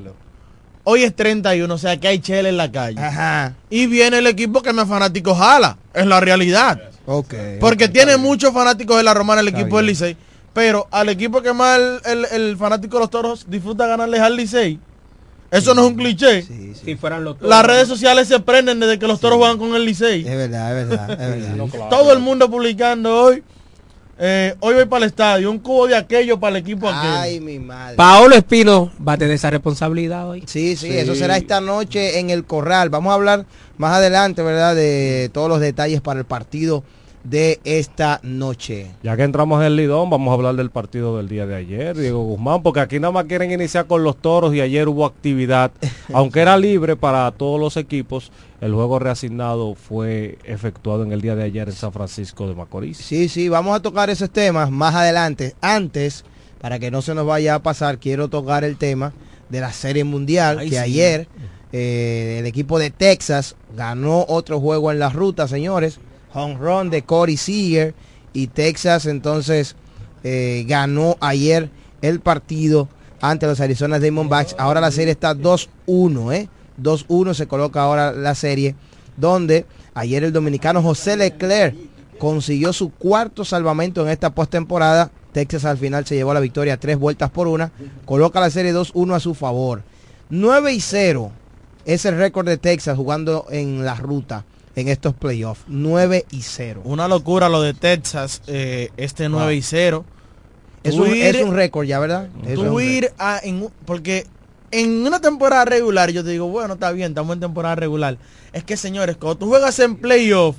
Hoy 0.89 1.03
es 1.03 1.13
31, 1.15 1.71
o 1.73 1.77
sea 1.77 1.97
que 1.99 2.07
hay 2.07 2.19
chela 2.19 2.47
en 2.49 2.57
la 2.57 2.71
calle. 2.71 2.99
Ajá. 2.99 3.53
Y 3.69 3.87
viene 3.87 4.19
el 4.19 4.27
equipo 4.27 4.61
que 4.61 4.71
más 4.73 4.87
fanáticos 4.87 5.37
jala. 5.37 5.77
Es 5.93 6.05
la 6.05 6.19
realidad. 6.21 6.79
Ok. 7.05 7.33
Porque 7.59 7.89
tiene 7.89 8.13
está 8.13 8.23
muchos 8.23 8.53
fanáticos 8.53 8.95
de 8.97 9.03
la 9.03 9.13
Romana, 9.13 9.41
el 9.41 9.49
Está 9.49 9.59
equipo 9.59 9.77
del. 9.77 9.87
Licey. 9.87 10.15
Pero 10.57 10.87
al 10.89 11.07
equipo 11.09 11.39
que 11.43 11.53
más 11.53 11.77
el, 11.79 11.99
el- 12.03 12.25
el 12.31 12.57
fanático 12.57 12.97
de 12.97 13.01
los 13.01 13.11
toros 13.11 13.45
disfruta 13.47 13.85
ganarles 13.85 14.19
al 14.21 14.35
Licey. 14.35 14.79
Eso 15.51 15.75
no 15.75 15.83
es 15.83 15.87
un 15.91 15.95
cliché. 15.95 16.41
Sí, 16.41 16.73
sí. 16.73 16.81
Si 16.83 16.95
fueran 16.95 17.23
los 17.23 17.39
Las 17.43 17.63
redes 17.63 17.87
sociales 17.87 18.27
se 18.27 18.39
prenden 18.39 18.79
desde 18.79 18.97
que 18.97 19.05
los 19.07 19.19
toros 19.19 19.37
juegan 19.37 19.59
con 19.59 19.75
el 19.75 19.85
Licey. 19.85 20.27
Es 20.27 20.35
verdad, 20.35 20.75
es 20.79 20.87
verdad, 20.89 21.11
es 21.11 21.17
verdad. 21.19 21.55
No, 21.57 21.67
claro. 21.67 21.89
Todo 21.91 22.11
el 22.11 22.17
mundo 22.19 22.49
publicando 22.49 23.21
hoy. 23.21 23.43
eh, 24.17 24.55
hoy 24.61 24.73
voy 24.73 24.85
para 24.85 25.05
el 25.05 25.11
estadio. 25.11 25.51
Un 25.51 25.59
cubo 25.59 25.85
de 25.87 25.95
aquello 25.95 26.39
para 26.39 26.57
el 26.57 26.63
equipo 26.63 26.89
aquel. 26.89 27.11
Ay, 27.11 27.39
mi 27.39 27.59
madre. 27.59 27.95
Paolo 27.95 28.33
Espino 28.35 28.91
va 29.07 29.13
a 29.13 29.17
tener 29.19 29.35
esa 29.35 29.51
responsabilidad 29.51 30.27
hoy. 30.27 30.41
Sí, 30.47 30.75
sí, 30.75 30.89
Sí. 30.89 30.97
eso 30.97 31.13
será 31.13 31.37
esta 31.37 31.61
noche 31.61 32.17
en 32.17 32.31
el 32.31 32.45
Corral. 32.45 32.89
Vamos 32.89 33.11
a 33.11 33.13
hablar 33.13 33.45
más 33.77 33.93
adelante, 33.93 34.41
¿verdad? 34.41 34.73
De 34.75 35.29
todos 35.31 35.49
los 35.49 35.59
detalles 35.59 36.01
para 36.01 36.19
el 36.19 36.25
partido 36.25 36.83
de 37.29 37.59
esta 37.65 38.19
noche. 38.23 38.87
Ya 39.03 39.17
que 39.17 39.23
entramos 39.23 39.59
en 39.59 39.67
el 39.67 39.75
Lidón, 39.75 40.09
vamos 40.09 40.31
a 40.31 40.33
hablar 40.35 40.55
del 40.55 40.69
partido 40.69 41.17
del 41.17 41.27
día 41.27 41.45
de 41.45 41.55
ayer, 41.55 41.97
Diego 41.97 42.23
Guzmán, 42.23 42.63
porque 42.63 42.79
aquí 42.79 42.99
nada 42.99 43.11
más 43.11 43.25
quieren 43.25 43.51
iniciar 43.51 43.85
con 43.85 44.03
los 44.03 44.15
toros 44.17 44.53
y 44.53 44.61
ayer 44.61 44.87
hubo 44.87 45.05
actividad, 45.05 45.71
aunque 46.13 46.39
era 46.39 46.57
libre 46.57 46.95
para 46.95 47.29
todos 47.31 47.59
los 47.59 47.75
equipos, 47.75 48.31
el 48.61 48.73
juego 48.73 48.97
reasignado 48.99 49.75
fue 49.75 50.37
efectuado 50.45 51.03
en 51.03 51.11
el 51.11 51.21
día 51.21 51.35
de 51.35 51.43
ayer 51.43 51.67
en 51.67 51.75
San 51.75 51.91
Francisco 51.91 52.47
de 52.47 52.55
Macorís. 52.55 52.97
Sí, 52.97 53.27
sí, 53.27 53.49
vamos 53.49 53.75
a 53.75 53.81
tocar 53.81 54.09
esos 54.09 54.29
temas 54.29 54.71
más 54.71 54.95
adelante. 54.95 55.53
Antes, 55.59 56.23
para 56.61 56.79
que 56.79 56.91
no 56.91 57.01
se 57.01 57.13
nos 57.13 57.25
vaya 57.25 57.55
a 57.55 57.63
pasar, 57.63 57.97
quiero 57.97 58.29
tocar 58.29 58.63
el 58.63 58.77
tema 58.77 59.11
de 59.49 59.59
la 59.59 59.73
Serie 59.73 60.05
Mundial, 60.05 60.59
Ay, 60.59 60.69
que 60.69 60.75
sí. 60.75 60.81
ayer 60.81 61.27
eh, 61.73 62.37
el 62.39 62.45
equipo 62.45 62.79
de 62.79 62.89
Texas 62.89 63.55
ganó 63.75 64.25
otro 64.29 64.61
juego 64.61 64.91
en 64.93 64.99
la 64.99 65.09
ruta, 65.09 65.47
señores. 65.47 65.99
Home 66.33 66.55
run 66.55 66.89
de 66.89 67.03
Corey 67.03 67.37
Seager 67.37 67.93
y 68.33 68.47
Texas 68.47 69.05
entonces 69.05 69.75
eh, 70.23 70.65
ganó 70.67 71.17
ayer 71.19 71.69
el 72.01 72.19
partido 72.19 72.89
ante 73.21 73.47
los 73.47 73.59
Arizona 73.59 73.99
Diamondbacks. 73.99 74.55
Ahora 74.59 74.81
la 74.81 74.91
serie 74.91 75.11
está 75.11 75.33
2-1, 75.35 76.33
¿eh? 76.33 76.49
2-1 76.81 77.33
se 77.33 77.47
coloca 77.47 77.81
ahora 77.81 78.11
la 78.11 78.35
serie 78.35 78.75
donde 79.15 79.65
ayer 79.95 80.23
el 80.23 80.31
dominicano 80.31 80.83
José 80.83 81.17
Leclerc 81.17 81.75
consiguió 82.19 82.73
su 82.73 82.91
cuarto 82.91 83.43
salvamento 83.43 84.03
en 84.03 84.09
esta 84.09 84.29
postemporada. 84.29 85.11
Texas 85.31 85.65
al 85.65 85.77
final 85.77 86.05
se 86.05 86.15
llevó 86.15 86.33
la 86.33 86.39
victoria 86.39 86.77
tres 86.77 86.97
vueltas 86.97 87.29
por 87.31 87.47
una. 87.47 87.71
Coloca 88.05 88.39
la 88.39 88.49
serie 88.49 88.73
2-1 88.73 89.15
a 89.15 89.19
su 89.19 89.33
favor. 89.33 89.83
9 90.29 90.73
y 90.73 90.81
0 90.81 91.31
es 91.85 92.05
el 92.05 92.17
récord 92.17 92.47
de 92.47 92.57
Texas 92.57 92.97
jugando 92.97 93.45
en 93.49 93.85
la 93.85 93.95
ruta 93.95 94.45
en 94.77 94.87
estos 94.89 95.13
playoffs. 95.15 95.63
9 95.67 96.25
y 96.31 96.41
0. 96.43 96.81
Una 96.85 97.07
locura 97.07 97.49
lo 97.49 97.61
de 97.61 97.73
Texas, 97.73 98.41
eh, 98.47 98.89
este 98.97 99.27
9 99.27 99.55
y 99.55 99.61
0. 99.61 100.05
Es 100.83 100.93
un, 100.95 101.07
ir- 101.15 101.23
es 101.23 101.43
un 101.43 101.55
récord 101.55 101.85
ya, 101.85 101.99
¿verdad? 101.99 102.29
Tú 102.55 102.79
ir 102.79 103.11
a, 103.17 103.39
en 103.43 103.67
porque 103.85 104.25
en 104.71 105.05
una 105.05 105.19
temporada 105.19 105.65
regular 105.65 106.11
yo 106.11 106.23
te 106.23 106.29
digo, 106.29 106.47
bueno, 106.47 106.75
está 106.75 106.91
bien, 106.91 107.09
estamos 107.11 107.33
en 107.33 107.39
temporada 107.39 107.75
regular. 107.75 108.17
Es 108.53 108.63
que 108.63 108.77
señores, 108.77 109.17
cuando 109.17 109.37
tú 109.37 109.47
juegas 109.47 109.79
en 109.79 109.95
playoff, 109.95 110.55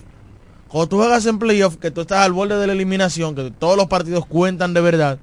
cuando 0.66 0.88
tú 0.88 0.96
juegas 0.98 1.24
en 1.26 1.38
playoff, 1.38 1.76
que 1.76 1.90
tú 1.90 2.00
estás 2.02 2.18
al 2.26 2.32
borde 2.32 2.58
de 2.58 2.66
la 2.66 2.72
eliminación, 2.72 3.34
que 3.34 3.50
todos 3.56 3.76
los 3.76 3.86
partidos 3.86 4.26
cuentan 4.26 4.74
de 4.74 4.80
verdad, 4.80 5.18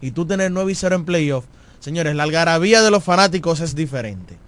y 0.00 0.12
tú 0.12 0.24
tener 0.26 0.50
9 0.50 0.72
y 0.72 0.74
0 0.74 0.96
en 0.96 1.04
playoff, 1.04 1.44
señores, 1.80 2.16
la 2.16 2.22
algarabía 2.22 2.80
de 2.82 2.90
los 2.90 3.04
fanáticos 3.04 3.60
es 3.60 3.74
diferente. 3.74 4.38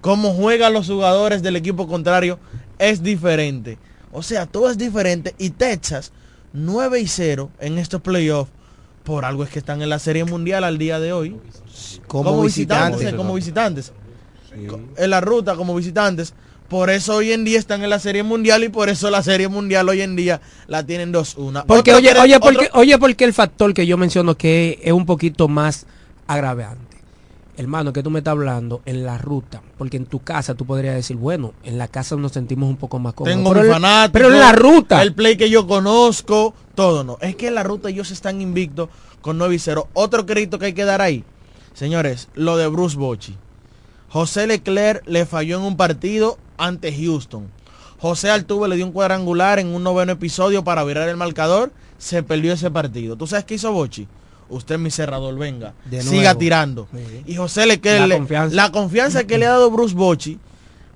Cómo 0.00 0.34
juegan 0.34 0.74
los 0.74 0.88
jugadores 0.88 1.42
del 1.42 1.56
equipo 1.56 1.86
contrario 1.86 2.38
es 2.78 3.02
diferente. 3.02 3.78
O 4.12 4.22
sea, 4.22 4.46
todo 4.46 4.70
es 4.70 4.78
diferente 4.78 5.34
y 5.38 5.50
Texas 5.50 6.12
9 6.52 7.00
y 7.00 7.08
0 7.08 7.50
en 7.60 7.78
estos 7.78 8.00
playoffs 8.00 8.50
por 9.02 9.24
algo 9.24 9.44
es 9.44 9.50
que 9.50 9.58
están 9.58 9.82
en 9.82 9.90
la 9.90 9.98
Serie 9.98 10.24
Mundial 10.24 10.64
al 10.64 10.78
día 10.78 10.98
de 10.98 11.12
hoy. 11.12 11.36
Como 12.06 12.42
visitantes. 12.42 13.12
Como 13.14 13.34
visitantes. 13.34 13.92
En 14.96 15.10
la 15.10 15.20
ruta 15.20 15.56
como 15.56 15.74
visitantes. 15.74 16.34
Por 16.68 16.88
eso 16.88 17.16
hoy 17.16 17.32
en 17.32 17.44
día 17.44 17.58
están 17.58 17.84
en 17.84 17.90
la 17.90 17.98
Serie 17.98 18.22
Mundial 18.22 18.64
y 18.64 18.70
por 18.70 18.88
eso 18.88 19.10
la 19.10 19.22
Serie 19.22 19.48
Mundial 19.48 19.88
hoy 19.88 20.00
en 20.00 20.16
día 20.16 20.40
la 20.66 20.84
tienen 20.84 21.12
2-1. 21.12 21.66
Porque 21.66 21.92
oye, 21.92 22.18
oye, 22.18 22.40
porque, 22.40 22.70
oye, 22.72 22.98
porque 22.98 23.24
el 23.24 23.34
factor 23.34 23.74
que 23.74 23.86
yo 23.86 23.98
menciono 23.98 24.36
que 24.36 24.80
es 24.82 24.92
un 24.92 25.04
poquito 25.04 25.46
más 25.46 25.86
agravante. 26.26 26.93
Hermano, 27.56 27.92
que 27.92 28.02
tú 28.02 28.10
me 28.10 28.18
estás 28.18 28.32
hablando 28.32 28.82
en 28.84 29.04
la 29.04 29.16
ruta, 29.16 29.62
porque 29.78 29.96
en 29.96 30.06
tu 30.06 30.18
casa 30.20 30.54
tú 30.56 30.66
podrías 30.66 30.94
decir, 30.96 31.16
bueno, 31.16 31.52
en 31.62 31.78
la 31.78 31.86
casa 31.86 32.16
nos 32.16 32.32
sentimos 32.32 32.68
un 32.68 32.76
poco 32.76 32.98
más 32.98 33.14
cómodos. 33.14 33.36
Tengo 33.36 33.50
pero, 33.50 33.60
mi 33.62 33.66
en- 33.68 33.72
fanático, 33.74 34.12
pero 34.12 34.32
en 34.32 34.40
la 34.40 34.52
ruta. 34.52 35.02
El 35.02 35.14
play 35.14 35.36
que 35.36 35.48
yo 35.48 35.66
conozco, 35.66 36.52
todo 36.74 37.04
no. 37.04 37.16
Es 37.20 37.36
que 37.36 37.46
en 37.48 37.54
la 37.54 37.62
ruta 37.62 37.88
ellos 37.90 38.10
están 38.10 38.40
invictos 38.40 38.88
con 39.20 39.38
9 39.38 39.54
y 39.54 39.58
0. 39.60 39.88
Otro 39.92 40.26
crédito 40.26 40.58
que 40.58 40.66
hay 40.66 40.72
que 40.72 40.84
dar 40.84 41.00
ahí. 41.00 41.22
Señores, 41.74 42.28
lo 42.34 42.56
de 42.56 42.66
Bruce 42.66 42.96
Bochy. 42.96 43.36
José 44.08 44.46
Leclerc 44.46 45.02
le 45.06 45.24
falló 45.26 45.58
en 45.58 45.62
un 45.64 45.76
partido 45.76 46.38
ante 46.58 46.92
Houston. 46.92 47.48
José 47.98 48.30
Altuve 48.30 48.68
le 48.68 48.76
dio 48.76 48.84
un 48.86 48.92
cuadrangular 48.92 49.58
en 49.60 49.68
un 49.68 49.82
noveno 49.82 50.12
episodio 50.12 50.62
para 50.64 50.84
virar 50.84 51.08
el 51.08 51.16
marcador. 51.16 51.72
Se 51.98 52.22
perdió 52.22 52.52
ese 52.52 52.70
partido. 52.70 53.16
¿Tú 53.16 53.26
sabes 53.26 53.44
qué 53.44 53.54
hizo 53.54 53.72
Bochy? 53.72 54.06
Usted 54.54 54.76
es 54.76 54.80
mi 54.80 54.90
cerrador, 54.90 55.36
venga. 55.38 55.74
Siga 56.00 56.34
tirando. 56.34 56.88
Sí. 56.94 57.22
Y 57.26 57.36
José 57.36 57.66
Leclerc, 57.66 58.08
La 58.08 58.16
confianza. 58.16 58.56
la 58.56 58.72
confianza 58.72 59.24
que 59.24 59.38
le 59.38 59.46
ha 59.46 59.50
dado 59.50 59.70
Bruce 59.70 59.94
Bochy, 59.94 60.38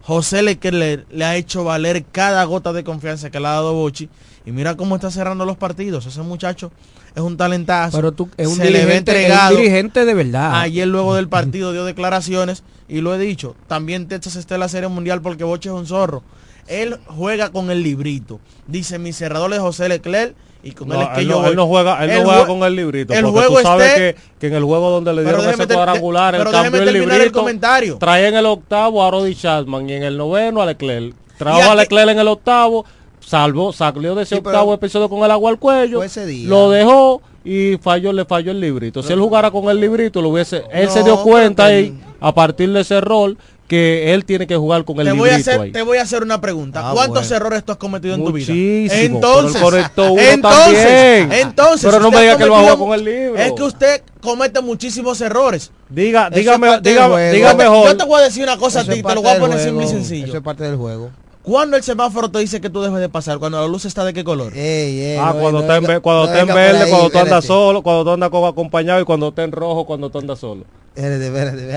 José 0.02 0.42
Leclerc 0.42 1.06
le 1.10 1.24
ha 1.24 1.36
hecho 1.36 1.64
valer 1.64 2.04
cada 2.10 2.42
gota 2.44 2.72
de 2.72 2.82
confianza 2.84 3.30
que 3.30 3.40
le 3.40 3.46
ha 3.46 3.52
dado 3.52 3.74
Bochy. 3.74 4.08
Y 4.46 4.52
mira 4.52 4.76
cómo 4.76 4.94
está 4.94 5.10
cerrando 5.10 5.44
los 5.44 5.58
partidos. 5.58 6.06
Ese 6.06 6.22
muchacho 6.22 6.72
es 7.14 7.20
un 7.20 7.36
talentazo. 7.36 7.98
Pero 7.98 8.12
tú, 8.12 8.30
es 8.38 8.46
un, 8.48 8.56
Se 8.56 8.70
le 8.70 8.70
ve 8.70 8.78
dirigente, 8.78 9.10
es 9.10 9.16
un 9.16 9.22
entregado. 9.22 9.56
dirigente 9.56 10.04
de 10.06 10.14
verdad. 10.14 10.60
Ayer 10.60 10.88
luego 10.88 11.14
del 11.16 11.28
partido 11.28 11.72
dio 11.72 11.84
declaraciones 11.84 12.62
y 12.88 13.02
lo 13.02 13.14
he 13.14 13.18
dicho. 13.18 13.54
También 13.66 14.08
Texas 14.08 14.36
está 14.36 14.54
en 14.54 14.60
la 14.60 14.68
Serie 14.70 14.88
Mundial 14.88 15.20
porque 15.20 15.44
Boche 15.44 15.68
es 15.68 15.74
un 15.74 15.86
zorro. 15.86 16.22
Él 16.66 16.98
juega 17.08 17.50
con 17.50 17.70
el 17.70 17.82
librito. 17.82 18.40
Dice 18.66 18.98
mi 18.98 19.12
cerrador 19.12 19.52
es 19.52 19.58
José 19.60 19.88
Leclerc 19.90 20.34
y 20.62 20.72
con 20.72 20.90
él 20.90 20.98
No, 20.98 21.02
es 21.02 21.08
que 21.10 21.20
él, 21.20 21.28
yo 21.28 21.40
no, 21.42 21.46
él 21.48 21.58
juega, 21.60 22.04
él 22.04 22.10
El 22.10 22.18
no 22.18 22.24
juega 22.24 22.42
jue- 22.42 22.46
con 22.46 22.62
el 22.64 22.76
librito. 22.76 23.12
el 23.14 23.22
porque 23.24 23.38
juego 23.38 23.56
tú 23.56 23.62
sabes 23.62 23.86
esté- 23.92 24.14
que, 24.14 24.20
que 24.40 24.46
en 24.48 24.54
el 24.54 24.64
juego 24.64 24.90
donde 24.90 25.14
le 25.14 25.22
dieron 25.22 25.48
ese 25.48 25.66
cuadrangular, 25.66 26.34
él 26.34 26.40
el 26.42 26.50
terminar 26.50 26.88
el 26.88 26.92
librito. 27.18 27.38
comentario. 27.40 27.98
Traía 27.98 28.28
en 28.28 28.34
el 28.36 28.46
octavo 28.46 29.04
a 29.04 29.10
Roddy 29.10 29.34
Chapman 29.34 29.88
y 29.88 29.92
en 29.94 30.02
el 30.02 30.16
noveno 30.16 30.60
a 30.62 30.66
Leclerc. 30.66 31.14
Trajo 31.38 31.58
Y 31.58 31.62
a 31.62 31.74
Leclerc 31.74 32.10
en 32.10 32.18
el 32.18 32.28
octavo, 32.28 32.84
salvó, 33.20 33.72
salió 33.72 34.14
de 34.14 34.22
ese 34.24 34.36
Sí, 34.36 34.42
octavo 34.44 34.74
episodio 34.74 35.08
con 35.08 35.22
el 35.24 35.30
agua 35.30 35.50
al 35.50 35.58
cuello, 35.58 35.98
fue 35.98 36.06
ese 36.06 36.26
día. 36.26 36.48
lo 36.48 36.70
dejó 36.70 37.22
y 37.44 37.76
falló, 37.80 38.12
le 38.12 38.24
falló 38.24 38.50
el 38.50 38.60
librito. 38.60 39.02
Si 39.02 39.12
él 39.12 39.20
jugara 39.20 39.50
con 39.50 39.68
el 39.70 39.80
librito, 39.80 40.20
lo 40.20 40.30
hubiese, 40.30 40.64
él 40.72 40.90
se 40.90 41.02
dio 41.04 41.22
cuenta 41.22 41.66
ahí, 41.66 41.98
a 42.20 42.34
partir 42.34 42.72
de 42.72 42.80
ese 42.80 43.00
rol, 43.00 43.38
que 43.68 44.14
él 44.14 44.24
tiene 44.24 44.46
que 44.46 44.56
jugar 44.56 44.84
con 44.84 44.98
el 44.98 45.04
Te 45.06 45.12
librito 45.12 45.20
voy, 45.24 45.30
a 45.30 45.36
hacer, 45.36 45.60
ahí. 45.60 45.70
te 45.72 45.82
voy 45.82 45.98
a 45.98 46.02
hacer 46.02 46.22
una 46.22 46.40
pregunta. 46.40 46.80
Ah, 46.82 46.92
¿Cuántos 46.94 47.28
bueno. 47.28 47.36
errores 47.36 47.64
tú 47.64 47.72
has 47.72 47.78
cometido 47.78 48.14
en 48.14 48.24
tu 48.24 48.32
vida? 48.32 48.52
Entonces, 48.52 49.60
pero 49.62 50.12
uno 50.12 50.20
entonces, 50.22 50.82
también. 50.82 51.32
entonces, 51.32 51.84
Pero 51.90 52.00
no 52.00 52.10
me 52.10 52.20
diga 52.22 52.36
que 52.38 52.44
él 52.44 52.50
va 52.52 52.56
a 52.56 52.60
jugar 52.60 52.78
cometido- 52.78 52.86
con 52.88 52.98
el 52.98 53.04
libro. 53.04 53.36
Es 53.40 53.52
que 53.52 53.62
usted 53.62 54.02
comete 54.22 54.60
muchísimos 54.62 55.20
errores. 55.20 55.70
Diga, 55.88 56.30
dígame, 56.30 56.80
dígame, 56.80 57.30
dígame 57.30 57.40
Yo 57.40 57.56
te- 57.56 57.62
mejor. 57.70 57.86
Yo 57.88 57.96
te 57.96 58.04
voy 58.04 58.20
a 58.20 58.24
decir 58.24 58.42
una 58.42 58.56
cosa 58.56 58.80
Eso 58.80 58.90
a 58.90 58.94
ti, 58.94 59.02
te 59.02 59.14
lo 59.14 59.22
voy 59.22 59.30
a 59.32 59.38
poner 59.38 59.60
simple 59.60 59.84
y 59.84 59.88
sencillo. 59.88 60.26
Eso 60.28 60.36
es 60.38 60.42
parte 60.42 60.64
del 60.64 60.76
juego. 60.76 61.10
¿Cuándo 61.48 61.76
el 61.76 61.82
semáforo 61.82 62.30
te 62.30 62.38
dice 62.40 62.60
que 62.60 62.68
tú 62.70 62.82
debes 62.82 63.00
de 63.00 63.08
pasar? 63.08 63.38
Cuando 63.38 63.60
la 63.60 63.66
luz 63.66 63.84
está 63.86 64.04
de 64.04 64.12
qué 64.12 64.22
color. 64.22 64.52
Ey, 64.56 65.00
ey, 65.00 65.16
Ah, 65.16 65.32
no- 65.34 65.40
cuando 65.40 65.52
no 65.52 65.60
está 65.60 65.76
en, 65.76 65.82
venga- 65.82 65.94
ve- 65.94 66.00
cuando 66.00 66.22
no 66.24 66.28
está 66.28 66.40
en 66.40 66.48
verde, 66.48 66.82
ahí, 66.84 66.90
cuando 66.90 67.10
tú 67.10 67.18
andas 67.18 67.44
solo, 67.44 67.82
cuando 67.82 68.04
tú 68.04 68.10
andas 68.10 68.30
acompañado 68.32 69.00
y 69.00 69.04
cuando 69.04 69.28
está 69.28 69.44
en 69.44 69.52
rojo, 69.52 69.86
cuando 69.86 70.10
tú 70.10 70.18
andas 70.18 70.38
solo. 70.38 70.64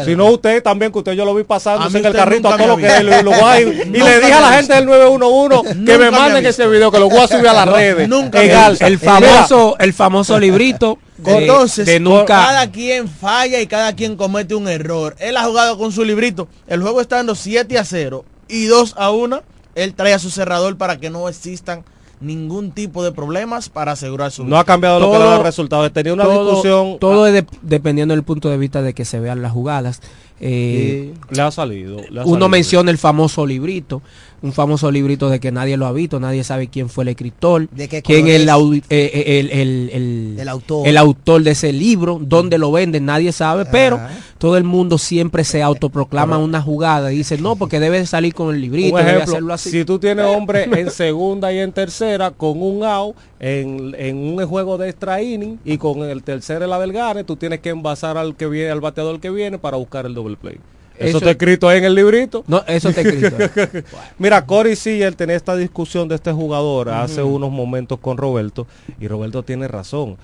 Si 0.05 0.15
no 0.15 0.25
usted 0.31 0.63
también, 0.63 0.91
que 0.91 0.97
usted 0.97 1.13
yo 1.13 1.25
lo 1.25 1.35
vi 1.35 1.43
pasando 1.43 1.87
en 1.95 2.05
el 2.05 2.11
carrito 2.13 2.47
a 2.49 2.57
todo 2.57 2.67
lo 2.67 2.77
que 2.77 2.87
ha 2.87 2.97
él 2.99 3.09
y 3.19 3.23
lo 3.23 3.31
guay. 3.31 3.63
Y 3.93 3.97
le 3.99 4.19
dije 4.19 4.33
a 4.33 4.41
la 4.41 4.53
gente 4.53 4.73
del 4.73 4.85
911 4.87 5.85
que 5.85 5.97
me 5.97 6.11
manden 6.11 6.45
ese 6.45 6.67
video, 6.67 6.91
que 6.91 6.99
lo 6.99 7.07
voy 7.09 7.19
a 7.19 7.27
subir 7.27 7.47
a 7.47 7.53
las 7.53 7.67
redes. 7.71 8.09
Nunca 8.09 8.43
En 8.43 8.75
el 8.81 8.97
famoso, 8.99 9.75
el 9.79 9.93
famoso 9.93 10.39
librito 10.39 10.97
de, 11.17 11.37
Entonces, 11.37 11.85
de 11.85 11.99
nunca. 11.99 12.25
cada 12.25 12.71
quien 12.71 13.07
falla 13.07 13.59
y 13.61 13.67
cada 13.67 13.95
quien 13.95 14.15
comete 14.15 14.55
un 14.55 14.67
error. 14.67 15.15
Él 15.19 15.37
ha 15.37 15.43
jugado 15.43 15.77
con 15.77 15.91
su 15.91 16.03
librito. 16.03 16.47
El 16.67 16.81
juego 16.81 16.99
está 16.99 17.17
dando 17.17 17.35
7 17.35 17.77
a 17.77 17.85
0 17.85 18.25
y 18.47 18.65
2 18.65 18.95
a 18.97 19.11
1. 19.11 19.43
Él 19.75 19.93
trae 19.93 20.13
a 20.13 20.19
su 20.19 20.29
cerrador 20.29 20.77
para 20.77 20.97
que 20.99 21.09
no 21.09 21.27
existan 21.29 21.83
ningún 22.19 22.71
tipo 22.71 23.03
de 23.03 23.11
problemas 23.11 23.69
para 23.69 23.93
asegurar 23.93 24.31
su 24.31 24.43
No 24.43 24.57
ha 24.57 24.63
cambiado 24.63 24.99
lo 24.99 25.11
que 25.11 25.17
Todo- 25.17 25.29
da 25.29 25.37
el 25.37 25.43
resultado. 25.43 25.85
He 25.85 25.89
tenido 25.89 26.13
una 26.13 26.23
todo, 26.25 26.45
discusión. 26.51 26.99
todo 26.99 27.25
es 27.25 27.33
de- 27.33 27.45
dependiendo 27.63 28.13
del 28.13 28.23
punto 28.23 28.49
de 28.49 28.57
vista 28.57 28.81
de 28.83 28.93
que 28.93 29.05
se 29.05 29.19
vean 29.19 29.41
las 29.41 29.51
jugadas. 29.51 30.01
Eh, 30.43 31.13
Le 31.29 31.41
ha 31.41 31.51
salido. 31.51 31.97
le 31.97 32.19
ha 32.19 32.23
uno 32.23 32.31
salido. 32.31 32.49
menciona 32.49 32.91
el 32.91 32.97
famoso 32.97 33.45
librito, 33.45 34.01
un 34.41 34.53
famoso 34.53 34.89
librito 34.89 35.29
de 35.29 35.39
que 35.39 35.51
nadie 35.51 35.77
lo 35.77 35.85
ha 35.85 35.91
visto, 35.91 36.19
nadie 36.19 36.43
sabe 36.43 36.67
quién 36.67 36.89
fue 36.89 37.03
el 37.03 37.09
escritor, 37.09 37.69
¿De 37.69 37.87
qué 37.87 38.01
quién 38.01 38.27
es 38.27 38.41
el, 38.41 38.49
eh, 38.49 38.81
eh, 38.89 39.39
el, 39.39 39.51
el- 39.51 39.89
el- 39.93 40.39
El 40.39 40.49
autor. 40.49 40.87
el 40.87 40.97
autor 40.97 41.43
de 41.43 41.51
ese 41.51 41.71
libro, 41.71 42.19
dónde 42.19 42.57
lo 42.57 42.71
venden, 42.71 43.05
nadie 43.05 43.31
sabe, 43.31 43.65
pero 43.71 43.99
todo 44.39 44.57
el 44.57 44.63
mundo 44.63 44.97
siempre 44.97 45.43
se 45.43 45.61
autoproclama 45.61 46.39
una 46.39 46.59
jugada 46.59 47.13
y 47.13 47.17
dice, 47.17 47.37
no, 47.37 47.55
porque 47.55 47.79
debe 47.79 48.03
salir 48.07 48.33
con 48.33 48.53
el 48.55 48.61
librito, 48.61 48.95
Un 48.95 49.01
debe 49.01 49.11
ejemplo, 49.11 49.31
hacerlo 49.33 49.53
así. 49.53 49.69
si 49.69 49.85
tú 49.85 49.99
tienes 49.99 50.25
hombre 50.25 50.63
en 50.63 50.89
segunda 50.89 51.53
y 51.53 51.59
en 51.59 51.71
tercera 51.71 52.31
con 52.31 52.59
un 52.63 52.83
out 52.83 53.15
en, 53.39 53.95
en 53.97 54.17
un 54.17 54.45
juego 54.47 54.77
de 54.79 54.89
extra 54.89 55.21
inning 55.21 55.59
y 55.65 55.77
con 55.77 55.99
el 56.03 56.23
tercero 56.23 56.63
en 56.63 56.69
la 56.71 56.79
del 56.79 56.93
gane, 56.93 57.23
tú 57.23 57.35
tienes 57.35 57.59
que 57.59 57.69
envasar 57.69 58.17
al 58.17 58.35
que 58.35 58.47
viene, 58.47 58.71
al 58.71 58.81
bateador 58.81 59.19
que 59.19 59.29
viene 59.29 59.59
para 59.59 59.77
buscar 59.77 60.05
el 60.07 60.13
play. 60.37 60.57
Eso, 60.97 61.07
Eso- 61.09 61.17
está 61.19 61.31
escrito 61.31 61.67
ahí 61.67 61.79
en 61.79 61.85
el 61.85 61.95
librito. 61.95 62.43
No, 62.47 62.63
eso 62.67 62.89
está 62.89 63.01
escrito. 63.01 63.35
Mira, 64.19 64.45
Cory 64.45 64.75
Seager 64.75 65.15
tenía 65.15 65.35
esta 65.35 65.55
discusión 65.55 66.07
de 66.07 66.15
este 66.15 66.31
jugador 66.31 66.89
hace 66.89 67.23
unos 67.23 67.51
momentos 67.51 67.97
con 67.99 68.17
Roberto 68.17 68.67
y 68.99 69.07
Roberto 69.07 69.41
tiene 69.43 69.67
razón. 69.67 70.17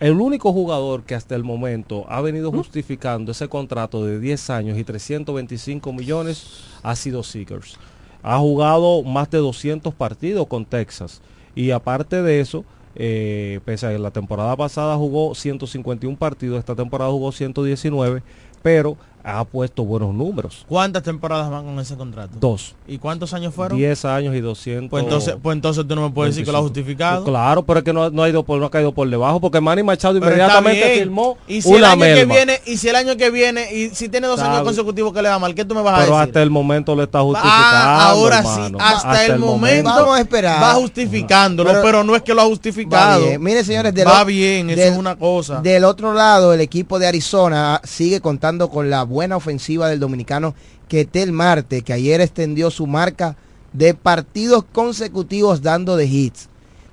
El 0.00 0.20
único 0.20 0.52
jugador 0.52 1.02
que 1.02 1.14
hasta 1.16 1.34
el 1.34 1.42
momento 1.44 2.04
ha 2.08 2.20
venido 2.20 2.52
justificando 2.52 3.32
ese 3.32 3.48
contrato 3.48 4.04
de 4.04 4.20
10 4.20 4.50
años 4.50 4.78
y 4.78 4.84
325 4.84 5.92
millones 5.92 6.46
ha 6.82 6.94
sido 6.94 7.22
Seegers. 7.22 7.76
Ha 8.22 8.38
jugado 8.38 9.02
más 9.02 9.30
de 9.30 9.38
200 9.38 9.92
partidos 9.94 10.46
con 10.46 10.64
Texas. 10.64 11.20
Y 11.54 11.72
aparte 11.72 12.22
de 12.22 12.40
eso, 12.40 12.64
eh, 12.94 13.58
pese 13.64 13.86
a 13.86 13.90
que 13.90 13.98
la 13.98 14.10
temporada 14.12 14.56
pasada 14.56 14.96
jugó 14.96 15.34
151 15.34 16.16
partidos, 16.16 16.58
esta 16.60 16.76
temporada 16.76 17.10
jugó 17.10 17.32
119, 17.32 18.22
pero 18.62 18.96
ha 19.24 19.44
puesto 19.44 19.84
buenos 19.84 20.14
números. 20.14 20.64
¿Cuántas 20.68 21.02
temporadas 21.02 21.50
van 21.50 21.64
con 21.64 21.78
ese 21.80 21.96
contrato? 21.96 22.34
Dos. 22.40 22.74
¿Y 22.86 22.98
cuántos 22.98 23.34
años 23.34 23.54
fueron? 23.54 23.76
10 23.76 24.04
años 24.04 24.34
y 24.34 24.40
200. 24.40 24.88
Pues 24.90 25.04
entonces, 25.04 25.36
pues 25.42 25.54
entonces 25.54 25.86
tú 25.86 25.94
no 25.94 26.02
me 26.08 26.10
puedes 26.14 26.34
decir 26.34 26.44
que 26.46 26.52
lo 26.52 26.58
ha 26.58 26.60
25. 26.62 26.82
justificado. 26.84 27.24
Claro, 27.24 27.62
pero 27.62 27.80
es 27.80 27.84
que 27.84 27.92
no, 27.92 28.10
no 28.10 28.22
ha 28.22 28.28
ido 28.28 28.42
por, 28.42 28.58
no 28.58 28.66
ha 28.66 28.70
caído 28.70 28.92
por 28.92 29.08
debajo, 29.08 29.40
porque 29.40 29.60
Manny 29.60 29.82
Machado 29.82 30.14
Pero 30.20 30.26
inmediatamente 30.26 30.94
firmó 30.98 31.36
y 31.46 31.60
si 31.62 31.74
el 31.74 31.84
año 31.84 32.00
que 32.00 32.24
viene 32.24 32.60
y 32.66 32.76
si 32.76 32.88
el 32.88 32.96
año 32.96 33.16
que 33.16 33.30
viene 33.30 33.72
y 33.74 33.90
si 33.90 34.08
tiene 34.08 34.26
dos 34.26 34.38
Está 34.38 34.52
años 34.52 34.62
consecutivos 34.64 35.12
que 35.12 35.20
le 35.22 35.28
va 35.28 35.38
mal, 35.38 35.54
¿qué 35.54 35.64
tú 35.64 35.74
me 35.74 35.82
vas 35.82 35.94
a 35.94 36.04
pero 36.04 36.16
decir? 36.16 36.28
hasta 36.28 36.42
el 36.42 36.50
momento 36.50 36.94
lo 36.94 37.02
está 37.02 37.20
justificando. 37.20 37.58
Ah, 37.60 38.08
ahora 38.10 38.42
sí, 38.42 38.72
hasta, 38.78 39.26
el, 39.26 39.38
momento, 39.38 39.90
Vamos 39.90 40.16
a 40.16 40.20
esperar. 40.20 40.62
va 40.62 40.74
justificándolo, 40.74 41.70
Pero- 41.70 41.82
pero, 41.82 42.04
no 42.04 42.16
es 42.16 42.22
que 42.22 42.34
lo 42.34 42.40
ha 42.40 42.44
Va 42.44 42.50
justificado. 42.50 43.24
bien. 43.26 43.42
Mire, 43.42 43.64
señores, 43.64 43.92
del 43.94 44.06
va 44.06 44.24
bien, 44.24 44.70
eso 44.70 44.80
del- 44.80 44.92
es 44.92 44.98
una 44.98 45.16
cosa. 45.16 45.60
Del 45.60 45.84
otro 45.84 46.12
lado, 46.14 46.52
el 46.54 46.60
equipo 46.60 46.98
de 46.98 47.06
Arizona 47.06 47.80
sigue 47.84 48.20
contando 48.20 48.68
con 48.70 48.88
la 48.90 49.04
buena 49.08 49.36
ofensiva 49.36 49.88
del 49.88 50.00
dominicano 50.00 50.54
Ketel 50.88 51.32
Marte, 51.32 51.82
que 51.82 51.92
ayer 51.92 52.20
extendió 52.20 52.70
su 52.70 52.86
marca 52.86 53.36
de 53.72 53.94
partidos 53.94 54.64
consecutivos 54.72 55.62
dando 55.62 55.96
de 55.96 56.06
hits. 56.06 56.48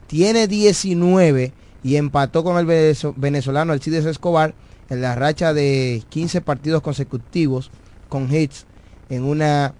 Tiene 0.08 0.48
19 0.48 1.54
y 1.84 1.96
empató 1.96 2.44
con 2.44 2.58
el 2.58 2.66
venezo- 2.66 3.14
venezolano 3.16 3.74
Alcides 3.74 4.06
Escobar 4.06 4.54
en 4.90 5.02
la 5.02 5.16
racha 5.16 5.54
de 5.54 6.04
15 6.10 6.42
partidos 6.42 6.82
consecutivos 6.82 7.72
con 8.10 8.34
hits 8.34 8.66
en 9.10 9.24
una 9.24 9.74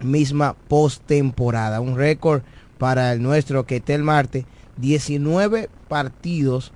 misma 0.00 0.54
postemporada. 0.68 1.80
Un 1.80 1.96
récord 1.96 2.42
para 2.78 3.12
el 3.12 3.22
nuestro 3.22 3.66
Ketel 3.66 4.02
Marte. 4.02 4.46
19 4.76 5.68
partidos 5.88 6.72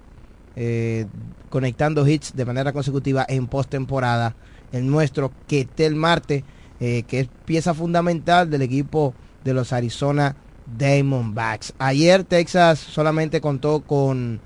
eh, 0.57 1.07
conectando 1.51 2.07
hits 2.07 2.35
de 2.35 2.45
manera 2.45 2.73
consecutiva 2.73 3.25
en 3.29 3.47
postemporada. 3.47 4.35
El 4.73 4.91
nuestro 4.91 5.33
Ketel 5.47 5.95
Marte, 5.95 6.45
eh, 6.81 7.05
que 7.07 7.21
es 7.21 7.29
pieza 7.45 7.75
fundamental 7.75 8.51
del 8.51 8.63
equipo 8.63 9.15
de 9.45 9.55
los 9.55 9.73
Arizona 9.73 10.37
Diamondbacks. 10.79 11.75
Ayer 11.79 12.25
Texas 12.25 12.79
solamente 12.79 13.41
contó 13.41 13.81
con 13.83 14.41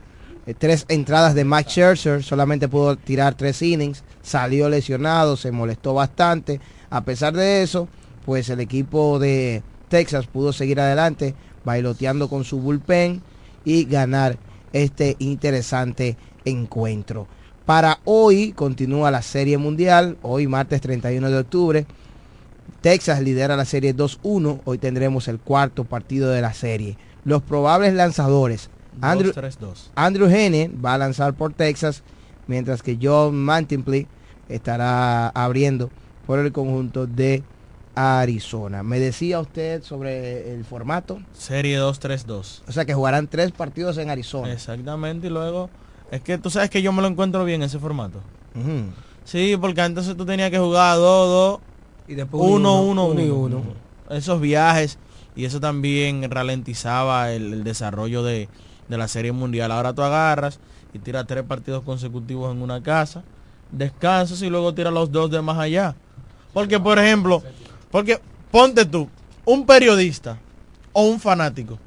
eh, 0.47 0.55
tres 0.55 0.87
entradas 0.89 1.35
de 1.35 1.45
Max 1.45 1.73
Scherzer, 1.73 2.23
solamente 2.23 2.69
pudo 2.69 2.97
tirar 2.97 3.35
tres 3.35 3.63
innings, 3.63 4.05
salió 4.23 4.69
lesionado, 4.69 5.37
se 5.37 5.53
molestó 5.53 5.95
bastante. 5.95 6.61
A 6.91 7.05
pesar 7.05 7.35
de 7.35 7.63
eso, 7.63 7.89
pues 8.25 8.49
el 8.49 8.61
equipo 8.61 9.19
de 9.19 9.63
Texas 9.89 10.27
pudo 10.27 10.53
seguir 10.53 10.81
adelante, 10.81 11.35
bailoteando 11.65 12.29
con 12.29 12.45
su 12.45 12.61
bullpen 12.61 13.23
y 13.65 13.85
ganar 13.85 14.39
este 14.73 15.17
interesante 15.19 16.17
encuentro. 16.45 17.27
Para 17.67 17.99
hoy 18.05 18.53
continúa 18.53 19.11
la 19.11 19.23
Serie 19.23 19.59
Mundial, 19.59 20.19
hoy 20.23 20.47
martes 20.47 20.81
31 20.81 21.29
de 21.29 21.39
octubre. 21.39 21.87
Texas 22.81 23.21
lidera 23.21 23.57
la 23.57 23.65
serie 23.65 23.93
2-1. 23.93 24.61
Hoy 24.65 24.79
tendremos 24.79 25.27
el 25.27 25.41
cuarto 25.41 25.83
partido 25.83 26.31
de 26.31 26.41
la 26.41 26.55
serie. 26.55 26.97
Los 27.25 27.43
probables 27.43 27.93
lanzadores. 27.95 28.71
Andrew, 29.01 29.33
2-3-2. 29.33 29.91
Andrew 29.97 30.29
Heaney 30.29 30.69
va 30.69 30.95
a 30.95 30.99
lanzar 30.99 31.35
por 31.35 31.55
Texas, 31.55 32.05
mientras 32.47 32.85
que 32.85 33.01
John 33.03 33.35
Mantinpley 33.35 34.07
estará 34.49 35.31
abriendo 35.31 35.91
por 36.25 36.39
el 36.39 36.53
conjunto 36.53 37.09
de 37.09 37.43
Arizona. 37.97 38.85
Me 38.85 39.01
decía 39.01 39.41
usted 39.41 39.83
sobre 39.83 40.55
el 40.55 40.65
formato. 40.65 41.21
Serie 41.33 41.81
2-3-2. 41.81 42.63
O 42.69 42.71
sea 42.71 42.85
que 42.85 42.95
jugarán 42.95 43.27
tres 43.27 43.51
partidos 43.51 43.99
en 43.99 44.09
Arizona. 44.09 44.53
Exactamente, 44.53 45.27
y 45.27 45.31
luego... 45.31 45.69
Es 46.11 46.21
que 46.21 46.39
tú 46.39 46.51
sabes 46.51 46.71
que 46.71 46.83
yo 46.83 46.93
me 46.93 47.03
lo 47.03 47.09
encuentro 47.09 47.45
bien 47.45 47.63
ese 47.63 47.79
formato. 47.79 48.21
Sí, 49.25 49.57
porque 49.61 49.81
antes 49.81 50.07
tú 50.17 50.25
tenías 50.25 50.51
que 50.51 50.59
jugar 50.59 50.99
2-2 50.99 51.61
y 52.09 52.15
después 52.15 52.43
1 52.43 52.55
uno, 52.55 52.83
1 52.85 53.07
uno 53.07 53.21
y 53.21 53.29
1 53.29 53.35
uno. 53.57 53.63
Esos 54.09 54.41
viajes 54.41 54.99
y 55.35 55.45
eso 55.45 55.59
también 55.61 56.31
ralentizaba 56.31 57.33
el, 57.33 57.53
el 57.53 57.65
desarrollo 57.65 58.23
de, 58.23 58.49
de 58.89 58.97
la 58.99 59.09
serie 59.09 59.33
mundial. 59.33 59.73
Ahora 59.73 59.93
tú 59.93 60.03
agarras 60.03 60.61
y 60.95 60.99
tiras 60.99 61.27
tres 61.27 61.43
partidos 61.43 61.83
consecutivos 61.83 62.55
en 62.55 62.63
una 62.63 62.83
casa, 62.83 63.25
descansas 63.73 64.41
y 64.43 64.49
luego 64.49 64.75
tiras 64.75 64.93
los 64.93 65.11
dos 65.11 65.31
de 65.31 65.43
más 65.43 65.59
allá. 65.59 65.95
Porque, 66.53 66.81
por 66.81 66.99
ejemplo, 66.99 67.43
porque 67.91 68.21
ponte 68.51 68.85
tú, 68.87 69.09
un 69.45 69.67
periodista 69.67 70.39
o 70.93 71.03
un 71.03 71.21
fanático 71.21 71.79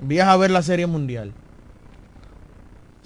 viaja 0.00 0.32
a 0.32 0.36
ver 0.36 0.50
la 0.50 0.62
serie 0.62 0.86
mundial. 0.86 1.32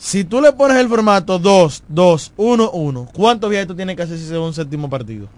Si 0.00 0.22
tú 0.22 0.40
le 0.40 0.52
pones 0.52 0.76
el 0.76 0.88
formato 0.88 1.40
2, 1.40 1.82
2, 1.88 2.32
1, 2.36 2.70
1, 2.70 3.08
¿cuántos 3.12 3.50
viajes 3.50 3.66
tú 3.66 3.74
tienes 3.74 3.96
que 3.96 4.02
hacer 4.02 4.16
si 4.16 4.26
se 4.26 4.36
va 4.36 4.46
un 4.46 4.54
séptimo 4.54 4.88
partido? 4.88 5.28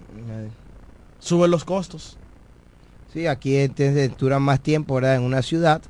Suben 1.19 1.51
los 1.51 1.65
costos. 1.65 2.19
Sí, 3.11 3.27
aquí 3.27 3.57
entonces 3.57 4.11
duran 4.19 4.43
más 4.43 4.61
tiempo 4.61 4.97
¿verdad? 4.97 5.17
en 5.17 5.23
una 5.23 5.41
ciudad 5.41 5.81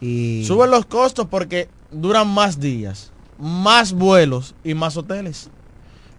y 0.00 0.44
Suben 0.46 0.70
los 0.70 0.86
costos 0.86 1.26
porque 1.30 1.68
duran 1.90 2.26
más 2.26 2.58
días, 2.58 3.12
más 3.38 3.92
vuelos 3.92 4.54
y 4.64 4.72
más 4.72 4.96
hoteles. 4.96 5.50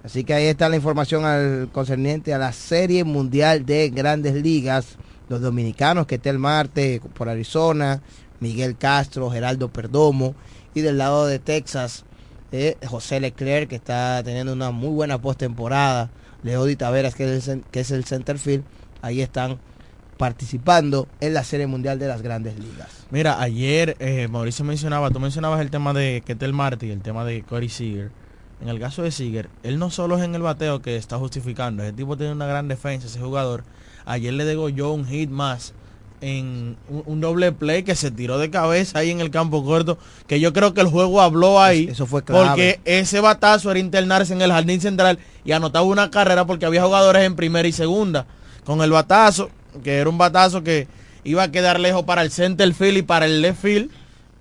Así 0.04 0.24
que 0.24 0.36
ahí 0.36 0.46
está 0.46 0.70
la 0.70 0.76
información 0.76 1.26
al 1.26 1.70
concerniente 1.72 2.32
a 2.32 2.38
la 2.38 2.54
Serie 2.54 3.06
Mundial 3.06 3.66
de 3.66 3.90
Grandes 3.90 4.36
Ligas. 4.36 4.98
Los 5.30 5.42
dominicanos 5.42 6.06
que 6.06 6.16
está 6.16 6.30
el 6.30 6.38
martes 6.38 7.02
por 7.16 7.28
Arizona, 7.28 8.02
Miguel 8.40 8.78
Castro, 8.78 9.32
Geraldo 9.32 9.70
Perdomo. 9.70 10.36
Y 10.78 10.82
del 10.82 11.00
lado 11.00 11.26
de 11.26 11.40
Texas, 11.40 12.06
eh, 12.52 12.78
José 12.86 13.20
Leclerc, 13.20 13.68
que 13.68 13.78
está 13.78 14.22
teniendo 14.24 14.54
una 14.54 14.70
muy 14.70 14.90
buena 14.90 15.20
postemporada. 15.20 16.12
Leody 16.44 16.76
Taveras, 16.76 17.16
que 17.16 17.36
es, 17.36 17.48
el, 17.48 17.64
que 17.72 17.80
es 17.80 17.90
el. 17.90 18.06
Ahí 19.02 19.22
están 19.22 19.58
participando 20.20 21.08
en 21.20 21.34
la 21.34 21.44
Serie 21.44 21.66
Mundial 21.66 21.98
de 21.98 22.08
las 22.08 22.22
Grandes 22.22 22.60
Ligas. 22.60 23.08
Mira, 23.10 23.42
ayer 23.42 23.96
eh, 23.98 24.28
Mauricio 24.28 24.64
mencionaba, 24.66 25.10
tú 25.10 25.20
mencionabas 25.20 25.62
el 25.62 25.72
tema 25.72 25.94
de 25.94 26.22
Ketel 26.24 26.54
Marty, 26.54 26.92
el 26.92 27.02
tema 27.02 27.26
de 27.26 27.42
Corey 27.42 27.70
Seager. 27.70 28.12
En 28.62 28.70
el 28.70 28.80
caso 28.80 29.02
de 29.02 29.10
Seager, 29.10 29.50
él 29.64 29.80
no 29.80 29.90
solo 29.90 30.20
es 30.20 30.24
en 30.24 30.36
el 30.36 30.44
bateo 30.44 30.84
que 30.84 30.96
está 30.96 31.18
justificando, 31.18 31.82
ese 31.82 31.94
tipo 31.94 32.18
tiene 32.18 32.34
una 32.34 32.46
gran 32.46 32.68
defensa, 32.68 33.08
ese 33.08 33.20
jugador. 33.20 33.64
Ayer 34.06 34.32
le 34.32 34.46
degolló 34.46 34.92
un 34.92 35.08
hit 35.08 35.32
más 35.32 35.74
en 36.22 36.78
un, 36.90 37.04
un 37.06 37.22
doble 37.22 37.52
play 37.52 37.84
que 37.84 37.96
se 37.96 38.12
tiró 38.12 38.38
de 38.38 38.50
cabeza 38.50 39.00
ahí 39.00 39.12
en 39.12 39.22
el 39.22 39.30
campo 39.30 39.64
corto, 39.64 39.98
que 40.28 40.40
yo 40.40 40.54
creo 40.54 40.74
que 40.74 40.82
el 40.82 40.88
juego 40.88 41.22
habló 41.22 41.62
ahí. 41.62 41.88
Eso 41.90 42.06
fue 42.06 42.24
clave. 42.24 42.48
Porque 42.48 42.80
ese 42.86 43.20
batazo 43.20 43.72
era 43.72 43.80
internarse 43.80 44.34
en 44.34 44.42
el 44.42 44.52
jardín 44.52 44.82
central 44.82 45.20
y 45.46 45.52
anotaba 45.52 45.86
una 45.86 46.10
carrera 46.12 46.46
porque 46.46 46.66
había 46.66 46.84
jugadores 46.84 47.24
en 47.24 47.36
primera 47.36 47.68
y 47.68 47.72
segunda. 47.72 48.26
Con 48.66 48.82
el 48.82 48.92
batazo, 48.92 49.50
que 49.84 49.98
era 49.98 50.10
un 50.10 50.18
batazo 50.18 50.64
que 50.64 50.88
iba 51.24 51.44
a 51.44 51.52
quedar 51.52 51.80
lejos 51.80 52.04
para 52.04 52.22
el 52.22 52.32
center 52.32 52.74
field 52.74 52.98
y 52.98 53.02
para 53.04 53.26
el 53.26 53.42
left 53.42 53.62
field. 53.62 53.92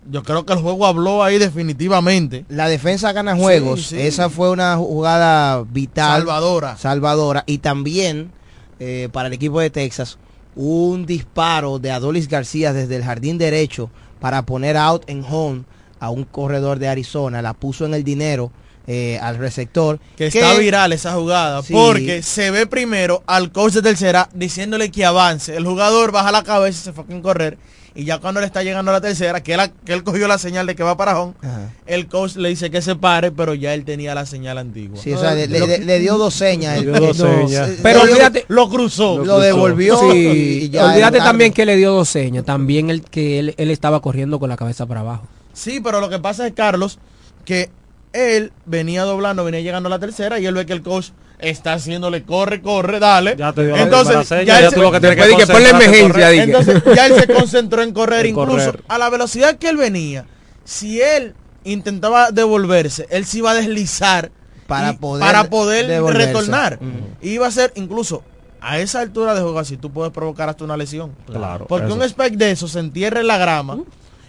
Yo 0.09 0.23
creo 0.23 0.47
que 0.47 0.53
el 0.53 0.61
juego 0.61 0.87
habló 0.87 1.25
ahí 1.25 1.37
definitivamente. 1.37 2.45
La 2.49 2.69
defensa 2.69 3.13
gana 3.13 3.35
juegos. 3.35 3.83
Sí, 3.83 3.97
sí. 3.97 4.01
Esa 4.03 4.31
fue 4.31 4.51
una 4.51 4.77
jugada 4.77 5.65
vital. 5.69 6.21
Salvadora. 6.21 6.77
Salvadora. 6.77 7.43
Y 7.47 7.59
también 7.59 8.31
eh, 8.79 9.09
para 9.13 9.27
el 9.27 9.35
equipo 9.35 9.59
de 9.59 9.71
Texas, 9.71 10.17
un 10.57 11.07
disparo 11.07 11.79
de 11.79 11.93
Adolis 11.93 12.29
García 12.29 12.73
desde 12.73 12.97
el 12.97 13.05
jardín 13.05 13.39
derecho 13.39 13.91
para 14.19 14.43
poner 14.45 14.77
out 14.77 15.09
en 15.09 15.23
home 15.23 15.65
a 16.01 16.11
un 16.11 16.25
corredor 16.25 16.79
de 16.79 16.89
Arizona. 16.89 17.43
La 17.43 17.55
puso 17.55 17.87
en 17.87 17.95
el 17.95 18.03
dinero 18.03 18.51
eh, 18.87 19.19
al 19.21 19.37
receptor. 19.37 20.01
Que 20.17 20.27
está 20.27 20.55
viral 20.55 20.93
esa 20.93 21.13
jugada. 21.13 21.63
Sí. 21.63 21.73
Porque 21.73 22.23
se 22.23 22.51
ve 22.51 22.67
primero 22.67 23.23
al 23.27 23.53
coach 23.53 23.75
de 23.75 23.83
tercera 23.83 24.29
diciéndole 24.33 24.91
que 24.91 25.05
avance. 25.05 25.55
El 25.55 25.67
jugador 25.67 26.11
baja 26.11 26.33
la 26.33 26.43
cabeza 26.43 26.81
y 26.81 26.85
se 26.85 26.93
fue 26.93 27.05
a 27.05 27.23
correr. 27.23 27.59
Y 27.97 28.05
ya 28.05 28.19
cuando 28.19 28.41
le 28.41 28.47
está 28.47 28.63
llegando 28.63 28.91
a 28.91 28.95
la 28.95 29.01
tercera, 29.01 29.43
que 29.43 29.55
él, 29.55 29.61
que 29.85 29.95
él 29.95 30.05
cogió 30.05 30.29
la 30.29 30.37
señal 30.39 30.67
de 30.67 30.77
que 30.77 30.83
va 30.83 30.97
para 30.99 31.19
home, 31.19 31.33
Ajá. 31.43 31.71
el 31.87 32.07
coach 32.09 32.37
le 32.37 32.51
dice 32.51 32.71
que 32.71 32.83
se 32.83 32.95
pare, 32.95 33.33
pero 33.33 33.55
ya 33.55 33.73
él 33.73 33.85
tenía 33.87 34.15
la 34.15 34.27
señal 34.27 34.59
antigua. 34.59 34.99
Sí, 35.03 35.13
o 35.13 35.19
sea, 35.19 35.35
le, 35.35 35.47
Lo- 35.49 35.67
le- 35.67 35.79
le 35.79 35.99
dio 35.99 36.19
dos 36.19 36.35
señas. 36.35 36.79
Le 36.79 36.83
dio 36.93 37.01
dos 37.01 37.19
No, 37.21 37.49
señas. 37.49 37.71
Pero 37.83 38.03
olvídate, 38.03 38.45
lo 38.49 38.69
cruzó. 38.69 39.25
Lo 39.25 39.41
devolvió 39.41 39.99
Sí, 40.13 40.61
y 40.65 40.69
ya 40.71 40.85
olvídate 40.87 41.19
también 41.19 41.53
que 41.55 41.65
le 41.65 41.77
dio 41.77 41.93
dos 41.93 42.09
señas. 42.09 42.45
También 42.45 42.91
el 42.91 43.01
que 43.03 43.39
él, 43.39 43.55
él 43.57 43.71
estaba 43.71 44.01
corriendo 44.03 44.39
con 44.39 44.51
la 44.51 44.57
cabeza 44.57 44.85
para 44.87 45.01
abajo. 45.01 45.27
Sí, 45.55 45.81
pero 45.83 46.01
lo 46.01 46.11
que 46.11 46.19
pasa 46.19 46.47
es, 46.47 46.53
Carlos, 46.53 46.99
que 47.47 47.71
él 48.13 48.53
venía 48.67 49.05
doblando, 49.05 49.43
venía 49.45 49.61
llegando 49.61 49.87
a 49.87 49.91
la 49.91 49.99
tercera 49.99 50.39
y 50.39 50.45
él 50.47 50.55
ve 50.55 50.67
que 50.67 50.73
el 50.75 50.83
coach 50.83 51.09
está 51.39 51.75
haciéndole 51.75 52.23
corre, 52.25 52.63
corre, 52.63 52.99
dale. 52.99 53.37
Ya 53.37 53.53
te 53.53 53.67
dio 53.67 53.77
Entonces, 53.77 54.29
ya, 54.29 54.43
ya 54.43 54.59
él 54.61 54.65
tú 54.67 54.71
se- 54.77 54.81
lo 54.81 54.93
que 54.93 55.01
tienes 55.01 55.17
que 55.19 55.27
Después 55.27 55.29
di 55.29 55.47
que 55.47 55.53
ponle 55.53 55.71
concentrarte 55.71 55.85
en 55.85 56.07
emergencia, 56.07 56.13
correr. 56.13 56.31
di 56.31 56.37
que- 56.37 56.43
entonces 56.45 56.97
ya 56.97 57.07
él 57.07 57.15
se 57.21 57.27
concentró 57.35 57.83
en 57.83 57.93
correr, 57.93 58.27
En 58.27 58.31
incluso 58.33 58.67
correr. 58.73 58.85
a 58.89 58.99
la 58.99 59.11
velocidad 59.11 59.57
que 59.57 59.69
él 59.69 59.77
venía. 59.77 60.25
Si 60.65 61.01
él 61.01 61.35
intentaba 61.65 62.31
devolverse, 62.31 63.07
él 63.11 63.25
se 63.27 63.39
iba 63.39 63.51
a 63.51 63.55
deslizar 63.55 64.31
Para 64.67 64.95
poder 64.95 65.21
para 65.25 65.51
poder 65.51 65.87
devolverse. 65.87 66.27
retornar. 66.29 66.79
Ujú. 66.81 66.89
Iba 67.29 67.47
a 67.47 67.51
ser 67.51 67.73
incluso 67.77 68.23
a 68.61 68.79
esa 68.81 69.01
altura 69.01 69.35
de 69.35 69.43
juego 69.43 69.59
así 69.59 69.77
tú 69.77 69.93
puedes 69.93 70.13
provocar 70.13 70.49
hasta 70.49 70.65
una 70.65 70.77
lesión. 70.77 71.13
Claro, 71.27 71.67
Porque 71.69 71.87
eso 71.87 71.95
un 71.95 72.03
spike 72.03 72.37
de 72.37 72.51
eso 72.53 72.67
se 72.67 72.79
entierra 72.81 73.21
en 73.21 73.27
la 73.29 73.39
grama 73.39 73.79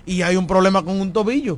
y 0.05 0.21
hay 0.21 0.35
un 0.35 0.45
problema 0.45 0.83
con 0.83 0.99
un 1.01 1.11
tobillo. 1.13 1.57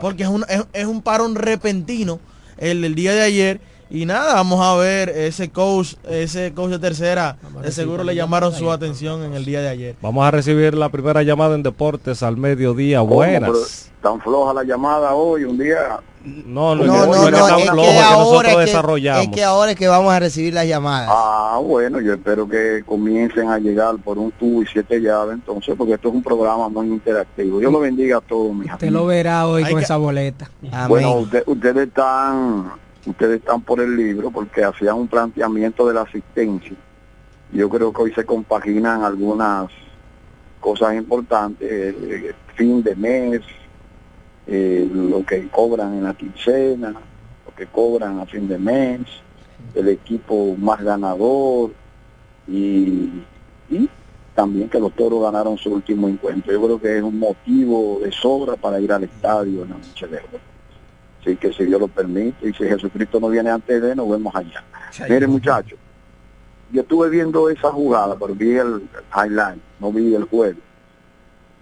Porque 0.00 0.22
es 0.22 0.28
un, 0.30 0.44
es, 0.48 0.64
es 0.72 0.86
un 0.86 1.02
parón 1.02 1.34
repentino 1.34 2.18
el 2.58 2.80
del 2.82 2.94
día 2.94 3.12
de 3.12 3.20
ayer. 3.22 3.60
Y 3.94 4.06
nada, 4.06 4.32
vamos 4.36 4.58
a 4.64 4.74
ver 4.76 5.10
ese 5.10 5.50
coach, 5.50 5.96
ese 6.08 6.54
coach 6.54 6.70
de 6.70 6.78
tercera, 6.78 7.36
de 7.62 7.70
seguro 7.70 8.04
le 8.04 8.14
llamaron 8.14 8.50
su 8.54 8.70
atención 8.70 9.22
en 9.22 9.34
el 9.34 9.44
día 9.44 9.60
de 9.60 9.68
ayer. 9.68 9.96
Vamos 10.00 10.24
a 10.26 10.30
recibir 10.30 10.72
la 10.74 10.88
primera 10.88 11.22
llamada 11.22 11.54
en 11.56 11.62
deportes 11.62 12.22
al 12.22 12.38
mediodía. 12.38 13.02
Buenas. 13.02 13.90
Tan 14.00 14.18
floja 14.22 14.54
la 14.54 14.64
llamada 14.64 15.12
hoy, 15.12 15.44
un 15.44 15.58
día. 15.58 16.00
No, 16.24 16.74
No, 16.74 16.84
no, 16.86 17.06
no, 17.06 17.30
no, 17.30 17.30
no, 17.30 17.82
es 17.82 17.90
que 17.90 17.98
ahora 17.98 18.16
nosotros 18.16 18.46
es 18.48 18.54
que, 18.54 18.60
desarrollamos. 18.62 19.22
es 19.24 19.28
que 19.30 19.44
ahora 19.44 19.70
es 19.72 19.76
que 19.76 19.88
vamos 19.88 20.12
a 20.12 20.20
recibir 20.20 20.54
las 20.54 20.66
llamadas. 20.66 21.08
Ah, 21.12 21.60
bueno, 21.62 22.00
yo 22.00 22.14
espero 22.14 22.48
que 22.48 22.82
comiencen 22.86 23.50
a 23.50 23.58
llegar 23.58 23.96
por 24.02 24.16
un 24.18 24.30
tubo 24.32 24.62
y 24.62 24.66
siete 24.66 25.00
llaves, 25.02 25.34
entonces, 25.34 25.74
porque 25.76 25.94
esto 25.94 26.08
es 26.08 26.14
un 26.14 26.22
programa 26.22 26.68
muy 26.70 26.86
interactivo. 26.86 27.58
Dios 27.60 27.70
lo 27.70 27.80
bendiga 27.80 28.16
a 28.16 28.20
todos, 28.22 28.54
mis 28.54 28.72
Usted 28.72 28.88
lo 28.90 29.04
verá 29.04 29.46
hoy 29.46 29.64
con 29.64 29.78
esa 29.80 29.98
boleta. 29.98 30.50
Bueno, 30.88 31.12
usted- 31.16 31.42
ustedes 31.46 31.88
están 31.88 32.72
ustedes 33.06 33.40
están 33.40 33.62
por 33.62 33.80
el 33.80 33.96
libro 33.96 34.30
porque 34.30 34.64
hacían 34.64 34.96
un 34.96 35.08
planteamiento 35.08 35.86
de 35.86 35.94
la 35.94 36.02
asistencia. 36.02 36.76
Yo 37.52 37.68
creo 37.68 37.92
que 37.92 38.02
hoy 38.02 38.12
se 38.14 38.24
compaginan 38.24 39.02
algunas 39.02 39.70
cosas 40.60 40.94
importantes, 40.94 41.68
eh, 41.70 42.34
fin 42.54 42.82
de 42.82 42.94
mes, 42.94 43.40
eh, 44.46 44.88
lo 44.92 45.24
que 45.24 45.48
cobran 45.48 45.94
en 45.94 46.04
la 46.04 46.14
quincena, 46.14 46.90
lo 46.90 47.54
que 47.54 47.66
cobran 47.66 48.20
a 48.20 48.26
fin 48.26 48.48
de 48.48 48.58
mes, 48.58 49.00
el 49.74 49.88
equipo 49.88 50.54
más 50.56 50.82
ganador 50.82 51.72
y, 52.46 53.22
y 53.70 53.88
también 54.34 54.68
que 54.68 54.80
los 54.80 54.92
toros 54.92 55.22
ganaron 55.22 55.58
su 55.58 55.72
último 55.72 56.08
encuentro. 56.08 56.52
Yo 56.52 56.62
creo 56.62 56.80
que 56.80 56.96
es 56.96 57.02
un 57.02 57.18
motivo 57.18 58.00
de 58.02 58.10
sobra 58.12 58.56
para 58.56 58.80
ir 58.80 58.92
al 58.92 59.04
estadio 59.04 59.62
en 59.64 59.70
la 59.70 59.76
noche 59.76 60.06
de 60.06 60.16
hoy. 60.16 60.51
Así 61.22 61.36
que 61.36 61.52
si 61.52 61.64
Dios 61.64 61.80
lo 61.80 61.86
permite 61.88 62.48
y 62.48 62.52
si 62.52 62.64
Jesucristo 62.64 63.20
no 63.20 63.28
viene 63.28 63.48
antes 63.48 63.80
de, 63.80 63.94
nos 63.94 64.10
vemos 64.10 64.34
allá. 64.34 64.62
Miren 65.08 65.30
muchachos, 65.30 65.78
yo 66.72 66.82
estuve 66.82 67.08
viendo 67.10 67.48
esa 67.48 67.70
jugada, 67.70 68.16
pero 68.18 68.34
vi 68.34 68.56
el 68.56 68.82
highlight, 69.16 69.60
no 69.78 69.92
vi 69.92 70.14
el 70.16 70.24
juego. 70.24 70.58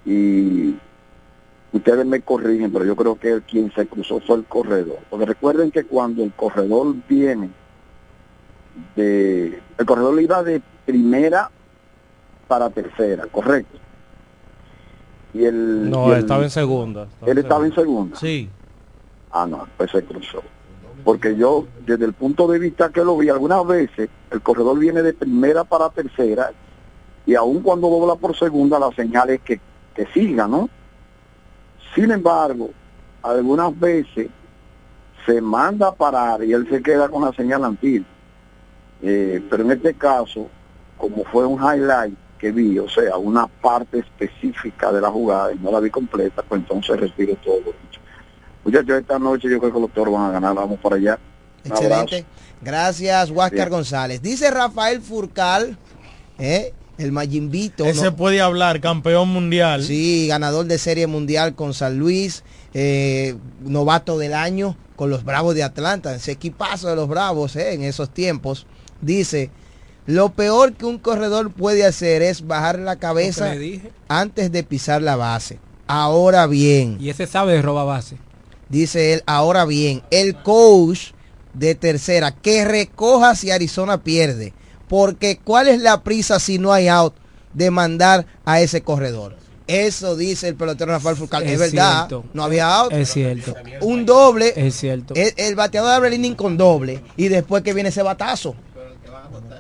Y 0.07 0.75
ustedes 1.75 2.07
me 2.07 2.23
corrigen, 2.23 2.73
pero 2.73 2.87
yo 2.87 2.97
creo 2.97 3.17
que 3.17 3.33
el 3.33 3.43
quien 3.43 3.71
se 3.73 3.87
cruzó 3.87 4.19
fue 4.21 4.37
el 4.37 4.45
corredor. 4.45 4.99
Porque 5.11 5.27
recuerden 5.27 5.71
que 5.71 5.85
cuando 5.85 6.23
el 6.25 6.33
corredor 6.33 6.95
viene 7.07 7.51
de... 8.97 9.61
El 9.77 9.85
corredor 9.87 10.19
iba 10.23 10.43
de 10.43 10.63
primera 10.87 11.51
para 12.49 12.71
tercera, 12.71 13.27
correcto. 13.31 13.79
Y 15.35 15.45
el... 15.45 15.91
No, 15.91 16.09
y 16.09 16.13
el- 16.13 16.19
estaba 16.21 16.43
en 16.45 16.51
segunda. 16.51 17.09
Él 17.27 17.37
estaba 17.39 17.67
en 17.67 17.75
segunda. 17.75 18.17
Sí. 18.17 18.49
Ah, 19.33 19.47
no, 19.47 19.67
pues 19.77 19.91
se 19.91 20.05
cruzó. 20.05 20.43
Porque 21.05 21.37
yo, 21.37 21.67
desde 21.87 22.05
el 22.05 22.13
punto 22.13 22.47
de 22.49 22.59
vista 22.59 22.91
que 22.91 23.05
lo 23.05 23.17
vi, 23.17 23.29
algunas 23.29 23.67
veces 23.67 24.11
el 24.31 24.43
corredor 24.43 24.79
viene 24.79 25.03
de 25.03 25.15
primera 25.15 25.65
para 25.65 25.89
tercera 25.91 26.53
y 27.27 27.35
aun 27.35 27.61
cuando 27.63 27.89
dobla 27.89 28.17
por 28.17 28.37
segunda, 28.37 28.79
la 28.79 28.91
señal 28.93 29.31
es 29.31 29.41
que, 29.41 29.61
que 29.95 30.07
siga, 30.07 30.47
¿no? 30.47 30.69
Sin 31.95 32.11
embargo, 32.11 32.71
algunas 33.23 33.79
veces 33.79 34.29
se 35.27 35.41
manda 35.41 35.89
a 35.89 35.95
parar 35.95 36.43
y 36.43 36.53
él 36.53 36.69
se 36.69 36.83
queda 36.83 37.09
con 37.09 37.23
la 37.25 37.33
señal 37.33 37.65
antigua. 37.65 38.07
Eh, 39.03 39.43
pero 39.49 39.65
en 39.65 39.73
este 39.73 39.95
caso, 39.95 40.49
como 40.97 41.25
fue 41.25 41.47
un 41.47 41.59
highlight 41.59 42.15
que 42.39 42.53
vi, 42.53 42.79
o 42.79 42.89
sea, 42.89 43.17
una 43.17 43.47
parte 43.47 43.99
específica 43.99 44.91
de 44.93 45.01
la 45.01 45.11
jugada 45.11 45.53
y 45.53 45.59
no 45.59 45.71
la 45.71 45.81
vi 45.81 45.91
completa, 45.91 46.43
pues 46.43 46.63
entonces 46.63 46.99
retiro 46.99 47.37
todo. 47.37 47.61
lo 47.61 47.73
dicho. 47.83 48.00
Muchachos, 48.65 49.01
esta 49.01 49.19
noche 49.19 49.49
yo 49.51 49.59
creo 49.59 49.73
que 49.73 49.81
los 49.81 49.93
toros 49.93 50.15
van 50.15 50.31
a 50.31 50.33
ganar, 50.33 50.55
vamos 50.55 50.79
para 50.81 50.97
allá. 50.97 51.19
Un 51.65 51.71
Excelente. 51.73 52.17
abrazo. 52.17 52.25
Gracias, 52.63 53.31
Huáscar. 53.31 53.71
González. 53.71 54.23
Dice 54.23 54.51
Rafael 54.51 55.01
Furcal, 55.01 55.79
¿eh? 56.39 56.75
el 56.99 57.13
Mayimbito. 57.13 57.85
Ese 57.85 58.05
¿no? 58.07 58.17
puede 58.17 58.41
hablar, 58.41 58.81
campeón 58.81 59.29
mundial. 59.29 59.83
Sí, 59.83 60.27
ganador 60.29 60.67
de 60.67 60.79
Serie 60.79 61.07
Mundial 61.07 61.55
con 61.55 61.73
San 61.75 61.99
Luis, 61.99 62.45
eh, 62.75 63.37
novato 63.63 64.19
del 64.19 64.35
año 64.35 64.77
con 64.97 65.09
los 65.09 65.25
Bravos 65.25 65.55
de 65.55 65.63
Atlanta, 65.63 66.15
ese 66.15 66.33
equipazo 66.33 66.89
de 66.89 66.97
los 66.97 67.09
Bravos 67.09 67.57
eh, 67.57 67.73
en 67.73 67.83
esos 67.83 68.11
tiempos. 68.11 68.67
Dice, 69.01 69.51
lo 70.05 70.31
peor 70.31 70.75
que 70.75 70.85
un 70.85 70.99
corredor 70.99 71.51
puede 71.51 71.87
hacer 71.87 72.21
es 72.21 72.47
bajar 72.47 72.79
la 72.79 72.97
cabeza 72.97 73.55
antes 74.09 74.53
de 74.53 74.63
pisar 74.63 75.01
la 75.01 75.17
base. 75.17 75.59
Ahora 75.87 76.47
bien, 76.47 76.99
Y 77.01 77.09
ese 77.09 77.27
sabe 77.27 77.55
de 77.55 77.63
roba 77.63 77.85
base. 77.85 78.19
Dice 78.71 79.13
él, 79.13 79.23
ahora 79.27 79.67
bien, 79.67 80.03
el 80.11 80.41
coach 80.43 81.11
de 81.53 81.75
tercera, 81.75 82.33
que 82.33 82.65
recoja 82.65 83.35
si 83.35 83.51
Arizona 83.51 84.03
pierde. 84.03 84.55
Porque 84.89 85.39
¿cuál 85.43 85.69
es 85.69 85.81
la 85.81 86.03
prisa 86.03 86.41
si 86.41 86.59
no 86.59 86.73
hay 86.73 86.89
out 86.89 87.15
de 87.53 87.71
mandar 87.71 88.27
a 88.45 88.61
ese 88.61 88.81
corredor? 88.83 89.37
Eso 89.67 90.17
dice 90.17 90.49
el 90.49 90.57
pelotero 90.57 90.91
Rafael 90.91 91.17
Furcal. 91.17 91.45
Es, 91.45 91.53
Es 91.53 91.59
verdad, 91.61 92.09
cierto. 92.09 92.25
no 92.33 92.43
había 92.43 92.75
out. 92.75 92.93
Es 92.93 93.13
cierto. 93.13 93.55
Un 93.83 94.05
doble, 94.05 94.53
Es 94.57 94.75
cierto. 94.75 95.15
el, 95.15 95.33
el 95.37 95.55
bateador 95.55 95.93
abre 95.93 96.15
el 96.15 96.37
con 96.37 96.57
doble 96.57 97.03
y 97.17 97.29
después 97.29 97.63
que 97.63 97.73
viene 97.73 97.91
ese 97.91 98.03
batazo. 98.03 98.57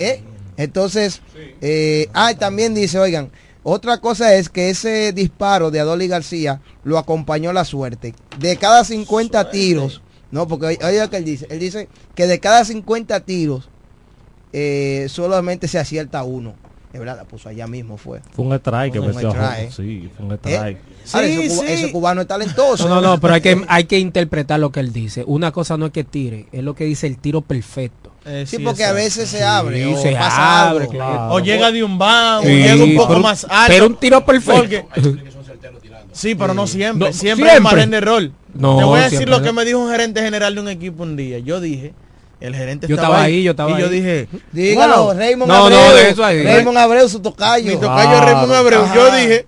¿Eh? 0.00 0.22
Entonces, 0.56 1.22
eh, 1.60 2.08
ah, 2.12 2.34
también 2.34 2.74
dice, 2.74 2.98
oigan, 2.98 3.30
otra 3.62 3.98
cosa 3.98 4.34
es 4.34 4.48
que 4.48 4.70
ese 4.70 5.12
disparo 5.12 5.70
de 5.70 5.80
Adoli 5.80 6.08
García 6.08 6.60
lo 6.84 6.98
acompañó 6.98 7.52
la 7.52 7.64
suerte. 7.64 8.14
De 8.38 8.56
cada 8.56 8.84
50 8.84 9.50
tiros, 9.50 10.02
no, 10.30 10.46
porque 10.48 10.78
oye 10.82 11.00
lo 11.00 11.10
que 11.10 11.16
él 11.18 11.24
dice, 11.24 11.46
él 11.50 11.58
dice 11.58 11.88
que 12.14 12.26
de 12.26 12.40
cada 12.40 12.64
50 12.64 13.20
tiros 13.20 13.68
eh, 14.52 15.06
solamente 15.08 15.68
se 15.68 15.78
acierta 15.78 16.22
uno. 16.24 16.54
Es 16.92 16.98
verdad, 16.98 17.16
la 17.18 17.24
puso 17.24 17.48
allá 17.48 17.68
mismo 17.68 17.96
fue. 17.96 18.20
Fue 18.32 18.44
un 18.44 18.52
strike 18.54 18.92
que 18.94 18.98
Fue 18.98 19.08
un 19.10 19.14
metió. 19.14 19.32
Sí, 19.70 20.10
fue 20.16 20.26
un 20.26 20.32
¿Eh? 20.32 20.38
strike. 20.42 20.78
Ahora, 21.12 21.26
Sí, 21.28 21.32
ese, 21.40 21.48
cuba- 21.54 21.66
sí. 21.66 21.72
ese 21.72 21.92
cubano 21.92 22.20
es 22.22 22.26
talentoso. 22.26 22.88
No, 22.88 22.96
no, 22.96 23.00
no, 23.00 23.20
pero 23.20 23.34
hay 23.34 23.40
que, 23.40 23.64
hay 23.68 23.84
que 23.84 23.98
interpretar 24.00 24.58
lo 24.58 24.72
que 24.72 24.80
él 24.80 24.92
dice. 24.92 25.22
Una 25.26 25.52
cosa 25.52 25.76
no 25.76 25.86
es 25.86 25.92
que 25.92 26.02
tire, 26.02 26.46
es 26.50 26.64
lo 26.64 26.74
que 26.74 26.84
dice 26.84 27.06
el 27.06 27.16
tiro 27.18 27.42
perfecto. 27.42 28.09
Eh, 28.26 28.44
Sí, 28.46 28.58
porque 28.58 28.84
a 28.84 28.92
veces 28.92 29.28
se 29.30 29.42
abre 29.42 29.82
Sí, 29.84 29.92
o 29.94 29.96
se 30.00 30.12
pasa 30.12 30.68
abre, 30.68 30.80
algo. 30.82 30.92
claro. 30.92 31.28
O 31.34 31.40
llega 31.40 31.70
de 31.72 31.82
un 31.82 31.98
ban, 31.98 32.38
o 32.40 32.42
Sí, 32.42 32.48
llega 32.48 32.84
un 32.84 32.94
poco 32.96 33.08
pero- 33.08 33.20
más 33.20 33.44
alto. 33.48 33.64
pero 33.72 33.86
un 33.86 33.96
tiro 33.96 34.24
perfecto. 34.24 34.60
Porque- 34.60 34.84
sí, 36.12 36.34
pero 36.34 36.54
no 36.54 36.66
siempre. 36.66 37.08
No, 37.08 37.12
siempre, 37.14 37.18
siempre. 37.36 37.50
hay 37.50 37.60
margen 37.60 37.90
de 37.90 37.96
error. 37.96 38.30
No, 38.54 38.76
Te 38.78 38.84
voy 38.84 38.98
a 39.00 39.02
decir 39.04 39.18
siempre 39.18 39.36
lo 39.38 39.42
que 39.42 39.48
no. 39.48 39.52
me 39.54 39.64
dijo 39.64 39.78
un 39.78 39.90
gerente 39.90 40.20
general 40.22 40.54
de 40.54 40.60
un 40.60 40.68
equipo 40.68 41.02
un 41.02 41.16
día. 41.16 41.38
Yo 41.38 41.60
dije, 41.60 41.94
el 42.40 42.54
gerente 42.54 42.86
Yo 42.88 42.96
estaba 42.96 43.22
ahí, 43.22 43.42
yo 43.42 43.52
estaba 43.52 43.70
Y 43.78 43.80
yo 43.80 43.86
ahí. 43.88 43.92
dije, 43.92 44.28
Dígalo, 44.52 45.04
wow. 45.04 45.12
Raymond 45.14 45.50
No, 45.50 45.70
no, 45.70 45.76
Abreu. 45.78 45.96
de 45.96 46.10
eso 46.10 46.24
ahí. 46.24 46.42
Raymond 46.42 46.76
Abreu, 46.78 47.08
su 47.08 47.20
tocayo. 47.20 47.70
Mi 47.72 47.78
tocayo 47.80 48.20
Raymond 48.20 48.52
Abreu. 48.52 48.82
Ajá. 48.82 48.94
Yo 48.94 49.14
dije, 49.14 49.46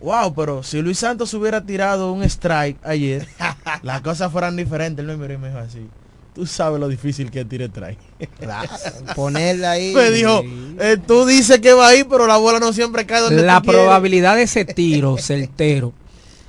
wow, 0.00 0.34
pero 0.34 0.62
si 0.62 0.80
Luis 0.82 0.98
Santos 0.98 1.32
hubiera 1.34 1.64
tirado 1.64 2.12
un 2.12 2.22
strike 2.24 2.76
ayer, 2.84 3.26
las 3.82 4.02
cosas 4.02 4.30
fueran 4.30 4.54
diferentes. 4.56 5.02
Él 5.04 5.06
me 5.10 5.16
miró 5.16 5.34
y 5.34 5.38
me 5.38 5.48
dijo 5.48 5.58
así. 5.60 5.88
Tú 6.34 6.46
sabes 6.46 6.80
lo 6.80 6.88
difícil 6.88 7.30
que 7.30 7.40
es 7.40 7.46
strike. 7.46 7.98
Claro, 8.40 8.68
ponerla 9.14 9.72
ahí. 9.72 9.94
Me 9.94 10.10
dijo, 10.10 10.42
eh, 10.80 10.96
tú 11.06 11.24
dices 11.26 11.60
que 11.60 11.72
va 11.72 11.88
ahí, 11.88 12.02
pero 12.04 12.26
la 12.26 12.36
bola 12.38 12.58
no 12.58 12.72
siempre 12.72 13.06
cae 13.06 13.20
donde 13.20 13.42
La 13.42 13.58
tú 13.60 13.66
quieres. 13.66 13.82
probabilidad 13.82 14.34
de 14.36 14.42
ese 14.42 14.64
tiro 14.64 15.16
certero. 15.18 15.92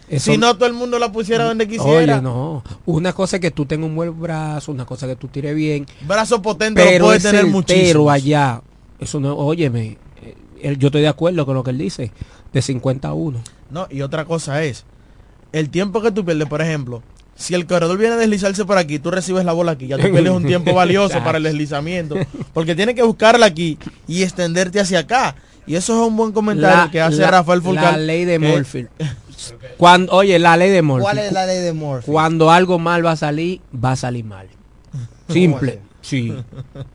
eso- 0.09 0.31
Si 0.31 0.37
no, 0.39 0.55
todo 0.55 0.65
el 0.65 0.73
mundo 0.73 0.97
la 0.97 1.11
pusiera 1.11 1.43
donde 1.43 1.67
quisiera. 1.67 2.15
Oye, 2.15 2.21
no. 2.21 2.63
Una 2.87 3.13
cosa 3.13 3.35
es 3.37 3.41
que 3.41 3.51
tú 3.51 3.65
tengas 3.67 3.87
un 3.87 3.95
buen 3.95 4.19
brazo, 4.19 4.71
una 4.71 4.85
cosa 4.85 5.05
es 5.05 5.11
que 5.13 5.15
tú 5.17 5.27
tires 5.27 5.55
bien. 5.55 5.85
Brazo 6.07 6.41
potente 6.41 6.83
lo 6.83 6.89
Pero 6.89 7.05
puede 7.05 7.17
es 7.17 7.23
tener 7.23 7.41
certero 7.41 7.51
muchísimo. 7.55 8.09
allá. 8.09 8.61
Eso 8.99 9.19
no, 9.19 9.35
óyeme, 9.37 9.97
eh, 10.61 10.75
yo 10.79 10.87
estoy 10.87 11.01
de 11.01 11.07
acuerdo 11.09 11.45
con 11.45 11.53
lo 11.53 11.63
que 11.63 11.69
él 11.71 11.77
dice. 11.77 12.11
De 12.53 12.61
50 12.61 13.09
a 13.09 13.13
1. 13.13 13.39
No, 13.69 13.87
y 13.91 14.01
otra 14.01 14.25
cosa 14.25 14.63
es, 14.63 14.83
el 15.51 15.69
tiempo 15.69 16.01
que 16.01 16.11
tú 16.11 16.23
pierdes, 16.25 16.47
por 16.47 16.61
ejemplo, 16.61 17.03
si 17.35 17.53
el 17.53 17.65
corredor 17.67 17.97
viene 17.97 18.15
a 18.15 18.17
deslizarse 18.17 18.63
por 18.65 18.77
aquí, 18.77 18.97
tú 18.99 19.11
recibes 19.11 19.43
la 19.45 19.51
bola 19.53 19.73
aquí, 19.73 19.87
ya 19.87 19.97
tú 19.97 20.03
pierdes 20.09 20.31
un 20.31 20.45
tiempo 20.45 20.73
valioso 20.73 21.21
para 21.23 21.37
el 21.37 21.43
deslizamiento, 21.43 22.15
porque 22.53 22.75
tienes 22.75 22.95
que 22.95 23.03
buscarla 23.03 23.45
aquí 23.45 23.77
y 24.07 24.23
extenderte 24.23 24.79
hacia 24.79 24.99
acá. 24.99 25.35
Y 25.67 25.75
eso 25.75 25.99
es 26.01 26.07
un 26.07 26.15
buen 26.15 26.31
comentario 26.31 26.91
que 26.91 27.01
hace 27.01 27.25
Rafael 27.25 27.61
Fulcar. 27.61 27.93
La 27.93 27.97
ley 27.97 28.23
de 28.25 28.39
Morphy. 28.39 28.85
Cuando, 29.77 30.13
oye, 30.13 30.39
la 30.39 30.55
ley 30.57 30.69
de 30.71 30.81
Morphy. 30.81 31.03
¿Cuál 31.03 31.17
es 31.19 31.31
la 31.31 31.45
ley 31.45 31.59
de 31.59 31.73
Morphy? 31.73 32.11
Cuando 32.11 32.51
algo 32.51 32.79
mal 32.79 33.05
va 33.05 33.11
a 33.11 33.15
salir, 33.15 33.61
va 33.83 33.91
a 33.91 33.95
salir 33.95 34.23
mal. 34.23 34.47
Simple. 35.29 35.79
Sí. 36.01 36.31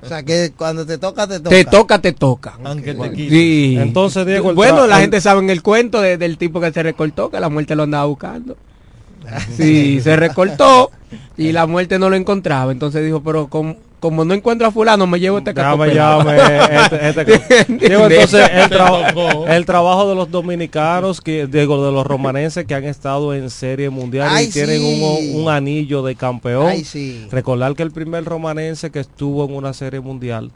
O 0.03 0.07
sea, 0.07 0.23
que 0.23 0.53
cuando 0.57 0.87
te 0.87 0.97
toca, 0.97 1.27
te 1.27 1.39
toca. 1.41 1.51
Te 1.51 1.65
toca, 1.65 1.99
te 2.01 2.13
toca. 2.13 2.59
Aunque 2.63 2.95
te 2.95 3.11
quite. 3.13 3.29
Sí. 3.31 3.77
Entonces, 3.79 4.25
Diego, 4.25 4.55
bueno, 4.55 4.87
la 4.87 5.01
gente 5.01 5.21
sabe 5.21 5.41
en 5.41 5.51
el 5.51 5.63
cuento 5.63 6.01
de- 6.01 6.17
del 6.17 6.39
tipo 6.39 6.61
que 6.61 6.73
se 6.73 6.83
recortó, 6.83 7.29
que 7.29 7.41
la 7.41 7.49
muerte 7.49 7.75
lo 7.75 7.83
andaba 7.83 8.05
buscando. 8.07 8.57
Sí, 9.57 10.01
se 10.01 10.17
recortó 10.17 10.91
y 11.37 11.53
la 11.53 11.67
muerte 11.67 11.99
no 11.99 12.11
lo 12.11 12.17
encontraba. 12.17 12.73
Entonces 12.73 13.05
dijo, 13.05 13.23
pero 13.23 13.49
com- 13.49 13.77
como 14.01 14.25
no 14.25 14.33
encuentro 14.33 14.67
a 14.67 14.71
fulano, 14.71 15.07
me 15.07 15.21
llevo 15.21 15.39
este 15.39 15.53
caco 15.53 15.77
este- 15.85 17.09
este- 17.11 17.67
entonces 17.69 18.51
el, 18.51 18.71
tra- 18.71 19.65
trabajo 19.67 20.09
de 20.09 20.15
los 20.15 20.31
dominicanos, 20.31 21.21
que 21.21 21.47
digo, 21.47 21.85
de 21.85 21.93
los 21.93 22.07
romanenses 22.07 22.65
que 22.65 22.75
han 22.75 22.85
estado 22.85 23.35
en 23.35 23.51
serie 23.51 23.91
mundial 23.91 24.29
Ay, 24.31 24.47
y 24.47 24.51
tienen 24.51 24.81
sí. 24.81 25.33
un, 25.35 25.43
un 25.43 25.49
anillo 25.51 26.03
de 26.03 26.15
campeón. 26.15 26.67
Ay, 26.69 26.85
sí. 26.85 27.27
Recordar 27.31 27.75
que 27.75 27.83
el 27.83 27.91
primer 27.91 28.25
romanense 28.25 28.91
que 28.91 29.01
estuvo 29.01 29.45
en 29.45 29.55
una 29.55 29.75
serie 29.75 30.01
mundial 30.01 30.51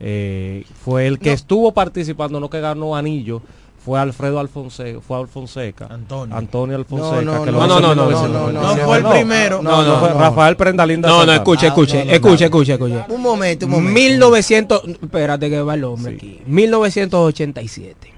eh, 0.00 0.64
fue 0.82 1.06
el 1.06 1.18
que 1.18 1.32
estuvo 1.32 1.72
participando, 1.72 2.40
no 2.40 2.48
que 2.48 2.60
ganó 2.60 2.96
anillo, 2.96 3.42
fue 3.88 3.98
Alfredo 3.98 4.38
Alfonseca, 4.38 5.00
fue 5.00 5.18
Alfonseca. 5.18 5.86
Antonio. 5.88 6.36
Antonio 6.36 6.76
Alfonseca. 6.76 7.22
No, 7.22 7.32
no, 7.38 7.44
que 7.44 7.50
no, 7.52 7.58
lo 7.60 7.66
no, 7.66 7.80
no, 7.80 7.94
no, 7.94 7.94
no, 7.94 8.06
1997. 8.06 8.52
no, 8.52 8.76
no 8.76 8.84
fue 8.84 8.98
el 8.98 9.04
primero. 9.06 9.62
No, 9.62 9.82
no, 9.82 9.98
fue 10.00 10.08
Rafael 10.12 10.56
Prendalinda 10.56 11.08
No, 11.08 11.14
no, 11.14 11.18
Santana. 11.20 11.36
escuche, 11.38 11.64
Ah, 11.66 11.68
escuche, 11.68 11.98
no, 12.00 12.04
no, 12.04 12.12
escuche, 12.12 12.38
no. 12.40 12.46
escuche, 12.46 12.72
escuche. 12.74 13.04
Un 13.08 13.22
momento, 13.22 13.64
un 13.64 13.72
momento. 13.72 13.92
1900, 13.98 14.82
espérate 15.02 15.48
que 15.48 15.62
va 15.62 15.72
el 15.74 15.84
hombre 15.84 16.14
aquí. 16.16 16.40
1987. 16.46 18.12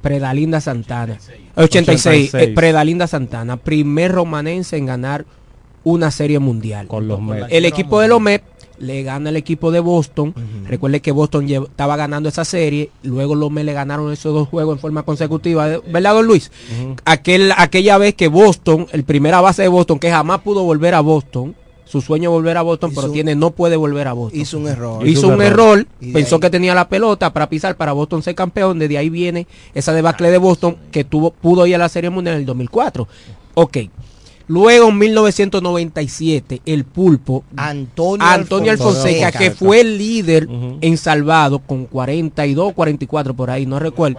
Predalinda 0.00 0.60
Santana. 0.60 1.18
86, 1.56 2.30
86. 2.30 2.34
eh, 2.34 2.52
Predalinda 2.54 3.06
Santana, 3.06 3.56
primer 3.58 4.12
romanense 4.12 4.76
en 4.78 4.86
ganar 4.86 5.26
una 5.84 6.10
serie 6.10 6.38
mundial. 6.38 6.86
Con 6.86 7.06
los 7.06 7.20
Mets. 7.20 7.46
El 7.50 7.66
equipo 7.66 8.00
de 8.00 8.08
los 8.08 8.20
Mets 8.20 8.44
le 8.82 9.02
gana 9.02 9.30
el 9.30 9.36
equipo 9.36 9.70
de 9.70 9.80
Boston. 9.80 10.34
Recuerde 10.68 11.00
que 11.00 11.12
Boston 11.12 11.46
lle- 11.48 11.64
estaba 11.64 11.96
ganando 11.96 12.28
esa 12.28 12.44
serie. 12.44 12.90
Luego 13.02 13.34
los 13.34 13.50
Mets 13.50 13.64
le 13.64 13.72
ganaron 13.72 14.12
esos 14.12 14.34
dos 14.34 14.48
juegos 14.48 14.74
en 14.76 14.80
forma 14.80 15.02
consecutiva. 15.04 15.66
¿Verdad, 15.88 16.14
don 16.14 16.26
Luis? 16.26 16.50
Aquel, 17.04 17.52
aquella 17.56 17.96
vez 17.98 18.14
que 18.14 18.28
Boston, 18.28 18.86
el 18.92 19.04
primera 19.04 19.40
base 19.40 19.62
de 19.62 19.68
Boston, 19.68 19.98
que 19.98 20.10
jamás 20.10 20.40
pudo 20.40 20.64
volver 20.64 20.94
a 20.94 21.00
Boston. 21.00 21.54
Su 21.84 22.00
sueño 22.00 22.30
es 22.30 22.32
volver 22.32 22.56
a 22.56 22.62
Boston, 22.62 22.90
Hizo- 22.90 23.00
pero 23.02 23.12
tiene 23.12 23.34
no 23.34 23.50
puede 23.50 23.76
volver 23.76 24.08
a 24.08 24.14
Boston. 24.14 24.40
Hizo 24.40 24.58
un 24.58 24.66
error. 24.68 25.06
Hizo 25.06 25.28
un 25.28 25.42
error, 25.42 25.86
pensó 26.12 26.36
ahí- 26.36 26.40
que 26.40 26.48
tenía 26.50 26.74
la 26.74 26.88
pelota 26.88 27.32
para 27.34 27.48
pisar 27.50 27.76
para 27.76 27.92
Boston 27.92 28.22
ser 28.22 28.34
campeón, 28.34 28.78
desde 28.78 28.96
ahí 28.96 29.10
viene 29.10 29.46
esa 29.74 29.92
debacle 29.92 30.30
de 30.30 30.38
Boston 30.38 30.76
que 30.90 31.04
tuvo 31.04 31.32
pudo 31.32 31.66
ir 31.66 31.74
a 31.74 31.78
la 31.78 31.88
Serie 31.90 32.08
Mundial 32.08 32.36
en 32.36 32.40
el 32.40 32.46
2004. 32.46 33.06
Ok. 33.54 33.76
Luego 34.48 34.88
en 34.88 34.98
1997 34.98 36.62
el 36.66 36.84
pulpo 36.84 37.44
Antonio, 37.56 38.26
Antonio 38.26 38.72
Alfonseca, 38.72 39.30
que 39.32 39.50
fue 39.50 39.80
el 39.80 39.98
líder 39.98 40.48
en 40.80 40.96
salvado 40.96 41.58
con 41.60 41.86
42, 41.86 42.72
44 42.72 43.34
por 43.34 43.50
ahí, 43.50 43.66
no 43.66 43.78
recuerdo. 43.78 44.18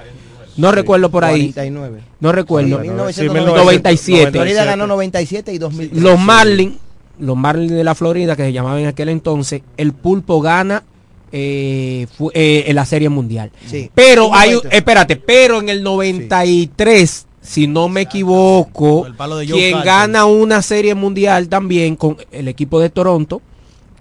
No 0.56 0.72
recuerdo 0.72 1.10
por 1.10 1.26
ahí. 1.26 1.52
49. 1.52 2.02
No 2.20 2.32
recuerdo. 2.32 2.80
Sí, 3.12 3.24
97. 3.56 4.32
Florida 4.32 4.66
ganó 4.66 4.86
97 4.88 5.52
y 5.54 5.58
2003. 5.58 6.02
Los 6.04 6.20
Marlins, 6.20 6.76
los 7.20 7.36
Marlins 7.36 7.72
de 7.72 7.84
la 7.84 7.96
Florida, 7.96 8.36
que 8.36 8.44
se 8.44 8.54
llamaban 8.54 8.80
en 8.82 8.88
aquel 8.88 9.10
entonces, 9.10 9.62
el 9.78 9.94
pulpo 9.94 10.42
gana 10.42 10.84
eh, 11.32 12.06
fu- 12.16 12.30
eh, 12.36 12.66
en 12.68 12.76
la 12.76 12.86
Serie 12.86 13.10
Mundial. 13.10 13.52
Sí. 13.66 13.90
Pero 13.96 14.32
hay, 14.36 14.56
espérate, 14.70 15.16
pero 15.16 15.60
en 15.60 15.70
el 15.70 15.82
93, 15.82 17.26
si 17.44 17.68
no 17.68 17.89
me 17.89 18.02
equivoco, 18.02 19.06
quien 19.46 19.82
gana 19.84 20.26
una 20.26 20.62
Serie 20.62 20.96
Mundial 20.96 21.50
también 21.50 21.96
con 21.96 22.18
el 22.32 22.48
equipo 22.48 22.80
de 22.80 22.89
Toronto, 22.89 23.41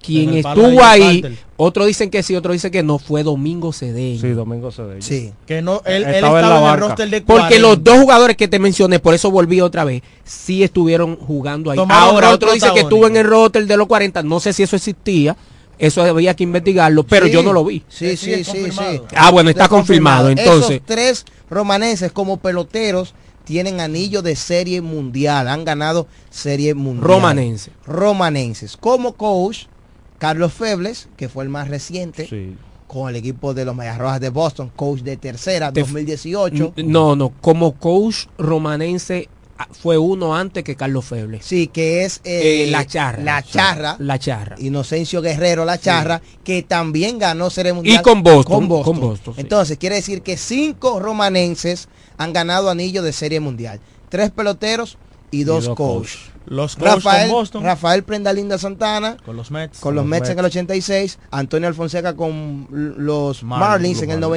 quien 0.01 0.33
estuvo 0.33 0.83
ahí, 0.83 1.23
otros 1.57 1.87
dicen 1.87 2.09
que 2.09 2.23
sí, 2.23 2.35
otros 2.35 2.53
dicen 2.53 2.71
que 2.71 2.83
no, 2.83 2.99
fue 2.99 3.23
Domingo 3.23 3.71
Cedeño. 3.71 4.19
Sí, 4.19 4.29
Domingo 4.29 4.71
Cedeño. 4.71 5.01
Sí. 5.01 5.31
Que 5.45 5.61
no, 5.61 5.81
él, 5.85 6.03
él 6.03 6.15
Estaba 6.15 6.39
en 6.39 6.49
la 6.49 6.57
en, 6.57 6.73
el 6.73 6.79
roster 6.79 7.09
de 7.09 7.21
Porque 7.21 7.59
40. 7.59 7.59
los 7.59 7.83
dos 7.83 7.99
jugadores 7.99 8.37
que 8.37 8.47
te 8.47 8.59
mencioné, 8.59 8.99
por 8.99 9.13
eso 9.13 9.29
volví 9.29 9.61
otra 9.61 9.83
vez, 9.83 10.03
sí 10.23 10.63
estuvieron 10.63 11.15
jugando 11.17 11.71
ahí. 11.71 11.77
Tomaron 11.77 12.15
Ahora 12.15 12.31
otro 12.31 12.53
dice 12.53 12.71
que 12.73 12.81
estuvo 12.81 13.07
en 13.07 13.17
el 13.17 13.25
roster 13.25 13.65
de 13.65 13.77
los 13.77 13.87
40, 13.87 14.23
no 14.23 14.39
sé 14.39 14.53
si 14.53 14.63
eso 14.63 14.75
existía, 14.75 15.35
eso 15.77 16.01
había 16.01 16.33
que 16.33 16.43
investigarlo, 16.43 17.03
pero 17.03 17.25
Sí. 17.25 17.31
yo 17.33 17.43
no 17.43 17.51
lo 17.51 17.65
vi. 17.65 17.83
Sí, 17.89 18.15
sí, 18.15 18.43
sí, 18.43 18.71
sí. 18.71 19.01
Ah, 19.15 19.31
bueno, 19.31 19.49
está 19.49 19.67
confirmado, 19.67 20.29
entonces. 20.29 20.71
Esos 20.71 20.85
tres 20.85 21.25
romanenses 21.49 22.11
como 22.11 22.37
peloteros 22.37 23.13
tienen 23.43 23.79
anillo 23.81 24.21
de 24.21 24.35
serie 24.35 24.81
mundial, 24.81 25.47
han 25.47 25.65
ganado 25.65 26.07
serie 26.29 26.73
mundial. 26.73 27.05
Romanense. 27.07 27.71
Romanenses. 27.85 28.77
Como 28.77 29.13
coach, 29.13 29.65
Carlos 30.17 30.53
Febles, 30.53 31.09
que 31.17 31.29
fue 31.29 31.43
el 31.43 31.49
más 31.49 31.67
reciente, 31.67 32.55
con 32.87 33.09
el 33.09 33.15
equipo 33.15 33.53
de 33.53 33.65
los 33.65 33.75
Medias 33.75 33.97
Rojas 33.97 34.21
de 34.21 34.29
Boston, 34.29 34.71
coach 34.75 34.99
de 35.01 35.17
tercera, 35.17 35.71
Te- 35.73 35.81
2018. 35.81 36.73
No, 36.77 37.15
no, 37.15 37.29
como 37.41 37.73
coach 37.73 38.27
romanense 38.37 39.27
fue 39.71 39.97
uno 39.97 40.35
antes 40.35 40.63
que 40.63 40.75
Carlos 40.75 41.05
Feble. 41.05 41.41
Sí, 41.41 41.67
que 41.67 42.03
es 42.05 42.21
eh, 42.23 42.65
Eh, 42.65 42.71
la 42.71 42.85
charra. 42.85 43.21
La 43.23 43.41
charra. 43.43 43.95
La 43.99 44.19
charra. 44.19 44.55
Inocencio 44.59 45.21
Guerrero 45.21 45.65
La 45.65 45.79
Charra, 45.79 46.21
que 46.43 46.63
también 46.63 47.19
ganó 47.19 47.49
Serie 47.49 47.73
Mundial. 47.73 47.99
Y 47.99 48.01
con 48.01 48.23
Boston, 48.23 48.53
Con 48.59 48.67
Boston. 48.67 48.93
con 48.93 49.09
Boston, 49.09 49.33
sí. 49.35 49.41
Entonces, 49.41 49.77
quiere 49.77 49.95
decir 49.95 50.21
que 50.21 50.37
cinco 50.37 50.99
romanenses 50.99 51.87
han 52.17 52.33
ganado 52.33 52.69
anillo 52.69 53.01
de 53.03 53.13
Serie 53.13 53.39
Mundial. 53.39 53.79
Tres 54.09 54.31
peloteros 54.31 54.97
y 55.31 55.43
dos, 55.43 55.65
dos 55.65 55.75
coach. 55.75 56.01
coach. 56.01 56.17
Los 56.45 56.75
coach 56.75 56.85
Rafael, 56.87 57.29
con 57.29 57.37
Boston. 57.39 57.63
Rafael 57.63 58.03
Prendalinda 58.03 58.57
Santana 58.57 59.17
Con 59.25 59.37
los 59.37 59.49
Mets. 59.49 59.79
con 59.79 59.95
los 59.95 60.05
Mets 60.05 60.29
en 60.29 60.37
el 60.39 60.45
86, 60.45 61.17
Antonio 61.31 61.69
Alfonseca 61.69 62.15
con 62.15 62.67
los 62.69 63.43
Marlins, 63.43 63.69
Marlins 63.69 63.95
los 63.95 64.03
en 64.03 64.09
el 64.11 64.19
Marlins. 64.19 64.29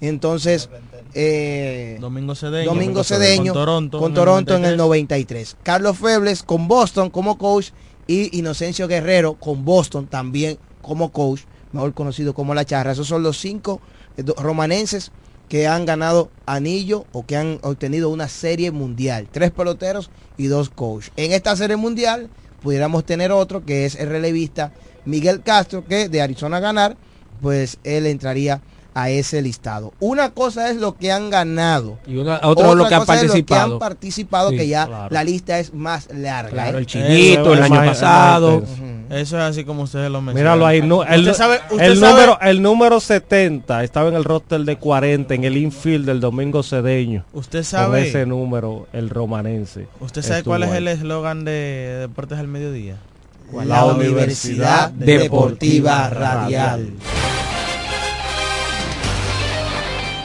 97. 0.00 0.08
Entonces, 0.08 0.68
eh, 1.14 1.98
Domingo 2.00 2.34
Cedeño. 2.34 2.70
Domingo 2.70 3.04
Cedeño 3.04 3.52
Con 3.52 3.62
Toronto. 3.62 3.98
con 3.98 4.06
en 4.06 4.10
el 4.10 4.14
Toronto 4.14 4.56
en 4.56 4.64
el 4.64 4.76
93. 4.76 5.54
93. 5.54 5.56
Carlos 5.62 5.98
Febles 5.98 6.42
con 6.42 6.68
Boston 6.68 7.10
como 7.10 7.38
coach 7.38 7.70
y 8.06 8.36
Inocencio 8.38 8.88
Guerrero 8.88 9.34
con 9.34 9.64
Boston 9.64 10.06
también 10.06 10.58
como 10.82 11.12
coach, 11.12 11.42
mejor 11.72 11.94
conocido 11.94 12.34
como 12.34 12.54
La 12.54 12.64
Charra. 12.64 12.92
Esos 12.92 13.08
son 13.08 13.22
los 13.22 13.38
cinco 13.38 13.80
eh, 14.16 14.24
romanenses 14.38 15.12
que 15.48 15.66
han 15.66 15.84
ganado 15.84 16.30
anillo 16.46 17.06
o 17.12 17.26
que 17.26 17.36
han 17.36 17.58
obtenido 17.62 18.08
una 18.08 18.28
serie 18.28 18.70
mundial. 18.70 19.28
Tres 19.30 19.50
peloteros 19.50 20.10
y 20.36 20.46
dos 20.46 20.70
coach. 20.70 21.08
En 21.16 21.32
esta 21.32 21.56
serie 21.56 21.76
mundial 21.76 22.30
pudiéramos 22.62 23.04
tener 23.04 23.32
otro 23.32 23.64
que 23.64 23.84
es 23.84 23.96
el 23.96 24.08
relevista 24.08 24.72
Miguel 25.04 25.42
Castro 25.42 25.84
que 25.84 26.08
de 26.08 26.22
Arizona 26.22 26.58
a 26.58 26.60
ganar, 26.60 26.96
pues 27.40 27.78
él 27.84 28.06
entraría 28.06 28.62
a 28.94 29.10
ese 29.10 29.40
listado. 29.42 29.92
Una 30.00 30.30
cosa 30.30 30.70
es 30.70 30.76
lo 30.76 30.96
que 30.96 31.12
han 31.12 31.30
ganado. 31.30 31.98
Y 32.06 32.16
una- 32.16 32.40
otro 32.42 32.70
es 32.70 32.76
lo 32.76 32.88
que 32.88 32.94
han 32.94 33.00
cosa 33.02 33.14
es 33.14 33.20
participado. 33.22 33.72
han 33.74 33.78
participado 33.78 34.50
Sí, 34.50 34.56
que 34.56 34.68
ya 34.68 34.86
claro. 34.86 35.14
la 35.14 35.24
lista 35.24 35.58
es 35.58 35.72
más 35.74 36.08
larga. 36.12 36.50
Claro, 36.50 36.78
¿eh? 36.78 36.80
el 36.80 36.86
Chinito, 36.86 37.52
el 37.54 37.62
año 37.62 37.76
pasado. 37.84 38.62
Eso 39.10 39.36
es 39.38 39.42
así 39.42 39.64
como 39.64 39.82
ustedes 39.82 40.08
lo 40.10 40.20
mencionan. 40.20 40.34
Míralo 40.56 40.66
ahí, 40.66 40.82
nu- 40.82 41.02
el, 41.02 41.20
Usted 41.22 41.34
sabe, 41.34 41.60
usted 41.70 41.84
el 41.84 41.98
sabe- 41.98 42.12
número, 42.12 42.38
el 42.42 42.62
número 42.62 43.00
70 43.00 43.82
estaba 43.82 44.08
en 44.08 44.14
el 44.14 44.22
roster 44.24 44.60
de 44.60 44.76
40 44.76 45.34
en 45.34 45.42
el 45.44 45.56
infield 45.56 46.06
del 46.06 46.20
Domingo 46.20 46.62
Cedeño. 46.62 47.24
Usted 47.32 47.58
Con 47.60 47.64
sabe- 47.64 48.08
ese 48.08 48.24
número, 48.26 48.86
el 48.92 49.10
romanense. 49.10 49.88
¿Usted 50.00 50.22
sabe 50.22 50.44
cuál 50.44 50.62
es 50.62 50.70
ahí. 50.70 50.76
el 50.78 50.88
eslogan 50.88 51.44
de 51.44 51.96
Deportes 52.00 52.38
al 52.38 52.46
Mediodía? 52.48 52.96
La 53.64 53.84
Universidad 53.84 54.90
Deportiva 54.90 56.08
Radial. 56.08 56.90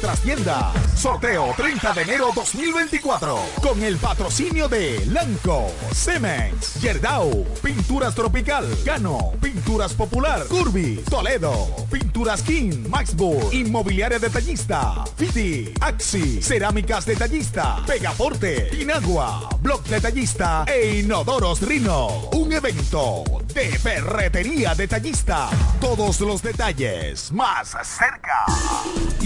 nuestras 0.00 0.20
tiendas. 0.20 0.98
Sorteo 0.98 1.52
30 1.56 1.92
de 1.92 2.02
enero 2.02 2.30
2024. 2.34 3.38
Con 3.62 3.82
el 3.82 3.98
patrocinio 3.98 4.66
de 4.66 5.04
Lanco, 5.06 5.70
Cemex, 5.92 6.80
Yerdau, 6.80 7.44
Pinturas 7.62 8.14
Tropical, 8.14 8.66
Gano, 8.82 9.32
Pinturas 9.42 9.92
Popular, 9.92 10.46
Curby, 10.46 11.04
Toledo, 11.08 11.68
Pinturas 11.90 12.42
King, 12.42 12.88
Maxburg, 12.88 13.52
Inmobiliaria 13.52 14.18
Detallista, 14.18 15.04
Fiti, 15.16 15.70
Axi, 15.80 16.40
Cerámicas 16.40 17.04
Detallista, 17.04 17.82
Pegaporte, 17.86 18.70
Inagua, 18.80 19.50
Block 19.60 19.86
Detallista 19.86 20.64
e 20.66 21.00
Inodoros 21.00 21.60
Rino. 21.60 22.30
Un 22.32 22.52
evento 22.54 23.24
de 23.52 23.78
ferretería 23.78 24.74
detallista. 24.74 25.50
Todos 25.80 26.20
los 26.20 26.42
detalles 26.42 27.32
más 27.32 27.76
cerca. 27.82 28.46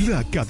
La 0.09 0.25